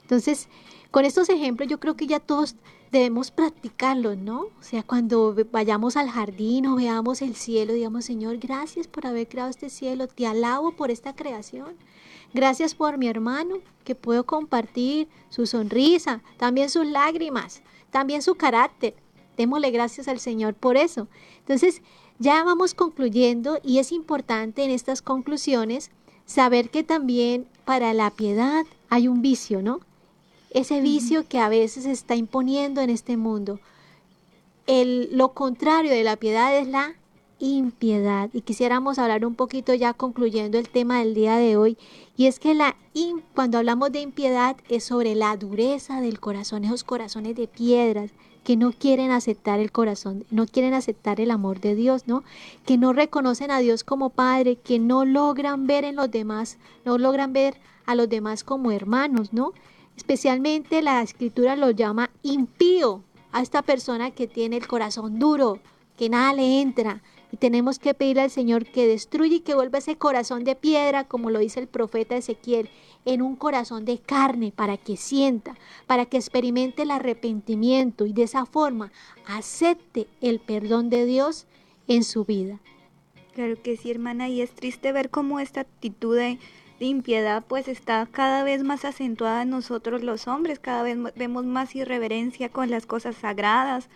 Entonces, 0.02 0.48
con 0.92 1.04
estos 1.04 1.28
ejemplos 1.28 1.68
yo 1.68 1.80
creo 1.80 1.96
que 1.96 2.06
ya 2.06 2.20
todos 2.20 2.54
debemos 2.90 3.30
practicarlo, 3.30 4.16
¿no? 4.16 4.40
O 4.40 4.62
sea, 4.62 4.82
cuando 4.82 5.34
vayamos 5.52 5.96
al 5.96 6.10
jardín 6.10 6.66
o 6.66 6.76
veamos 6.76 7.22
el 7.22 7.36
cielo, 7.36 7.72
digamos, 7.72 8.04
Señor, 8.04 8.38
gracias 8.38 8.88
por 8.88 9.06
haber 9.06 9.28
creado 9.28 9.50
este 9.50 9.70
cielo, 9.70 10.08
te 10.08 10.26
alabo 10.26 10.72
por 10.72 10.90
esta 10.90 11.14
creación. 11.14 11.76
Gracias 12.34 12.74
por 12.74 12.98
mi 12.98 13.08
hermano, 13.08 13.56
que 13.84 13.94
puedo 13.94 14.24
compartir 14.24 15.08
su 15.30 15.46
sonrisa, 15.46 16.22
también 16.36 16.70
sus 16.70 16.86
lágrimas, 16.86 17.62
también 17.90 18.22
su 18.22 18.34
carácter. 18.34 18.94
Démosle 19.36 19.70
gracias 19.70 20.08
al 20.08 20.20
Señor 20.20 20.54
por 20.54 20.76
eso. 20.76 21.08
Entonces, 21.38 21.82
ya 22.18 22.44
vamos 22.44 22.74
concluyendo 22.74 23.58
y 23.64 23.78
es 23.78 23.92
importante 23.92 24.64
en 24.64 24.70
estas 24.70 25.00
conclusiones 25.00 25.90
saber 26.26 26.70
que 26.70 26.84
también 26.84 27.46
para 27.64 27.94
la 27.94 28.10
piedad 28.10 28.64
hay 28.88 29.08
un 29.08 29.22
vicio, 29.22 29.62
¿no? 29.62 29.80
Ese 30.50 30.80
vicio 30.80 31.26
que 31.26 31.38
a 31.38 31.48
veces 31.48 31.84
se 31.84 31.92
está 31.92 32.16
imponiendo 32.16 32.80
en 32.80 32.90
este 32.90 33.16
mundo. 33.16 33.60
El, 34.66 35.08
lo 35.12 35.32
contrario 35.32 35.90
de 35.90 36.04
la 36.04 36.16
piedad 36.16 36.56
es 36.56 36.68
la 36.68 36.94
impiedad. 37.40 38.30
Y 38.32 38.42
quisiéramos 38.42 38.98
hablar 38.98 39.24
un 39.24 39.34
poquito 39.34 39.74
ya 39.74 39.94
concluyendo 39.94 40.58
el 40.58 40.68
tema 40.68 40.98
del 40.98 41.14
día 41.14 41.36
de 41.36 41.56
hoy. 41.56 41.76
Y 42.16 42.26
es 42.26 42.38
que 42.38 42.54
la 42.54 42.76
cuando 43.34 43.58
hablamos 43.58 43.92
de 43.92 44.00
impiedad 44.00 44.56
es 44.68 44.84
sobre 44.84 45.14
la 45.14 45.36
dureza 45.36 46.00
del 46.00 46.20
corazón, 46.20 46.64
esos 46.64 46.84
corazones 46.84 47.36
de 47.36 47.46
piedras 47.46 48.10
que 48.44 48.56
no 48.56 48.72
quieren 48.72 49.10
aceptar 49.10 49.60
el 49.60 49.70
corazón, 49.70 50.24
no 50.30 50.46
quieren 50.46 50.74
aceptar 50.74 51.20
el 51.20 51.30
amor 51.30 51.60
de 51.60 51.74
Dios, 51.74 52.06
¿no? 52.06 52.24
Que 52.66 52.78
no 52.78 52.92
reconocen 52.92 53.50
a 53.50 53.60
Dios 53.60 53.84
como 53.84 54.10
Padre, 54.10 54.56
que 54.56 54.78
no 54.78 55.04
logran 55.04 55.66
ver 55.66 55.84
en 55.84 55.96
los 55.96 56.10
demás, 56.10 56.58
no 56.84 56.98
logran 56.98 57.32
ver 57.32 57.56
a 57.86 57.94
los 57.94 58.08
demás 58.08 58.44
como 58.44 58.72
hermanos, 58.72 59.32
¿no? 59.32 59.52
Especialmente 60.00 60.80
la 60.80 61.02
escritura 61.02 61.56
lo 61.56 61.72
llama 61.72 62.08
impío 62.22 63.04
a 63.32 63.42
esta 63.42 63.60
persona 63.60 64.12
que 64.12 64.26
tiene 64.26 64.56
el 64.56 64.66
corazón 64.66 65.18
duro, 65.18 65.60
que 65.98 66.08
nada 66.08 66.32
le 66.32 66.62
entra. 66.62 67.02
Y 67.30 67.36
tenemos 67.36 67.78
que 67.78 67.92
pedirle 67.92 68.22
al 68.22 68.30
Señor 68.30 68.64
que 68.64 68.86
destruya 68.86 69.36
y 69.36 69.40
que 69.40 69.54
vuelva 69.54 69.76
ese 69.76 69.96
corazón 69.96 70.42
de 70.44 70.56
piedra, 70.56 71.04
como 71.04 71.28
lo 71.28 71.38
dice 71.38 71.60
el 71.60 71.68
profeta 71.68 72.16
Ezequiel, 72.16 72.70
en 73.04 73.20
un 73.20 73.36
corazón 73.36 73.84
de 73.84 73.98
carne 73.98 74.52
para 74.56 74.78
que 74.78 74.96
sienta, 74.96 75.54
para 75.86 76.06
que 76.06 76.16
experimente 76.16 76.84
el 76.84 76.92
arrepentimiento 76.92 78.06
y 78.06 78.14
de 78.14 78.22
esa 78.22 78.46
forma 78.46 78.90
acepte 79.26 80.08
el 80.22 80.40
perdón 80.40 80.88
de 80.88 81.04
Dios 81.04 81.46
en 81.88 82.04
su 82.04 82.24
vida. 82.24 82.58
Claro 83.34 83.62
que 83.62 83.76
sí, 83.76 83.90
hermana, 83.90 84.30
y 84.30 84.40
es 84.40 84.52
triste 84.52 84.92
ver 84.92 85.10
cómo 85.10 85.40
esta 85.40 85.60
actitud 85.60 86.16
de 86.16 86.38
impiedad 86.86 87.44
pues 87.46 87.68
está 87.68 88.06
cada 88.10 88.42
vez 88.42 88.62
más 88.62 88.84
acentuada 88.84 89.42
en 89.42 89.50
nosotros 89.50 90.02
los 90.02 90.26
hombres, 90.26 90.58
cada 90.58 90.82
vez 90.82 90.96
vemos 91.16 91.44
más 91.44 91.74
irreverencia 91.74 92.48
con 92.48 92.70
las 92.70 92.86
cosas 92.86 93.16
sagradas, 93.16 93.88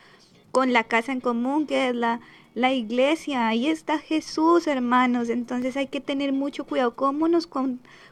con 0.50 0.72
la 0.72 0.84
casa 0.84 1.12
en 1.12 1.20
común 1.20 1.66
que 1.66 1.88
es 1.88 1.94
la, 1.94 2.20
la 2.54 2.72
iglesia, 2.72 3.48
ahí 3.48 3.66
está 3.66 3.98
Jesús 3.98 4.66
hermanos, 4.66 5.28
entonces 5.28 5.76
hay 5.76 5.88
que 5.88 6.00
tener 6.00 6.32
mucho 6.32 6.64
cuidado 6.64 6.94
cómo 6.94 7.28
nos 7.28 7.48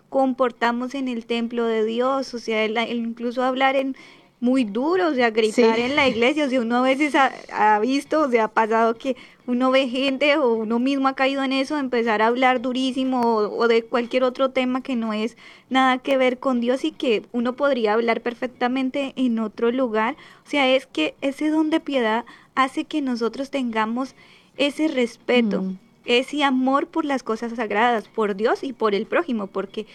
comportamos 0.09 0.95
en 0.95 1.09
el 1.09 1.27
templo 1.27 1.65
de 1.67 1.85
Dios, 1.85 2.35
o 2.35 2.39
sea, 2.39 2.65
incluso 2.87 3.43
hablar 3.43 3.77
en, 3.77 3.97
muy 4.43 4.65
duro, 4.65 5.07
o 5.07 5.15
sea, 5.15 5.31
gritar 5.31 5.79
en 5.79 5.95
la 5.95 6.09
iglesia, 6.09 6.47
o 6.47 6.49
sea, 6.49 6.61
uno 6.61 6.79
a 6.79 6.83
veces 6.83 7.15
ha, 7.15 7.79
visto, 7.79 8.23
o 8.23 8.29
sea, 8.29 8.47
ha 8.47 8.49
pasado 8.49 8.99
que 8.99 9.17
uno 9.47 9.71
ve 9.71 9.89
gente 9.89 10.37
o 10.37 10.55
uno 10.55 10.81
mismo 10.81 11.07
ha 11.07 11.15
caído 11.15 11.45
en 11.45 11.53
eso, 11.53 11.79
empezar 11.79 12.23
a 12.23 12.27
hablar 12.27 12.61
durísimo 12.61 13.21
o, 13.21 13.69
de 13.69 13.85
cualquier 13.85 14.25
otro 14.25 14.51
tema 14.51 14.83
que 14.83 14.97
no 14.97 15.13
es 15.13 15.37
nada 15.71 15.99
que 15.99 16.17
ver 16.17 16.41
con 16.41 16.61
Dios 16.61 16.85
y 16.85 16.91
que 16.91 17.23
uno 17.31 17.53
podría 17.53 17.93
hablar 17.93 18.21
perfectamente 18.21 19.13
en 19.15 19.39
otro 19.39 19.71
lugar. 19.71 20.17
O 20.45 20.51
sea, 20.51 20.69
es 20.75 20.87
que 20.87 21.15
ese 21.21 21.49
don 21.49 21.71
de 21.71 21.79
piedad 21.79 22.25
hace 22.57 22.83
que 22.83 23.01
nosotros 23.01 23.49
tengamos 23.49 24.17
ese 24.57 24.89
respeto. 24.89 25.63
Mm. 25.63 25.79
ese 26.05 26.43
amor 26.43 26.89
por 26.89 27.05
las 27.05 27.23
cosas 27.23 27.53
sagradas, 27.53 28.09
por 28.09 28.35
Dios 28.35 28.65
y 28.65 28.73
por 28.73 28.93
el 28.93 29.07
prójimo, 29.07 29.47
porque 29.47 29.87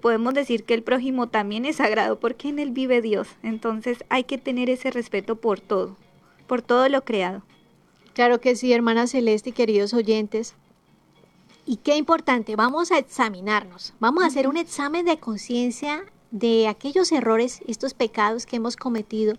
podemos 0.00 0.34
decir 0.34 0.64
que 0.64 0.74
el 0.74 0.82
prójimo 0.82 1.28
también 1.28 1.64
es 1.64 1.76
sagrado 1.76 2.18
porque 2.18 2.48
en 2.48 2.58
él 2.58 2.70
vive 2.70 3.02
Dios. 3.02 3.28
Entonces 3.42 4.04
hay 4.08 4.24
que 4.24 4.38
tener 4.38 4.70
ese 4.70 4.90
respeto 4.90 5.36
por 5.36 5.60
todo, 5.60 5.96
por 6.46 6.62
todo 6.62 6.88
lo 6.88 7.04
creado. 7.04 7.42
Claro 8.14 8.40
que 8.40 8.56
sí, 8.56 8.72
hermana 8.72 9.06
Celeste 9.06 9.50
y 9.50 9.52
queridos 9.52 9.94
oyentes. 9.94 10.54
Y 11.66 11.76
qué 11.76 11.96
importante, 11.96 12.56
vamos 12.56 12.90
a 12.90 12.98
examinarnos, 12.98 13.92
vamos 14.00 14.24
a 14.24 14.26
hacer 14.26 14.48
un 14.48 14.56
examen 14.56 15.04
de 15.04 15.18
conciencia 15.18 16.04
de 16.30 16.66
aquellos 16.66 17.12
errores, 17.12 17.60
estos 17.66 17.92
pecados 17.92 18.46
que 18.46 18.56
hemos 18.56 18.76
cometido 18.76 19.34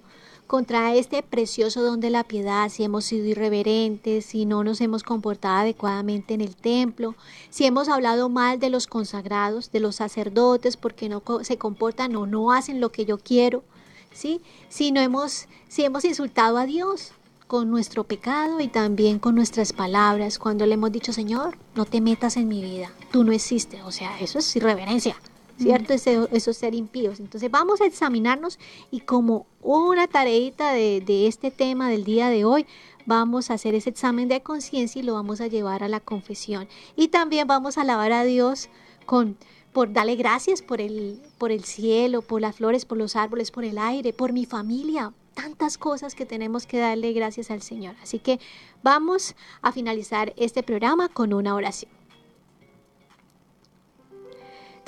contra 0.49 0.95
este 0.95 1.21
precioso 1.21 1.83
don 1.83 1.99
de 1.99 2.09
la 2.09 2.23
piedad, 2.23 2.69
si 2.69 2.83
hemos 2.83 3.05
sido 3.05 3.27
irreverentes, 3.27 4.25
si 4.25 4.47
no 4.47 4.63
nos 4.63 4.81
hemos 4.81 5.03
comportado 5.03 5.57
adecuadamente 5.57 6.33
en 6.33 6.41
el 6.41 6.55
templo, 6.55 7.13
si 7.51 7.65
hemos 7.65 7.87
hablado 7.87 8.29
mal 8.29 8.59
de 8.59 8.71
los 8.71 8.87
consagrados, 8.87 9.71
de 9.71 9.79
los 9.79 9.97
sacerdotes, 9.97 10.75
porque 10.75 11.07
no 11.07 11.21
se 11.43 11.59
comportan 11.59 12.15
o 12.15 12.25
no 12.25 12.51
hacen 12.51 12.81
lo 12.81 12.91
que 12.91 13.05
yo 13.05 13.19
quiero, 13.19 13.63
¿sí? 14.11 14.41
Si 14.69 14.91
no 14.91 15.01
hemos, 15.01 15.47
si 15.67 15.83
hemos 15.83 16.03
insultado 16.03 16.57
a 16.57 16.65
Dios 16.65 17.11
con 17.45 17.69
nuestro 17.69 18.05
pecado 18.05 18.59
y 18.59 18.69
también 18.69 19.19
con 19.19 19.35
nuestras 19.35 19.71
palabras, 19.71 20.39
cuando 20.39 20.65
le 20.65 20.73
hemos 20.73 20.91
dicho, 20.91 21.13
Señor, 21.13 21.59
no 21.75 21.85
te 21.85 22.01
metas 22.01 22.37
en 22.37 22.47
mi 22.47 22.63
vida, 22.63 22.91
tú 23.11 23.23
no 23.23 23.33
existes, 23.33 23.83
o 23.83 23.91
sea, 23.91 24.19
eso 24.19 24.39
es 24.39 24.55
irreverencia. 24.55 25.15
¿Cierto? 25.59 25.93
Eso, 25.93 26.27
eso 26.31 26.53
ser 26.53 26.73
impíos. 26.73 27.19
Entonces 27.19 27.51
vamos 27.51 27.81
a 27.81 27.85
examinarnos 27.85 28.59
y 28.91 29.01
como 29.01 29.45
una 29.61 30.07
tareita 30.07 30.73
de, 30.73 31.01
de 31.01 31.27
este 31.27 31.51
tema 31.51 31.89
del 31.89 32.03
día 32.03 32.29
de 32.29 32.45
hoy, 32.45 32.65
vamos 33.05 33.49
a 33.49 33.55
hacer 33.55 33.75
ese 33.75 33.89
examen 33.89 34.27
de 34.27 34.41
conciencia 34.41 35.01
y 35.01 35.03
lo 35.03 35.15
vamos 35.15 35.41
a 35.41 35.47
llevar 35.47 35.83
a 35.83 35.87
la 35.87 35.99
confesión. 35.99 36.67
Y 36.95 37.09
también 37.09 37.47
vamos 37.47 37.77
a 37.77 37.81
alabar 37.81 38.11
a 38.11 38.23
Dios 38.23 38.69
con 39.05 39.37
por 39.73 39.93
darle 39.93 40.15
gracias 40.15 40.61
por 40.61 40.81
el, 40.81 41.21
por 41.37 41.51
el 41.51 41.63
cielo, 41.63 42.21
por 42.21 42.41
las 42.41 42.55
flores, 42.55 42.85
por 42.85 42.97
los 42.97 43.15
árboles, 43.15 43.51
por 43.51 43.63
el 43.63 43.77
aire, 43.77 44.13
por 44.13 44.33
mi 44.33 44.45
familia, 44.45 45.13
tantas 45.33 45.77
cosas 45.77 46.15
que 46.15 46.25
tenemos 46.25 46.65
que 46.65 46.79
darle 46.79 47.13
gracias 47.13 47.51
al 47.51 47.61
Señor. 47.61 47.95
Así 48.01 48.19
que 48.19 48.39
vamos 48.83 49.35
a 49.61 49.71
finalizar 49.71 50.33
este 50.37 50.63
programa 50.63 51.09
con 51.09 51.33
una 51.33 51.53
oración. 51.55 51.98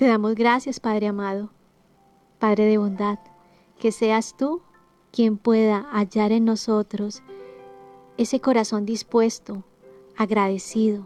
Te 0.01 0.07
damos 0.07 0.33
gracias, 0.33 0.79
Padre 0.79 1.05
amado, 1.05 1.51
Padre 2.39 2.65
de 2.65 2.79
bondad, 2.79 3.19
que 3.79 3.91
seas 3.91 4.35
tú 4.35 4.63
quien 5.11 5.37
pueda 5.37 5.85
hallar 5.91 6.31
en 6.31 6.43
nosotros 6.43 7.21
ese 8.17 8.39
corazón 8.39 8.87
dispuesto, 8.87 9.63
agradecido, 10.17 11.05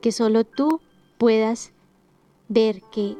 que 0.00 0.10
solo 0.10 0.42
tú 0.42 0.80
puedas 1.16 1.70
ver 2.48 2.82
que 2.90 3.16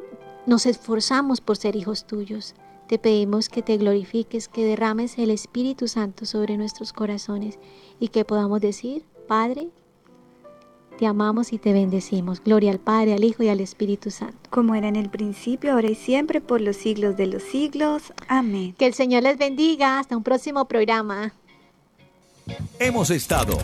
nos 0.47 0.66
esforzamos 0.66 1.41
por 1.41 1.57
ser 1.57 1.76
hijos 1.76 2.05
tuyos. 2.05 2.57
Te 2.89 2.99
pedimos 2.99 3.49
que 3.49 3.62
te 3.62 3.76
glorifiques, 3.76 4.49
que 4.49 4.64
derrames 4.64 5.16
el 5.16 5.30
Espíritu 5.30 5.87
Santo 5.87 6.26
sobre 6.26 6.57
nuestros 6.57 6.93
corazones 6.93 7.61
y 8.01 8.09
que 8.09 8.24
podamos 8.24 8.61
decir, 8.61 9.05
Padre, 9.28 9.70
te 10.99 11.07
amamos 11.07 11.53
y 11.53 11.59
te 11.59 11.72
bendecimos. 11.72 12.43
Gloria 12.43 12.70
al 12.70 12.78
Padre, 12.78 13.14
al 13.14 13.24
Hijo 13.24 13.43
y 13.43 13.49
al 13.49 13.61
Espíritu 13.61 14.11
Santo. 14.11 14.36
Como 14.51 14.74
era 14.74 14.88
en 14.88 14.97
el 14.97 15.11
principio, 15.11 15.72
ahora 15.72 15.88
y 15.88 15.95
siempre, 15.95 16.40
por 16.40 16.61
los 16.61 16.76
siglos 16.76 17.16
de 17.16 17.26
los 17.26 17.43
siglos. 17.43 18.12
Amén. 18.28 18.74
Que 18.78 18.86
el 18.86 18.95
Señor 18.95 19.22
les 19.22 19.38
bendiga. 19.38 19.99
Hasta 19.99 20.16
un 20.16 20.22
próximo 20.22 20.66
programa. 20.66 21.32
Hemos 22.78 23.11
estado 23.11 23.59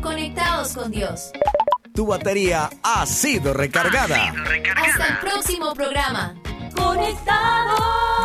conectados 0.00 0.74
con 0.74 0.90
Dios. 0.90 1.32
Tu 1.94 2.06
batería 2.06 2.70
ha 2.82 3.06
sido 3.06 3.52
recargada. 3.52 4.34
Hasta 4.76 5.06
el 5.06 5.18
próximo 5.20 5.74
programa. 5.74 6.34
Conectados. 6.76 8.24